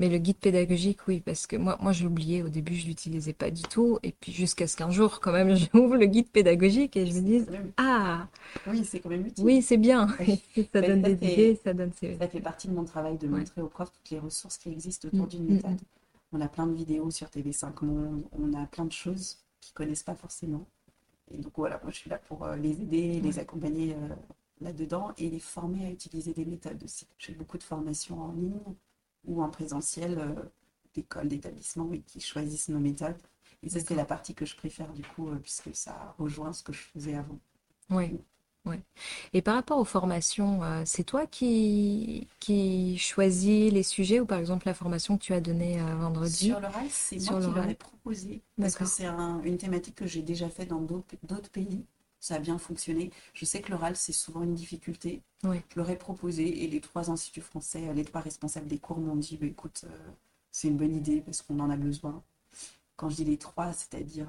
Mais 0.00 0.08
le 0.08 0.18
guide 0.18 0.38
pédagogique, 0.38 0.98
oui, 1.06 1.20
parce 1.20 1.46
que 1.46 1.54
moi, 1.56 1.78
moi, 1.80 1.92
je 1.92 2.02
l'oubliais 2.04 2.42
au 2.42 2.48
début, 2.48 2.74
je 2.74 2.86
l'utilisais 2.86 3.32
pas 3.34 3.50
du 3.52 3.62
tout. 3.62 3.98
Et 4.02 4.10
puis 4.12 4.32
jusqu'à 4.32 4.66
ce 4.66 4.76
qu'un 4.76 4.90
jour, 4.90 5.20
quand 5.20 5.32
même, 5.32 5.54
j'ouvre 5.74 5.96
le 5.96 6.06
guide 6.06 6.28
pédagogique 6.30 6.96
et 6.96 7.06
je 7.06 7.14
me 7.14 7.20
dise, 7.20 7.48
même- 7.48 7.70
ah, 7.76 8.26
Oui, 8.66 8.84
c'est 8.84 8.98
quand 9.00 9.10
même 9.10 9.26
utile. 9.26 9.44
oui, 9.44 9.62
c'est 9.62 9.76
bien. 9.76 10.08
Oui. 10.18 10.42
Ça 10.72 10.80
donne 10.80 11.02
ça 11.02 11.08
des 11.10 11.16
fait- 11.16 11.32
idées, 11.32 11.60
ça 11.62 11.72
donne. 11.74 11.92
Ça 11.92 12.26
fait 12.28 12.40
partie 12.40 12.66
de 12.68 12.72
mon 12.74 12.84
travail 12.84 13.16
de 13.18 13.28
Ouais. 13.28 13.38
montrer 13.40 13.60
aux 13.62 13.68
profs 13.68 13.92
toutes 13.92 14.10
les 14.10 14.18
ressources 14.18 14.56
qui 14.58 14.70
existent 14.70 15.06
autour 15.08 15.26
Mm, 15.26 15.28
d'une 15.28 15.44
mm, 15.44 15.52
méthode. 15.54 15.80
On 16.32 16.40
a 16.40 16.48
plein 16.48 16.66
de 16.66 16.74
vidéos 16.74 17.10
sur 17.10 17.28
TV5 17.28 17.82
Monde, 17.84 18.22
on 18.32 18.52
a 18.54 18.64
plein 18.66 18.86
de 18.86 18.92
choses 18.92 19.36
qu'ils 19.60 19.74
connaissent 19.74 20.02
pas 20.04 20.14
forcément. 20.14 20.64
Et 21.30 21.38
donc 21.38 21.52
voilà, 21.56 21.78
moi 21.82 21.90
je 21.90 21.96
suis 21.96 22.10
là 22.10 22.18
pour 22.18 22.44
euh, 22.44 22.56
les 22.56 22.82
aider, 22.82 23.20
les 23.20 23.38
accompagner 23.38 23.94
euh, 23.94 24.14
là-dedans 24.60 25.12
et 25.18 25.30
les 25.30 25.38
former 25.38 25.86
à 25.86 25.90
utiliser 25.90 26.32
des 26.32 26.44
méthodes 26.44 26.82
aussi. 26.82 27.06
J'ai 27.18 27.34
beaucoup 27.34 27.58
de 27.58 27.62
formations 27.62 28.20
en 28.20 28.32
ligne 28.32 28.60
ou 29.24 29.42
en 29.42 29.48
présentiel 29.48 30.18
euh, 30.18 30.34
d'écoles, 30.94 31.28
d'établissements 31.28 31.84
oui, 31.84 32.02
qui 32.02 32.20
choisissent 32.20 32.68
nos 32.68 32.80
méthodes. 32.80 33.20
Et 33.62 33.68
ça, 33.68 33.78
c'est 33.80 33.94
la 33.94 34.06
partie 34.06 34.34
que 34.34 34.46
je 34.46 34.56
préfère 34.56 34.92
du 34.92 35.02
coup, 35.02 35.28
puisque 35.42 35.74
ça 35.74 36.14
rejoint 36.18 36.52
ce 36.52 36.62
que 36.62 36.72
je 36.72 36.80
faisais 36.80 37.14
avant. 37.14 37.38
Oui, 37.90 38.18
Et 39.32 39.42
par 39.42 39.54
rapport 39.54 39.78
aux 39.78 39.84
formations, 39.84 40.62
euh, 40.64 40.82
c'est 40.84 41.04
toi 41.04 41.26
qui, 41.26 42.28
qui 42.40 42.98
choisis 42.98 43.72
les 43.72 43.82
sujets 43.82 44.20
ou 44.20 44.26
par 44.26 44.38
exemple 44.38 44.66
la 44.66 44.74
formation 44.74 45.16
que 45.16 45.22
tu 45.22 45.32
as 45.34 45.40
donnée 45.40 45.80
euh, 45.80 45.94
vendredi? 45.96 46.48
Sur 46.48 46.60
l'oral, 46.60 46.86
c'est 46.90 47.18
Sur 47.18 47.40
moi 47.40 47.64
qui 47.64 47.70
ai 47.70 47.74
proposé, 47.74 48.42
parce 48.60 48.74
que 48.74 48.84
c'est 48.84 49.06
un- 49.06 49.40
une 49.42 49.56
thématique 49.58 49.94
que 49.94 50.06
j'ai 50.06 50.22
déjà 50.22 50.48
fait 50.48 50.66
dans 50.66 50.80
d'autres 50.80 51.50
pays. 51.50 51.84
Ça 52.20 52.34
a 52.34 52.38
bien 52.38 52.58
fonctionné. 52.58 53.10
Je 53.32 53.44
sais 53.46 53.62
que 53.62 53.70
l'oral, 53.70 53.96
c'est 53.96 54.12
souvent 54.12 54.42
une 54.42 54.54
difficulté. 54.54 55.22
Je 55.70 55.76
leur 55.76 55.88
ai 55.88 55.96
proposé 55.96 56.64
et 56.64 56.68
les 56.68 56.80
trois 56.80 57.10
instituts 57.10 57.40
français, 57.40 57.88
euh, 57.88 57.94
les 57.94 58.04
trois 58.04 58.20
responsables 58.20 58.66
des 58.66 58.78
cours 58.78 58.98
m'ont 58.98 59.16
dit, 59.16 59.36
bah, 59.38 59.46
écoute, 59.46 59.84
euh, 59.86 59.96
c'est 60.50 60.68
une 60.68 60.76
bonne 60.76 60.94
idée 60.94 61.20
parce 61.22 61.40
qu'on 61.42 61.60
en 61.60 61.70
a 61.70 61.76
besoin. 61.76 62.22
Quand 62.96 63.10
je 63.10 63.16
dis 63.16 63.24
les 63.24 63.38
trois, 63.38 63.72
c'est-à-dire 63.72 64.28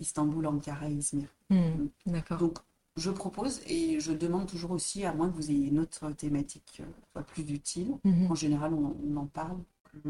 Istanbul, 0.00 0.46
Ankara 0.46 0.88
et 0.88 0.92
Izmir. 0.94 1.28
Hmm, 1.50 1.88
d'accord. 2.06 2.38
Donc, 2.38 2.58
je 3.00 3.10
propose 3.10 3.60
et 3.66 3.98
je 4.00 4.12
demande 4.12 4.46
toujours 4.46 4.70
aussi, 4.72 5.04
à 5.04 5.12
moins 5.12 5.28
que 5.30 5.36
vous 5.36 5.50
ayez 5.50 5.66
une 5.68 5.78
autre 5.80 6.10
thématique 6.12 6.78
euh, 6.80 6.84
soit 7.12 7.22
plus 7.22 7.42
utile, 7.50 7.94
Mhm. 8.04 8.30
en 8.30 8.34
général, 8.34 8.74
on, 8.74 8.96
on 9.08 9.16
en 9.16 9.26
parle. 9.26 9.58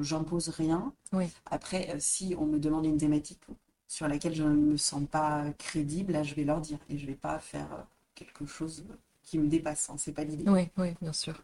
J'impose 0.01 0.49
rien. 0.51 0.93
Oui. 1.13 1.27
Après, 1.47 1.89
euh, 1.91 1.97
si 2.01 2.35
on 2.39 2.45
me 2.47 2.59
demande 2.59 2.85
une 2.85 2.99
thématique 2.99 3.41
sur 3.89 4.07
laquelle 4.09 4.35
je 4.35 4.43
ne 4.43 4.55
me 4.55 4.77
sens 4.77 5.03
pas 5.11 5.45
crédible, 5.59 6.13
là, 6.13 6.23
je 6.23 6.35
vais 6.35 6.45
leur 6.45 6.61
dire. 6.61 6.79
Et 6.91 6.99
je 6.99 7.07
vais 7.07 7.15
pas 7.15 7.39
faire 7.39 7.73
euh, 7.73 7.83
quelque 8.15 8.45
chose 8.47 8.85
qui 9.23 9.39
me 9.39 9.47
dépasse. 9.49 9.89
hein. 9.89 9.95
C'est 9.97 10.13
pas 10.13 10.25
l'idée. 10.25 10.45
Oui, 10.51 10.69
oui, 10.77 10.89
bien 11.01 11.13
sûr. 11.15 11.43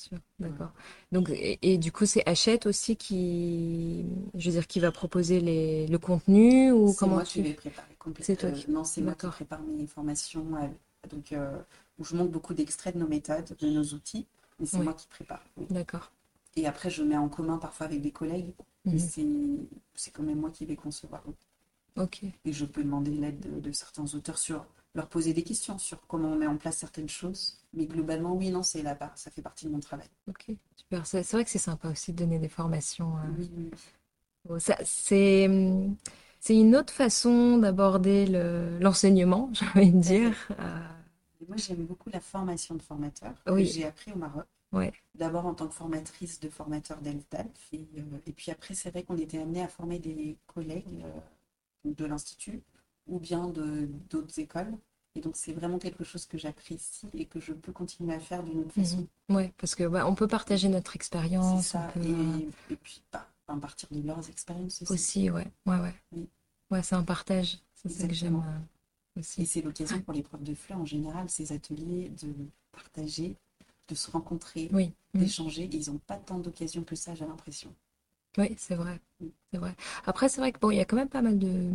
Sûr, 0.00 0.16
d'accord. 0.38 0.72
Donc, 1.12 1.28
et, 1.28 1.58
et 1.60 1.76
du 1.76 1.92
coup, 1.92 2.06
c'est 2.06 2.26
Hachette 2.26 2.64
aussi 2.64 2.96
qui, 2.96 4.06
je 4.34 4.46
veux 4.46 4.52
dire, 4.56 4.66
qui 4.66 4.80
va 4.80 4.90
proposer 4.92 5.40
les, 5.40 5.86
le 5.88 5.98
contenu 5.98 6.72
ou 6.72 6.94
comment 6.94 7.16
moi 7.16 7.24
tu... 7.24 7.32
qui 7.34 7.42
vais 7.42 7.52
préparer 7.54 7.94
complètement. 7.98 8.24
C'est 8.24 8.36
toi 8.36 8.50
qui- 8.50 8.70
non, 8.70 8.82
c'est 8.84 9.02
moi 9.02 9.14
qui 9.14 9.26
prépare 9.26 9.60
mes 9.62 9.86
formations. 9.86 10.46
euh, 10.56 10.68
donc, 11.10 11.32
euh, 11.32 11.58
je 12.00 12.16
montre 12.16 12.30
beaucoup 12.30 12.54
d'extraits 12.54 12.94
de 12.94 13.00
nos 13.00 13.08
méthodes, 13.08 13.54
de 13.58 13.68
nos 13.68 13.84
outils. 13.92 14.26
Mais 14.58 14.64
c'est 14.66 14.78
Oui. 14.78 14.84
moi 14.84 14.94
qui 14.94 15.06
prépare. 15.08 15.44
oui. 15.58 15.66
D'accord. 15.68 16.10
Et 16.56 16.66
après, 16.66 16.88
je 16.88 17.02
mets 17.02 17.16
en 17.16 17.28
commun 17.28 17.58
parfois 17.58 17.86
avec 17.86 18.00
des 18.00 18.10
collègues. 18.10 18.52
Mhm. 18.86 18.98
C'est 18.98 19.26
c'est 19.94 20.10
quand 20.12 20.22
même 20.22 20.40
moi 20.40 20.50
qui 20.50 20.64
vais 20.64 20.76
concevoir. 20.76 21.22
Ok. 21.96 22.22
Et 22.46 22.52
je 22.54 22.64
peux 22.64 22.82
demander 22.82 23.10
l'aide 23.10 23.40
de, 23.40 23.60
de 23.60 23.72
certains 23.72 24.06
auteurs 24.14 24.38
sur 24.38 24.64
leur 24.94 25.08
poser 25.08 25.34
des 25.34 25.42
questions 25.42 25.76
sur 25.78 26.00
comment 26.06 26.30
on 26.30 26.36
met 26.36 26.46
en 26.46 26.56
place 26.56 26.78
certaines 26.78 27.08
choses. 27.08 27.58
Mais 27.72 27.86
globalement, 27.86 28.34
oui, 28.34 28.50
non, 28.50 28.62
c'est 28.62 28.82
là-bas. 28.82 29.12
Ça 29.14 29.30
fait 29.30 29.42
partie 29.42 29.66
de 29.66 29.70
mon 29.70 29.80
travail. 29.80 30.08
Ok, 30.28 30.46
super. 30.76 31.06
C'est 31.06 31.22
vrai 31.32 31.44
que 31.44 31.50
c'est 31.50 31.58
sympa 31.58 31.88
aussi 31.88 32.12
de 32.12 32.18
donner 32.18 32.38
des 32.38 32.48
formations. 32.48 33.16
euh. 33.18 33.20
Oui, 33.38 33.50
oui. 33.56 33.70
Bon, 34.44 34.58
ça, 34.58 34.76
c'est, 34.84 35.48
c'est 36.40 36.56
une 36.56 36.74
autre 36.74 36.92
façon 36.92 37.58
d'aborder 37.58 38.26
le, 38.26 38.78
l'enseignement, 38.80 39.50
j'ai 39.52 39.66
envie 39.74 39.92
de 39.92 40.00
dire. 40.00 40.34
Euh, 40.58 40.80
Et 41.40 41.46
moi, 41.46 41.56
j'aime 41.56 41.84
beaucoup 41.84 42.10
la 42.10 42.20
formation 42.20 42.74
de 42.74 42.82
formateurs 42.82 43.34
Oui. 43.46 43.64
que 43.66 43.70
j'ai 43.72 43.84
appris 43.84 44.12
au 44.12 44.16
Maroc. 44.16 44.46
Ouais. 44.72 44.92
D'abord 45.16 45.46
en 45.46 45.54
tant 45.54 45.66
que 45.66 45.74
formatrice 45.74 46.40
de 46.40 46.48
formateurs 46.48 47.00
d'ELTAF. 47.00 47.46
Et, 47.72 47.86
euh, 47.98 48.02
et 48.26 48.32
puis 48.32 48.50
après, 48.50 48.74
c'est 48.74 48.90
vrai 48.90 49.02
qu'on 49.02 49.16
était 49.18 49.38
amené 49.38 49.62
à 49.62 49.68
former 49.68 49.98
des 49.98 50.38
collègues 50.46 51.04
euh, 51.04 51.90
de 51.92 52.04
l'Institut 52.04 52.62
ou 53.06 53.18
bien 53.18 53.48
de 53.48 53.88
d'autres 54.08 54.38
écoles. 54.38 54.72
Et 55.16 55.20
donc, 55.20 55.36
c'est 55.36 55.52
vraiment 55.52 55.78
quelque 55.78 56.04
chose 56.04 56.26
que 56.26 56.38
j'apprécie 56.38 57.08
et 57.14 57.26
que 57.26 57.40
je 57.40 57.52
peux 57.52 57.72
continuer 57.72 58.14
à 58.14 58.20
faire 58.20 58.42
d'une 58.44 58.60
autre 58.60 58.72
façon. 58.72 59.06
ouais, 59.28 59.52
parce 59.58 59.74
que 59.74 59.82
on 60.04 60.14
peut 60.14 60.28
partager 60.28 60.68
notre 60.68 60.94
expérience, 60.96 61.66
ça. 61.68 61.90
on 61.96 62.00
peut, 62.00 62.06
Et, 62.06 62.12
euh, 62.12 62.50
et 62.70 62.76
puis, 62.76 63.02
bah, 63.12 63.26
à 63.48 63.56
partir 63.56 63.88
de 63.90 64.00
leurs 64.06 64.28
expériences 64.28 64.82
aussi. 64.82 64.92
aussi, 64.92 65.30
ouais, 65.30 65.46
ouais, 65.66 65.78
ouais. 65.80 65.94
Oui. 66.12 66.28
Ouais, 66.70 66.82
c'est 66.82 66.94
un 66.94 67.02
partage. 67.02 67.58
C'est 67.74 67.88
ça 67.88 68.06
que 68.06 68.14
j'aime 68.14 68.36
euh, 68.36 68.58
Et 69.16 69.20
aussi. 69.20 69.46
c'est 69.46 69.62
l'occasion 69.62 70.00
pour 70.02 70.12
les 70.14 70.22
profs 70.22 70.42
de 70.44 70.54
fleurs 70.54 70.78
en 70.78 70.84
général, 70.86 71.28
ces 71.28 71.52
ateliers, 71.52 72.10
de 72.22 72.32
partager, 72.70 73.34
de 73.88 73.94
se 73.96 74.08
rencontrer, 74.12 74.68
Oui, 74.72 74.92
mm. 75.14 75.18
d'échanger. 75.20 75.62
Et 75.64 75.76
Ils 75.76 75.90
n'ont 75.90 75.98
pas 75.98 76.18
tant 76.18 76.38
d'occasions 76.38 76.84
que 76.84 76.94
ça, 76.94 77.14
j'ai 77.16 77.26
l'impression. 77.26 77.74
oui, 78.38 78.54
c'est 78.56 78.76
vrai, 78.76 79.00
c'est 79.52 79.58
vrai. 79.58 79.74
Après, 80.06 80.28
c'est 80.28 80.40
vrai 80.40 80.52
que 80.52 80.60
bon, 80.60 80.70
il 80.70 80.76
y 80.76 80.80
a 80.80 80.84
quand 80.84 80.96
même 80.96 81.08
pas 81.08 81.22
mal 81.22 81.38
de, 81.38 81.72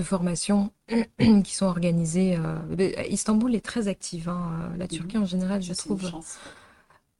de 0.00 0.04
formations 0.04 0.72
qui 1.44 1.54
sont 1.54 1.66
organisées. 1.66 2.36
euh, 2.36 2.56
mais 2.76 2.94
Istanbul 3.10 3.54
est 3.54 3.64
très 3.64 3.86
active, 3.86 4.28
hein, 4.28 4.70
euh, 4.72 4.76
La 4.78 4.88
Turquie 4.88 5.18
en 5.18 5.26
général, 5.26 5.62
je 5.62 5.74
trouve. 5.74 6.10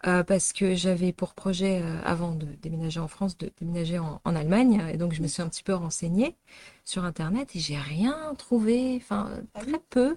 Euh, 0.06 0.24
parce 0.24 0.54
que 0.54 0.74
j'avais 0.74 1.12
pour 1.12 1.34
projet, 1.34 1.82
euh, 1.82 2.00
avant 2.04 2.34
de 2.34 2.46
déménager 2.62 3.00
en 3.00 3.08
France, 3.08 3.36
de 3.36 3.52
déménager 3.60 3.98
en, 3.98 4.18
en 4.24 4.34
Allemagne. 4.34 4.82
Et 4.90 4.96
donc, 4.96 5.12
je 5.12 5.20
me 5.20 5.26
suis 5.26 5.42
un 5.42 5.48
petit 5.48 5.62
peu 5.62 5.74
renseignée 5.74 6.36
sur 6.86 7.04
Internet 7.04 7.54
et 7.54 7.58
j'ai 7.58 7.76
rien 7.76 8.34
trouvé, 8.38 8.96
enfin, 8.96 9.28
Ah 9.54 9.60
très 9.60 9.78
peu. 9.90 10.16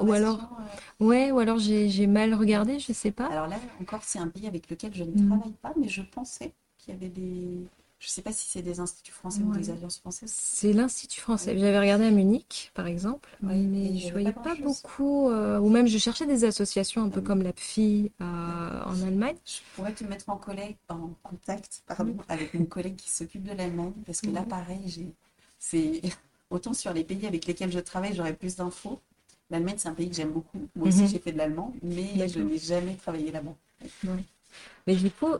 Ou 0.00 0.12
alors- 0.12 0.38
formation, 0.38 0.56
euh, 1.00 1.04
Ouais, 1.04 1.32
ou 1.32 1.40
alors 1.40 1.58
j'ai 1.58 2.06
mal 2.06 2.34
regardé, 2.34 2.78
je 2.78 2.92
sais 2.92 3.10
pas. 3.10 3.26
Alors 3.26 3.48
là, 3.48 3.56
encore, 3.80 4.02
c'est 4.04 4.20
un 4.20 4.28
pays 4.28 4.46
avec 4.46 4.70
lequel 4.70 4.94
je 4.94 5.02
ne 5.02 5.10
Mm. 5.10 5.26
travaille 5.28 5.52
pas, 5.60 5.72
mais 5.80 5.88
je 5.88 6.02
pensais 6.02 6.52
qu'il 6.78 6.94
y 6.94 6.96
avait 6.96 7.08
des. 7.08 7.66
Je 7.98 8.06
ne 8.08 8.10
sais 8.10 8.22
pas 8.22 8.32
si 8.32 8.46
c'est 8.50 8.62
des 8.62 8.78
instituts 8.78 9.12
français 9.12 9.42
ou 9.42 9.52
des 9.52 9.70
alliances 9.70 9.98
françaises. 9.98 10.30
C'est 10.34 10.72
l'Institut 10.74 11.20
français. 11.20 11.58
J'avais 11.58 11.78
regardé 11.78 12.04
à 12.04 12.10
Munich, 12.10 12.70
par 12.74 12.86
exemple, 12.86 13.30
Ouais, 13.42 13.54
mais 13.56 13.96
je 13.98 14.02
avait 14.04 14.10
voyais 14.12 14.32
pas 14.32 14.54
beaucoup. 14.54 15.30
euh, 15.30 15.58
ou 15.58 15.70
même, 15.70 15.86
je 15.86 15.96
cherchais 15.96 16.26
des 16.26 16.44
associations 16.44 17.04
un 17.04 17.08
peu 17.08 17.22
comme 17.22 17.42
la 17.42 17.52
PFI 17.54 18.12
euh, 18.20 18.24
en 18.84 19.00
Allemagne. 19.02 19.36
Je 19.46 19.60
pourrais 19.74 19.94
te 19.94 20.04
mettre 20.04 20.28
en, 20.28 20.36
collègue, 20.36 20.76
en 20.88 21.10
contact 21.22 21.82
pardon, 21.86 22.16
avec 22.28 22.52
mon 22.54 22.66
collègue 22.66 22.96
qui 22.96 23.10
s'occupe 23.10 23.44
de 23.44 23.52
l'Allemagne, 23.54 23.92
parce 24.04 24.20
que 24.20 24.30
là, 24.30 24.42
pareil, 24.42 25.12
c'est 25.58 26.02
autant 26.50 26.74
sur 26.74 26.92
les 26.92 27.02
pays 27.04 27.26
avec 27.26 27.46
lesquels 27.46 27.72
je 27.72 27.80
travaille, 27.80 28.14
j'aurais 28.14 28.34
plus 28.34 28.56
d'infos. 28.56 29.00
L'Allemagne, 29.48 29.76
c'est 29.78 29.88
un 29.88 29.94
pays 29.94 30.10
que 30.10 30.16
j'aime 30.16 30.32
beaucoup. 30.32 30.68
Moi 30.76 30.88
aussi, 30.88 31.02
Mhm. 31.02 31.08
j'ai 31.08 31.18
fait 31.18 31.32
de 31.32 31.38
l'allemand, 31.38 31.72
mais 31.82 32.28
je 32.28 32.40
n'ai 32.40 32.58
jamais 32.58 32.94
travaillé 32.96 33.30
là-bas. 33.32 33.54
Mais 34.86 34.94
du 34.94 35.10
coup, 35.10 35.34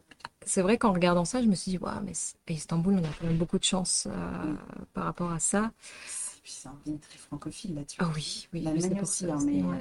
c'est 0.44 0.62
vrai 0.62 0.79
qu'en 0.79 0.92
regardant 0.92 1.24
ça, 1.24 1.42
je 1.42 1.46
me 1.48 1.55
suis 1.55 1.72
dit, 1.72 1.79
waouh, 1.79 2.00
mais 2.05 2.12
à 2.48 2.52
Istanbul, 2.52 2.94
on 2.94 2.98
a 2.98 3.09
quand 3.20 3.26
même 3.26 3.37
beaucoup 3.37 3.59
de 3.59 3.64
chance 3.64 4.07
euh, 4.11 4.55
Mm. 4.55 4.57
par 4.94 5.05
rapport 5.05 5.33
à 5.33 5.38
ça. 5.38 5.70
Puis, 6.42 6.52
c'est 6.52 6.68
un 6.68 6.76
pays 6.85 6.98
très 6.98 7.18
francophile 7.18 7.74
là-dessus. 7.74 7.98
Ah 8.00 8.11
oui, 8.14 8.48
oui, 8.52 8.62
oui, 8.74 8.81
c'est 8.83 9.00
aussi, 9.02 9.31
hein, 9.31 9.37
aussi, 9.37 9.46
mais 9.46 9.62
ouais. 9.62 9.81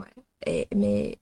euh, 0.00 0.04
Et- 0.46 0.68
mais 0.74 1.18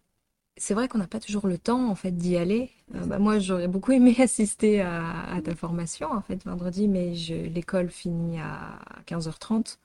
c'est 0.57 0.75
vrai 0.75 0.89
qu'on 0.89 0.99
n'a 0.99 1.07
pas 1.09 1.21
toujours 1.21 1.47
le 1.49 1.59
temps 1.59 1.89
en 1.91 1.95
fait 1.95 2.13
d'y 2.13 2.37
aller. 2.37 2.71
Euh, 2.95 3.07
bah, 3.07 3.19
moi, 3.19 3.39
j'aurais 3.39 3.69
beaucoup 3.69 3.93
aimé 3.95 4.17
assister 4.21 4.81
à, 4.83 5.23
à 5.35 5.43
ta 5.43 5.55
formation 5.57 6.11
en 6.13 6.23
fait 6.23 6.45
vendredi, 6.45 6.89
mais 6.89 7.15
je, 7.15 7.35
l'école 7.35 7.91
finit 7.91 8.41
à 8.41 8.81
15h30. 9.07 9.81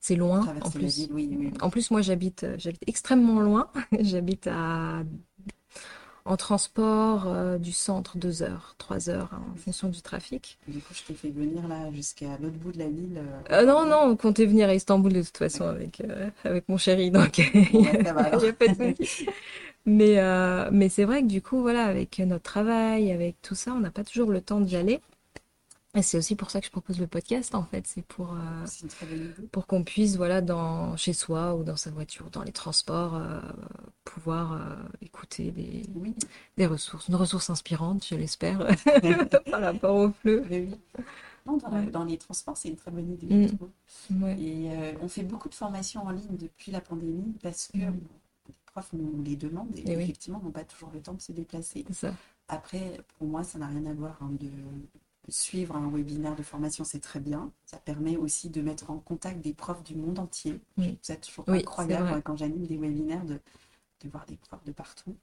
C'est 0.00 0.16
loin 0.16 0.40
en 0.62 0.70
plus. 0.70 0.98
ville, 0.98 1.12
oui, 1.12 1.28
oui. 1.38 1.50
En 1.60 1.70
plus, 1.70 1.90
moi, 1.90 2.02
j'habite, 2.02 2.46
j'habite 2.58 2.82
extrêmement 2.86 3.40
loin. 3.40 3.70
J'habite 4.00 4.46
à 4.48 5.02
en 6.28 6.36
transport 6.36 7.26
euh, 7.26 7.58
du 7.58 7.72
centre 7.72 8.18
deux 8.18 8.42
heures, 8.42 8.74
trois 8.78 9.08
heures 9.10 9.30
hein, 9.32 9.42
en 9.52 9.56
fonction 9.56 9.88
du 9.88 10.02
trafic. 10.02 10.58
Du 10.68 10.80
coup, 10.80 10.92
je 10.94 11.02
t'ai 11.02 11.14
fait 11.14 11.30
venir 11.30 11.66
là 11.68 11.90
jusqu'à 11.92 12.36
l'autre 12.40 12.56
bout 12.56 12.72
de 12.72 12.78
la 12.78 12.88
ville. 12.88 13.18
euh, 13.50 13.62
Euh, 13.62 13.64
non, 13.64 13.86
non, 13.86 14.02
on 14.10 14.16
comptait 14.16 14.46
venir 14.46 14.68
à 14.68 14.74
Istanbul 14.74 15.12
de 15.12 15.22
toute 15.22 15.36
façon 15.38 15.64
avec 15.64 16.02
avec 16.44 16.68
mon 16.68 16.76
chéri, 16.76 17.10
donc 17.10 17.40
Bon, 17.72 17.84
ça 18.02 18.12
va, 18.12 18.20
alors. 18.24 18.42
Il 18.42 18.46
y 18.46 18.48
a 18.50 18.52
pas 18.52 18.68
de 18.68 18.74
souci. 18.96 19.26
Mais, 19.86 20.16
mais 20.70 20.88
c'est 20.88 21.04
vrai 21.04 21.22
que 21.22 21.26
du 21.28 21.40
coup, 21.40 21.60
voilà, 21.62 21.84
avec 21.86 22.18
notre 22.18 22.42
travail, 22.42 23.10
avec 23.12 23.40
tout 23.42 23.54
ça, 23.54 23.72
on 23.72 23.80
n'a 23.80 23.90
pas 23.90 24.04
toujours 24.04 24.30
le 24.30 24.40
temps 24.40 24.60
d'y 24.60 24.76
aller. 24.76 25.00
C'est 26.02 26.18
aussi 26.18 26.34
pour 26.36 26.50
ça 26.50 26.60
que 26.60 26.66
je 26.66 26.70
propose 26.70 26.98
le 26.98 27.06
podcast, 27.06 27.54
en 27.54 27.64
fait. 27.64 27.86
C'est 27.86 28.02
pour, 28.02 28.32
euh, 28.34 28.66
pour 29.52 29.66
qu'on 29.66 29.84
puisse, 29.84 30.16
voilà, 30.16 30.40
dans, 30.40 30.96
chez 30.96 31.12
soi 31.12 31.54
ou 31.54 31.64
dans 31.64 31.76
sa 31.76 31.90
voiture, 31.90 32.30
dans 32.30 32.42
les 32.42 32.52
transports, 32.52 33.14
euh, 33.16 33.40
pouvoir 34.04 34.52
euh, 34.52 34.74
écouter 35.00 35.50
des, 35.50 35.84
Oui, 35.94 36.14
des 36.56 36.66
ressources, 36.66 37.08
une 37.08 37.14
ressource 37.16 37.50
inspirante, 37.50 38.04
je 38.06 38.14
l'espère, 38.14 38.58
par 39.50 39.60
rapport 39.60 39.96
au 39.96 40.10
fleu. 40.10 40.44
oui. 40.50 40.70
Non, 41.46 41.56
dans, 41.56 41.70
Ouais. 41.72 41.86
dans 41.86 42.04
les 42.04 42.18
transports, 42.18 42.56
c'est 42.58 42.68
une 42.68 42.76
très 42.76 42.90
bonne 42.90 43.10
idée. 43.10 43.48
Mm. 44.10 44.22
Ouais. 44.22 44.38
Et 44.38 44.70
on 45.00 45.08
fait 45.08 45.22
beaucoup 45.22 45.48
de 45.48 45.54
formations 45.54 46.04
en 46.04 46.10
ligne 46.10 46.36
depuis 46.36 46.70
la 46.70 46.80
pandémie 46.82 47.34
parce 47.42 47.68
que 47.68 47.78
Mhm. 47.78 48.00
les 48.48 48.54
profs 48.66 48.92
nous 48.92 49.22
les 49.22 49.36
demandent 49.36 49.74
et, 49.78 49.90
Et 49.92 49.96
oui. 49.96 50.02
effectivement 50.02 50.40
n'ont 50.42 50.50
pas 50.50 50.64
toujours 50.64 50.90
le 50.92 51.00
temps 51.00 51.14
de 51.14 51.22
se 51.22 51.32
déplacer. 51.32 51.86
Ça. 51.90 52.12
Après, 52.48 53.00
pour 53.16 53.28
moi, 53.28 53.44
ça 53.44 53.58
n'a 53.58 53.66
rien 53.66 53.86
à 53.86 53.94
voir 53.94 54.18
hein, 54.20 54.30
de 54.38 54.50
suivre 55.28 55.76
un 55.76 55.90
webinaire 55.90 56.36
de 56.36 56.42
formation, 56.42 56.84
c'est 56.84 57.00
très 57.00 57.20
bien. 57.20 57.52
Ça 57.66 57.78
permet 57.78 58.16
aussi 58.16 58.50
de 58.50 58.60
mettre 58.62 58.90
en 58.90 58.98
contact 58.98 59.40
des 59.40 59.54
profs 59.54 59.82
du 59.84 59.94
monde 59.94 60.18
entier. 60.18 60.60
Oui. 60.76 60.98
C'est 61.02 61.20
toujours 61.20 61.44
Oui, 61.48 61.58
incroyable 61.58 62.22
quand 62.22 62.36
j'anime 62.36 62.66
des 62.66 62.76
webinaires 62.76 63.24
de, 63.24 63.40
de 64.02 64.08
voir 64.08 64.26
des 64.26 64.36
profs 64.36 64.64
de 64.64 64.72
partout. 64.72 65.16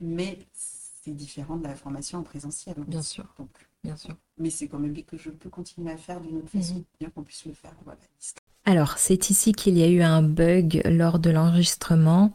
Mais 0.00 0.38
c'est 0.52 1.12
différent 1.14 1.56
de 1.56 1.64
la 1.64 1.74
formation 1.74 2.18
en 2.18 2.22
présentiel. 2.22 2.76
Bien 2.86 3.00
aussi. 3.00 3.14
sûr. 3.14 3.34
Donc, 3.38 3.50
Bien 3.84 3.96
sûr. 3.96 4.16
mais 4.38 4.50
c'est 4.50 4.68
quand 4.68 4.78
même 4.78 4.94
que 5.04 5.16
je 5.16 5.30
peux 5.30 5.50
continuer 5.50 5.90
à 5.92 5.96
faire 5.96 6.20
d'une 6.20 6.36
autre 6.38 6.50
Mhm. 6.54 6.62
façon, 6.62 6.84
bien 7.00 7.10
qu'on 7.10 7.22
puisse 7.24 7.44
le 7.46 7.54
faire 7.54 7.74
voilà. 7.84 8.00
Alors, 8.64 8.94
c'est 8.96 9.28
ici 9.28 9.52
qu'il 9.52 9.76
y 9.76 9.82
a 9.82 9.88
eu 9.88 10.02
un 10.02 10.22
bug 10.22 10.82
lors 10.84 11.18
de 11.18 11.30
l'enregistrement. 11.30 12.32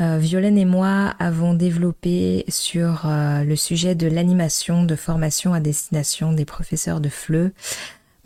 Euh, 0.00 0.16
Violaine 0.16 0.56
et 0.56 0.64
moi 0.64 1.14
avons 1.18 1.52
développé 1.52 2.46
sur 2.48 3.02
euh, 3.04 3.44
le 3.44 3.54
sujet 3.54 3.94
de 3.94 4.06
l'animation 4.06 4.84
de 4.84 4.96
formation 4.96 5.52
à 5.52 5.60
destination 5.60 6.32
des 6.32 6.46
professeurs 6.46 7.02
de 7.02 7.10
FLE. 7.10 7.52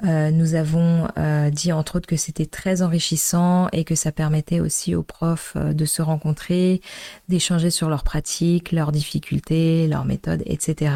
Euh, 0.04 0.30
nous 0.30 0.54
avons 0.54 1.08
dit 1.50 1.72
entre 1.72 1.96
autres 1.96 2.06
que 2.06 2.16
c'était 2.16 2.46
très 2.46 2.80
enrichissant 2.80 3.68
et 3.72 3.82
que 3.82 3.96
ça 3.96 4.12
permettait 4.12 4.60
aussi 4.60 4.94
aux 4.94 5.02
profs 5.02 5.56
de 5.56 5.84
se 5.84 6.00
rencontrer, 6.00 6.80
d'échanger 7.28 7.70
sur 7.70 7.88
leurs 7.88 8.04
pratiques, 8.04 8.70
leurs 8.70 8.92
difficultés, 8.92 9.88
leurs 9.88 10.04
méthodes, 10.04 10.42
etc. 10.46 10.92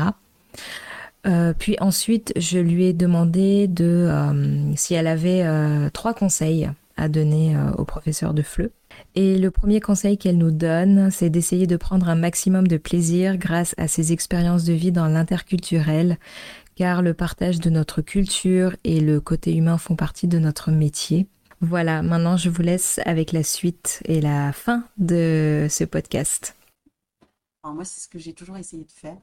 Euh, 1.27 1.53
puis 1.59 1.77
ensuite, 1.81 2.33
je 2.37 2.59
lui 2.59 2.85
ai 2.85 2.93
demandé 2.93 3.67
de 3.67 4.09
euh, 4.09 4.75
si 4.77 4.95
elle 4.95 5.07
avait 5.07 5.43
euh, 5.45 5.91
trois 5.91 6.15
conseils 6.15 6.71
à 6.97 7.09
donner 7.11 7.55
au 7.77 7.85
professeur 7.85 8.33
de 8.33 8.41
FLE. 8.41 8.71
Et 9.15 9.37
le 9.37 9.51
premier 9.51 9.81
conseil 9.81 10.17
qu'elle 10.17 10.39
nous 10.39 10.51
donne, 10.51 11.11
c'est 11.11 11.29
d'essayer 11.29 11.67
de 11.67 11.77
prendre 11.77 12.09
un 12.09 12.15
maximum 12.15 12.67
de 12.67 12.79
plaisir 12.79 13.37
grâce 13.37 13.75
à 13.77 13.87
ses 13.87 14.12
expériences 14.12 14.65
de 14.65 14.73
vie 14.73 14.93
dans 14.93 15.07
l'interculturel, 15.07 16.17
car 16.75 17.03
le 17.03 17.12
partage 17.12 17.61
de 17.61 17.69
notre 17.69 18.01
culture 18.01 18.75
et 18.85 19.01
le 19.01 19.21
côté 19.21 19.55
humain 19.55 19.77
font 19.77 19.95
partie 19.95 20.27
de 20.27 20.39
notre 20.39 20.71
métier. 20.71 21.27
Voilà, 21.61 22.01
maintenant 22.01 22.39
je 22.39 22.49
vous 22.49 22.62
laisse 22.62 22.99
avec 23.05 23.33
la 23.33 23.43
suite 23.43 24.03
et 24.07 24.23
la 24.23 24.55
fin 24.55 24.85
de 24.97 25.67
ce 25.69 25.85
podcast. 25.85 26.57
Moi, 27.62 27.85
c'est 27.85 28.01
ce 28.01 28.09
que 28.09 28.19
j'ai 28.19 28.33
toujours 28.33 28.57
essayé 28.57 28.85
de 28.85 28.93
faire. 28.93 29.17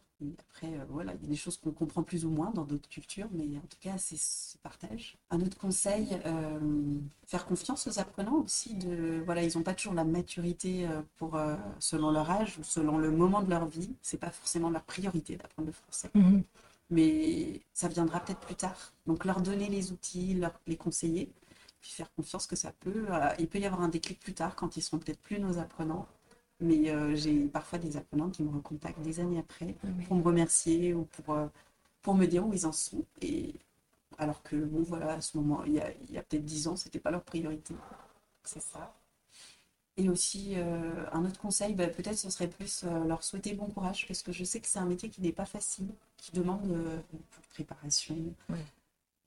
Après, 0.49 0.67
euh, 0.67 0.85
voilà, 0.89 1.13
il 1.13 1.21
y 1.21 1.25
a 1.25 1.29
des 1.29 1.35
choses 1.35 1.57
qu'on 1.57 1.71
comprend 1.71 2.03
plus 2.03 2.25
ou 2.25 2.29
moins 2.29 2.51
dans 2.51 2.63
d'autres 2.63 2.89
cultures, 2.89 3.27
mais 3.31 3.57
en 3.57 3.67
tout 3.67 3.77
cas, 3.81 3.97
c'est 3.97 4.17
ce 4.17 4.57
partage. 4.59 5.17
Un 5.29 5.41
autre 5.41 5.57
conseil, 5.57 6.19
euh, 6.25 6.59
faire 7.27 7.45
confiance 7.45 7.87
aux 7.87 7.99
apprenants 7.99 8.41
aussi. 8.41 8.73
De, 8.75 9.21
voilà, 9.25 9.43
ils 9.43 9.55
n'ont 9.57 9.63
pas 9.63 9.73
toujours 9.75 9.93
la 9.93 10.05
maturité 10.05 10.87
euh, 10.87 11.01
pour, 11.17 11.35
euh, 11.35 11.55
selon 11.79 12.11
leur 12.11 12.29
âge 12.31 12.57
ou 12.57 12.63
selon 12.63 12.97
le 12.97 13.11
moment 13.11 13.41
de 13.41 13.49
leur 13.49 13.67
vie. 13.67 13.93
C'est 14.01 14.17
pas 14.19 14.31
forcément 14.31 14.69
leur 14.69 14.83
priorité 14.83 15.35
d'apprendre 15.35 15.67
le 15.67 15.73
français, 15.73 16.09
mais 16.89 17.61
ça 17.73 17.87
viendra 17.87 18.19
peut-être 18.21 18.39
plus 18.39 18.55
tard. 18.55 18.93
Donc 19.05 19.25
leur 19.25 19.41
donner 19.41 19.67
les 19.67 19.91
outils, 19.91 20.33
leur, 20.35 20.53
les 20.67 20.77
conseiller, 20.77 21.29
puis 21.81 21.91
faire 21.91 22.11
confiance 22.13 22.47
que 22.47 22.55
ça 22.55 22.71
peut. 22.71 23.07
il 23.39 23.47
peut 23.47 23.59
y 23.59 23.65
avoir 23.65 23.81
un 23.81 23.89
déclic 23.89 24.19
plus 24.19 24.33
tard 24.33 24.55
quand 24.55 24.77
ils 24.77 24.81
seront 24.81 24.99
peut-être 24.99 25.19
plus 25.19 25.39
nos 25.39 25.57
apprenants. 25.57 26.07
Mais 26.59 26.89
euh, 26.89 27.15
j'ai 27.15 27.45
parfois 27.47 27.79
des 27.79 27.97
apprenants 27.97 28.29
qui 28.29 28.43
me 28.43 28.49
recontactent 28.51 29.01
des 29.01 29.19
années 29.19 29.39
après 29.39 29.75
pour 30.07 30.15
me 30.15 30.23
remercier 30.23 30.93
ou 30.93 31.05
pour, 31.05 31.35
euh, 31.35 31.47
pour 32.01 32.15
me 32.15 32.25
dire 32.25 32.45
où 32.45 32.53
ils 32.53 32.65
en 32.65 32.71
sont. 32.71 33.05
Et 33.21 33.53
alors 34.17 34.43
que, 34.43 34.55
bon, 34.55 34.83
voilà, 34.83 35.13
à 35.15 35.21
ce 35.21 35.37
moment, 35.37 35.63
il 35.65 35.73
y 35.73 35.79
a, 35.81 35.91
il 36.09 36.11
y 36.13 36.17
a 36.17 36.23
peut-être 36.23 36.45
10 36.45 36.67
ans, 36.67 36.75
c'était 36.75 36.99
pas 36.99 37.11
leur 37.11 37.23
priorité. 37.23 37.75
C'est 38.43 38.61
ça. 38.61 38.93
Et 39.97 40.09
aussi, 40.09 40.53
euh, 40.55 41.05
un 41.11 41.25
autre 41.25 41.39
conseil, 41.39 41.75
bah, 41.75 41.87
peut-être 41.87 42.17
ce 42.17 42.29
serait 42.29 42.47
plus 42.47 42.83
leur 42.83 43.23
souhaiter 43.23 43.53
bon 43.53 43.67
courage, 43.67 44.07
parce 44.07 44.23
que 44.23 44.31
je 44.31 44.43
sais 44.43 44.59
que 44.59 44.67
c'est 44.67 44.79
un 44.79 44.85
métier 44.85 45.09
qui 45.09 45.21
n'est 45.21 45.31
pas 45.31 45.45
facile, 45.45 45.87
qui 46.17 46.31
demande 46.31 46.61
beaucoup 46.61 47.41
de 47.41 47.47
préparation, 47.49 48.15
Ouais. 48.49 48.65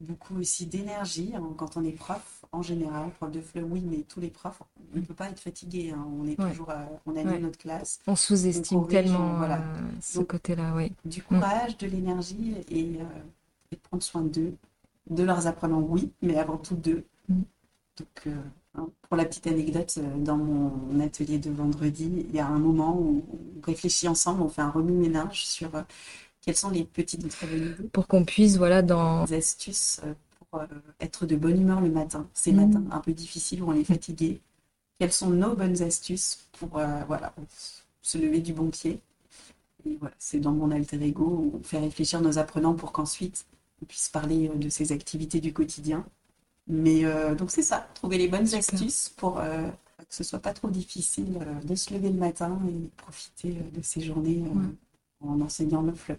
Beaucoup 0.00 0.36
aussi 0.38 0.66
d'énergie. 0.66 1.32
hein, 1.34 1.42
quand 1.56 1.76
on 1.76 1.84
est 1.84 1.92
prof, 1.92 2.44
en 2.52 2.62
général, 2.62 3.10
prof 3.12 3.30
de 3.30 3.40
FLE, 3.40 3.64
oui, 3.64 3.82
mais 3.88 3.98
tous 4.08 4.20
les 4.20 4.30
profs, 4.30 4.62
on 4.94 4.98
ne 4.98 5.04
peut 5.04 5.14
pas 5.14 5.28
être 5.30 5.40
fatigué. 5.40 5.90
hein, 5.90 6.06
on 6.20 6.26
est 6.26 6.38
Ouais. 6.40 6.50
toujours, 6.50 6.70
à- 6.70 6.86
on 7.06 7.16
anime 7.16 7.28
Ouais. 7.28 7.38
notre 7.38 7.58
classe. 7.58 8.00
On 8.06 8.16
sous-estime 8.16 8.86
tellement 8.88 9.32
on- 9.34 9.36
voilà. 9.38 9.58
euh, 9.60 9.80
ce 10.00 10.20
côté-là, 10.20 10.72
oui. 10.76 10.92
du 11.04 11.22
courage, 11.22 11.76
de 11.78 11.86
l'énergie 11.86 12.54
et, 12.70 12.96
euh, 13.00 13.04
et 13.72 13.76
prendre 13.76 14.02
soin 14.02 14.22
d'eux, 14.22 14.54
de 15.10 15.22
leurs 15.22 15.46
apprenants, 15.46 15.80
oui, 15.80 16.10
mais 16.22 16.36
avant 16.36 16.58
tout 16.58 16.76
d'eux. 16.76 17.04
Mm. 17.28 17.40
Donc, 17.98 18.22
euh, 18.26 18.34
hein, 18.76 18.88
pour 19.08 19.16
la 19.16 19.24
petite 19.24 19.46
anecdote, 19.46 19.94
euh, 19.98 20.18
dans 20.18 20.36
mon 20.36 21.00
atelier 21.00 21.38
de 21.38 21.50
vendredi, 21.50 22.26
il 22.28 22.34
y 22.34 22.38
a 22.40 22.46
un 22.46 22.58
moment 22.58 22.94
où 22.98 23.24
on 23.32 23.66
réfléchit 23.66 24.06
ensemble, 24.08 24.42
on 24.42 24.48
fait 24.50 24.60
un 24.62 24.70
remue-ménage 24.70 25.46
sur 25.46 25.70
quelles 26.46 26.56
sont 26.56 26.70
les 26.70 26.84
petites 26.84 27.22
bonnes 27.22 27.90
Pour 27.92 28.06
qu'on 28.06 28.24
puisse, 28.24 28.56
voilà, 28.56 28.82
dans... 28.82 29.24
des 29.26 29.34
astuces 29.34 30.00
euh, 30.04 30.14
pour 30.50 30.60
euh, 30.60 30.66
être 31.00 31.26
de 31.26 31.36
bonne 31.36 31.60
humeur 31.60 31.80
le 31.82 31.90
matin, 31.90 32.28
ces 32.34 32.52
Mm. 32.52 32.56
matins 32.56 32.84
un 32.90 33.00
peu 33.00 33.12
difficiles 33.12 33.62
où 33.62 33.70
on 33.70 33.74
est 33.74 33.84
fatigué. 33.84 34.40
Quelles 34.98 35.12
sont 35.12 35.30
nos 35.30 35.54
bonnes 35.56 35.82
astuces 35.82 36.48
pour 36.58 36.78
euh, 36.78 36.86
voilà, 37.08 37.34
se 38.02 38.18
lever 38.18 38.40
du 38.40 38.52
bon 38.54 38.70
pied? 38.70 39.00
Voilà, 40.00 40.14
c'est 40.18 40.40
dans 40.40 40.52
mon 40.52 40.70
alter 40.72 41.00
ego 41.02 41.24
où 41.24 41.58
on 41.60 41.62
fait 41.62 41.78
réfléchir 41.78 42.20
nos 42.20 42.38
apprenants 42.38 42.74
pour 42.74 42.92
qu'ensuite 42.92 43.46
on 43.82 43.86
puisse 43.86 44.08
parler 44.08 44.48
de 44.48 44.68
ces 44.68 44.92
activités 44.92 45.40
du 45.40 45.52
quotidien. 45.52 46.04
Mais 46.68 47.04
euh, 47.04 47.34
donc 47.34 47.50
c'est 47.52 47.62
ça, 47.62 47.88
trouver 47.94 48.18
les 48.18 48.28
bonnes 48.28 48.46
Super. 48.46 48.58
astuces 48.58 49.10
pour 49.16 49.38
euh, 49.40 49.68
que 49.98 50.14
ce 50.14 50.24
soit 50.24 50.40
pas 50.40 50.52
trop 50.54 50.70
difficile 50.70 51.38
euh, 51.42 51.60
de 51.64 51.74
se 51.76 51.94
lever 51.94 52.10
le 52.10 52.18
matin 52.18 52.58
et 52.68 52.88
profiter 52.96 53.52
de 53.52 53.82
ces 53.82 54.00
journées 54.02 54.42
Ouais. 54.54 54.64
En 55.20 55.40
enseignant 55.40 55.82
le 55.82 55.92
fleuve. 55.92 56.18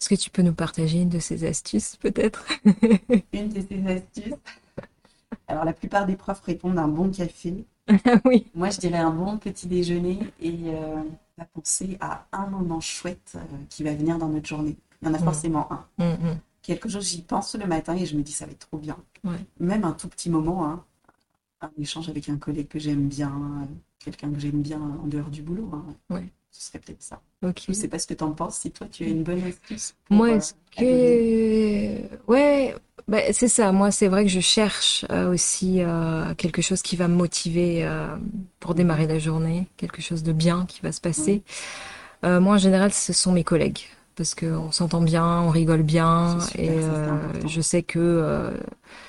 Est-ce 0.00 0.08
que 0.08 0.14
tu 0.14 0.30
peux 0.30 0.42
nous 0.42 0.54
partager 0.54 1.00
une 1.00 1.08
de 1.10 1.18
ces 1.18 1.44
astuces, 1.44 1.96
peut-être? 1.96 2.46
Une 3.32 3.48
de 3.50 3.60
ces 3.60 3.86
astuces. 3.86 4.34
Alors 5.48 5.64
la 5.64 5.72
plupart 5.72 6.06
des 6.06 6.16
profs 6.16 6.40
répondent 6.42 6.78
un 6.78 6.88
bon 6.88 7.10
café. 7.10 7.64
Oui. 8.24 8.46
Moi 8.54 8.70
je 8.70 8.78
dirais 8.78 8.98
un 8.98 9.10
bon 9.10 9.36
petit 9.38 9.66
déjeuner 9.66 10.20
et 10.40 10.54
euh, 10.66 11.02
à 11.38 11.44
penser 11.44 11.96
à 12.00 12.26
un 12.32 12.46
moment 12.46 12.80
chouette 12.80 13.32
euh, 13.34 13.40
qui 13.68 13.82
va 13.82 13.92
venir 13.94 14.16
dans 14.18 14.28
notre 14.28 14.46
journée. 14.46 14.76
Il 15.02 15.08
y 15.08 15.10
en 15.10 15.14
a 15.14 15.18
Mm. 15.18 15.24
forcément 15.24 15.72
un. 15.72 15.86
Mm, 15.98 16.04
mm. 16.30 16.38
quelque 16.62 16.88
chose, 16.88 17.08
j'y 17.08 17.22
pense 17.22 17.54
le 17.56 17.66
matin 17.66 17.96
et 17.96 18.06
je 18.06 18.16
me 18.16 18.22
dis 18.22 18.30
ça 18.32 18.46
va 18.46 18.52
être 18.52 18.68
trop 18.68 18.78
bien. 18.78 18.96
Ouais. 19.24 19.44
Même 19.58 19.84
un 19.84 19.92
tout 19.92 20.08
petit 20.08 20.30
moment, 20.30 20.64
hein, 20.66 20.84
un 21.62 21.70
échange 21.78 22.08
avec 22.08 22.28
un 22.28 22.38
collègue 22.38 22.68
que 22.68 22.78
j'aime 22.78 23.08
bien, 23.08 23.30
euh, 23.30 23.66
quelqu'un 23.98 24.32
que 24.32 24.38
j'aime 24.40 24.62
bien 24.62 24.80
en 24.80 25.06
dehors 25.06 25.30
du 25.30 25.42
boulot. 25.42 25.70
hein. 25.74 25.84
Ouais. 26.10 26.28
Ce 26.50 26.66
serait 26.66 26.78
peut-être 26.78 27.02
ça. 27.02 27.20
Je 27.42 27.72
sais 27.72 27.88
pas 27.88 27.98
ce 27.98 28.06
que 28.06 28.14
tu 28.14 28.24
en 28.24 28.32
penses, 28.32 28.58
si 28.58 28.70
toi 28.70 28.86
tu 28.90 29.04
as 29.04 29.08
une 29.08 29.22
bonne 29.22 29.42
astuce. 29.44 29.94
pour, 30.04 30.16
Moi, 30.16 30.30
euh, 30.30 30.36
est-ce 30.36 30.54
que... 30.76 32.30
Ouais, 32.30 32.74
bah, 33.08 33.32
c'est 33.32 33.48
ça. 33.48 33.72
Moi, 33.72 33.90
c'est 33.90 34.08
vrai 34.08 34.24
que 34.24 34.30
je 34.30 34.40
cherche 34.40 35.04
euh, 35.10 35.32
aussi 35.32 35.80
euh, 35.80 36.34
quelque 36.34 36.60
chose 36.60 36.82
qui 36.82 36.96
va 36.96 37.08
me 37.08 37.14
motiver 37.14 37.88
pour 38.58 38.74
démarrer 38.74 39.06
la 39.06 39.18
journée, 39.18 39.68
quelque 39.76 40.02
chose 40.02 40.22
de 40.22 40.32
bien 40.32 40.66
qui 40.66 40.80
va 40.82 40.92
se 40.92 41.00
passer. 41.00 41.42
Moi, 42.22 42.54
en 42.54 42.58
général, 42.58 42.92
ce 42.92 43.12
sont 43.12 43.32
mes 43.32 43.44
collègues. 43.44 43.86
Parce 44.20 44.34
qu'on 44.34 44.70
s'entend 44.70 45.00
bien, 45.00 45.40
on 45.40 45.48
rigole 45.48 45.82
bien, 45.82 46.38
super, 46.40 46.60
et 46.62 46.68
euh, 46.68 47.08
je 47.48 47.62
sais 47.62 47.82
que 47.82 47.98
euh, 47.98 48.50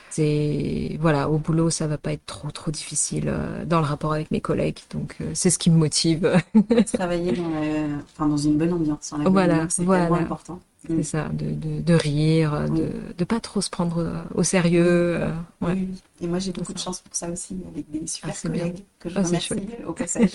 c'est 0.09 0.95
voilà 1.01 1.29
au 1.29 1.37
boulot 1.37 1.69
ça 1.69 1.85
va 1.85 1.97
pas 1.97 2.13
être 2.13 2.25
trop 2.25 2.49
trop 2.49 2.71
difficile 2.71 3.25
euh, 3.27 3.65
dans 3.65 3.79
le 3.81 3.85
rapport 3.85 4.13
avec 4.13 4.31
mes 4.31 4.39
collègues 4.39 4.79
donc 4.93 5.17
c'est 5.33 5.49
ce 5.49 5.59
qui 5.59 5.69
me 5.69 5.75
motive 5.77 6.31
Travailler 6.93 7.33
dans, 7.33 7.49
la- 7.49 7.87
enfin, 8.13 8.27
dans 8.27 8.37
une 8.37 8.57
bonne 8.57 8.71
ambiance. 8.71 9.09
dans 9.11 9.17
la 9.17 9.23
bonne 9.25 9.33
Voilà, 9.33 9.65
c'est 9.69 9.83
voilà. 9.83 10.03
tellement 10.05 10.19
important. 10.19 10.59
Mm. 10.87 10.93
c'est 10.95 11.03
ça 11.03 11.27
de, 11.33 11.51
de, 11.51 11.81
de 11.81 11.93
rire 11.93 12.67
Oui. 12.69 12.79
de 12.79 12.89
de 13.17 13.23
pas 13.25 13.41
trop 13.41 13.59
se 13.59 13.69
prendre 13.69 14.23
au 14.33 14.43
sérieux 14.43 15.17
ouais. 15.61 15.73
Oui, 15.73 15.87
oui. 15.91 16.01
Et 16.21 16.27
moi 16.27 16.39
j'ai 16.39 16.53
beaucoup 16.53 16.71
de 16.73 16.79
chance 16.79 17.01
pour 17.01 17.13
ça 17.13 17.29
aussi, 17.29 17.57
avec 17.69 17.91
des 17.91 18.07
super 18.07 18.33
Ah, 18.33 18.47
bien. 18.47 18.61
collègues 18.63 18.83
que 18.97 19.09
je 19.09 19.19
remercie 19.19 19.53
au 19.85 19.91
passage. 19.91 20.31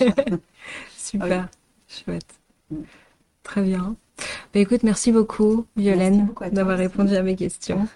super 0.95 1.47
chouette 1.87 2.35
Mm. 2.69 2.75
très 3.43 3.61
bien 3.63 3.95
bah, 4.53 4.59
écoute 4.59 4.83
merci 4.83 5.11
beaucoup 5.11 5.65
Violaine 5.75 6.29
d'avoir 6.51 6.77
répondu 6.77 7.15
à 7.15 7.23
mes 7.23 7.35
questions. 7.35 7.87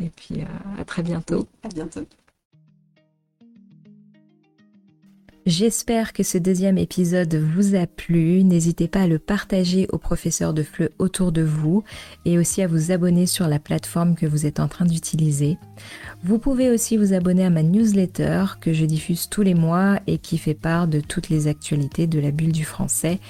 Et 0.00 0.10
puis 0.10 0.40
euh, 0.40 0.80
à 0.80 0.84
très 0.84 1.02
bientôt. 1.02 1.46
À 1.62 1.68
bientôt. 1.68 2.06
J'espère 5.46 6.12
que 6.12 6.24
ce 6.24 6.38
deuxième 6.38 6.76
épisode 6.76 7.36
vous 7.36 7.76
a 7.76 7.86
plu. 7.86 8.42
N'hésitez 8.42 8.88
pas 8.88 9.02
à 9.02 9.06
le 9.06 9.20
partager 9.20 9.86
aux 9.92 9.98
professeurs 9.98 10.52
de 10.52 10.64
FLE 10.64 10.90
autour 10.98 11.30
de 11.30 11.42
vous 11.42 11.84
et 12.24 12.36
aussi 12.36 12.62
à 12.62 12.66
vous 12.66 12.90
abonner 12.90 13.26
sur 13.26 13.46
la 13.46 13.60
plateforme 13.60 14.16
que 14.16 14.26
vous 14.26 14.44
êtes 14.44 14.58
en 14.58 14.66
train 14.66 14.86
d'utiliser. 14.86 15.56
Vous 16.24 16.40
pouvez 16.40 16.68
aussi 16.68 16.96
vous 16.96 17.12
abonner 17.12 17.44
à 17.44 17.50
ma 17.50 17.62
newsletter 17.62 18.44
que 18.60 18.72
je 18.72 18.84
diffuse 18.84 19.28
tous 19.28 19.42
les 19.42 19.54
mois 19.54 20.00
et 20.08 20.18
qui 20.18 20.36
fait 20.36 20.52
part 20.52 20.88
de 20.88 20.98
toutes 20.98 21.28
les 21.28 21.46
actualités 21.46 22.08
de 22.08 22.18
la 22.18 22.32
bulle 22.32 22.50
du 22.50 22.64
français. 22.64 23.20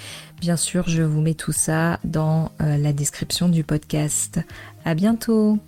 Bien 0.40 0.56
sûr, 0.56 0.88
je 0.88 1.02
vous 1.02 1.20
mets 1.20 1.34
tout 1.34 1.52
ça 1.52 2.00
dans 2.02 2.50
euh, 2.62 2.78
la 2.78 2.94
description 2.94 3.50
du 3.50 3.62
podcast. 3.62 4.40
À 4.86 4.94
bientôt! 4.94 5.58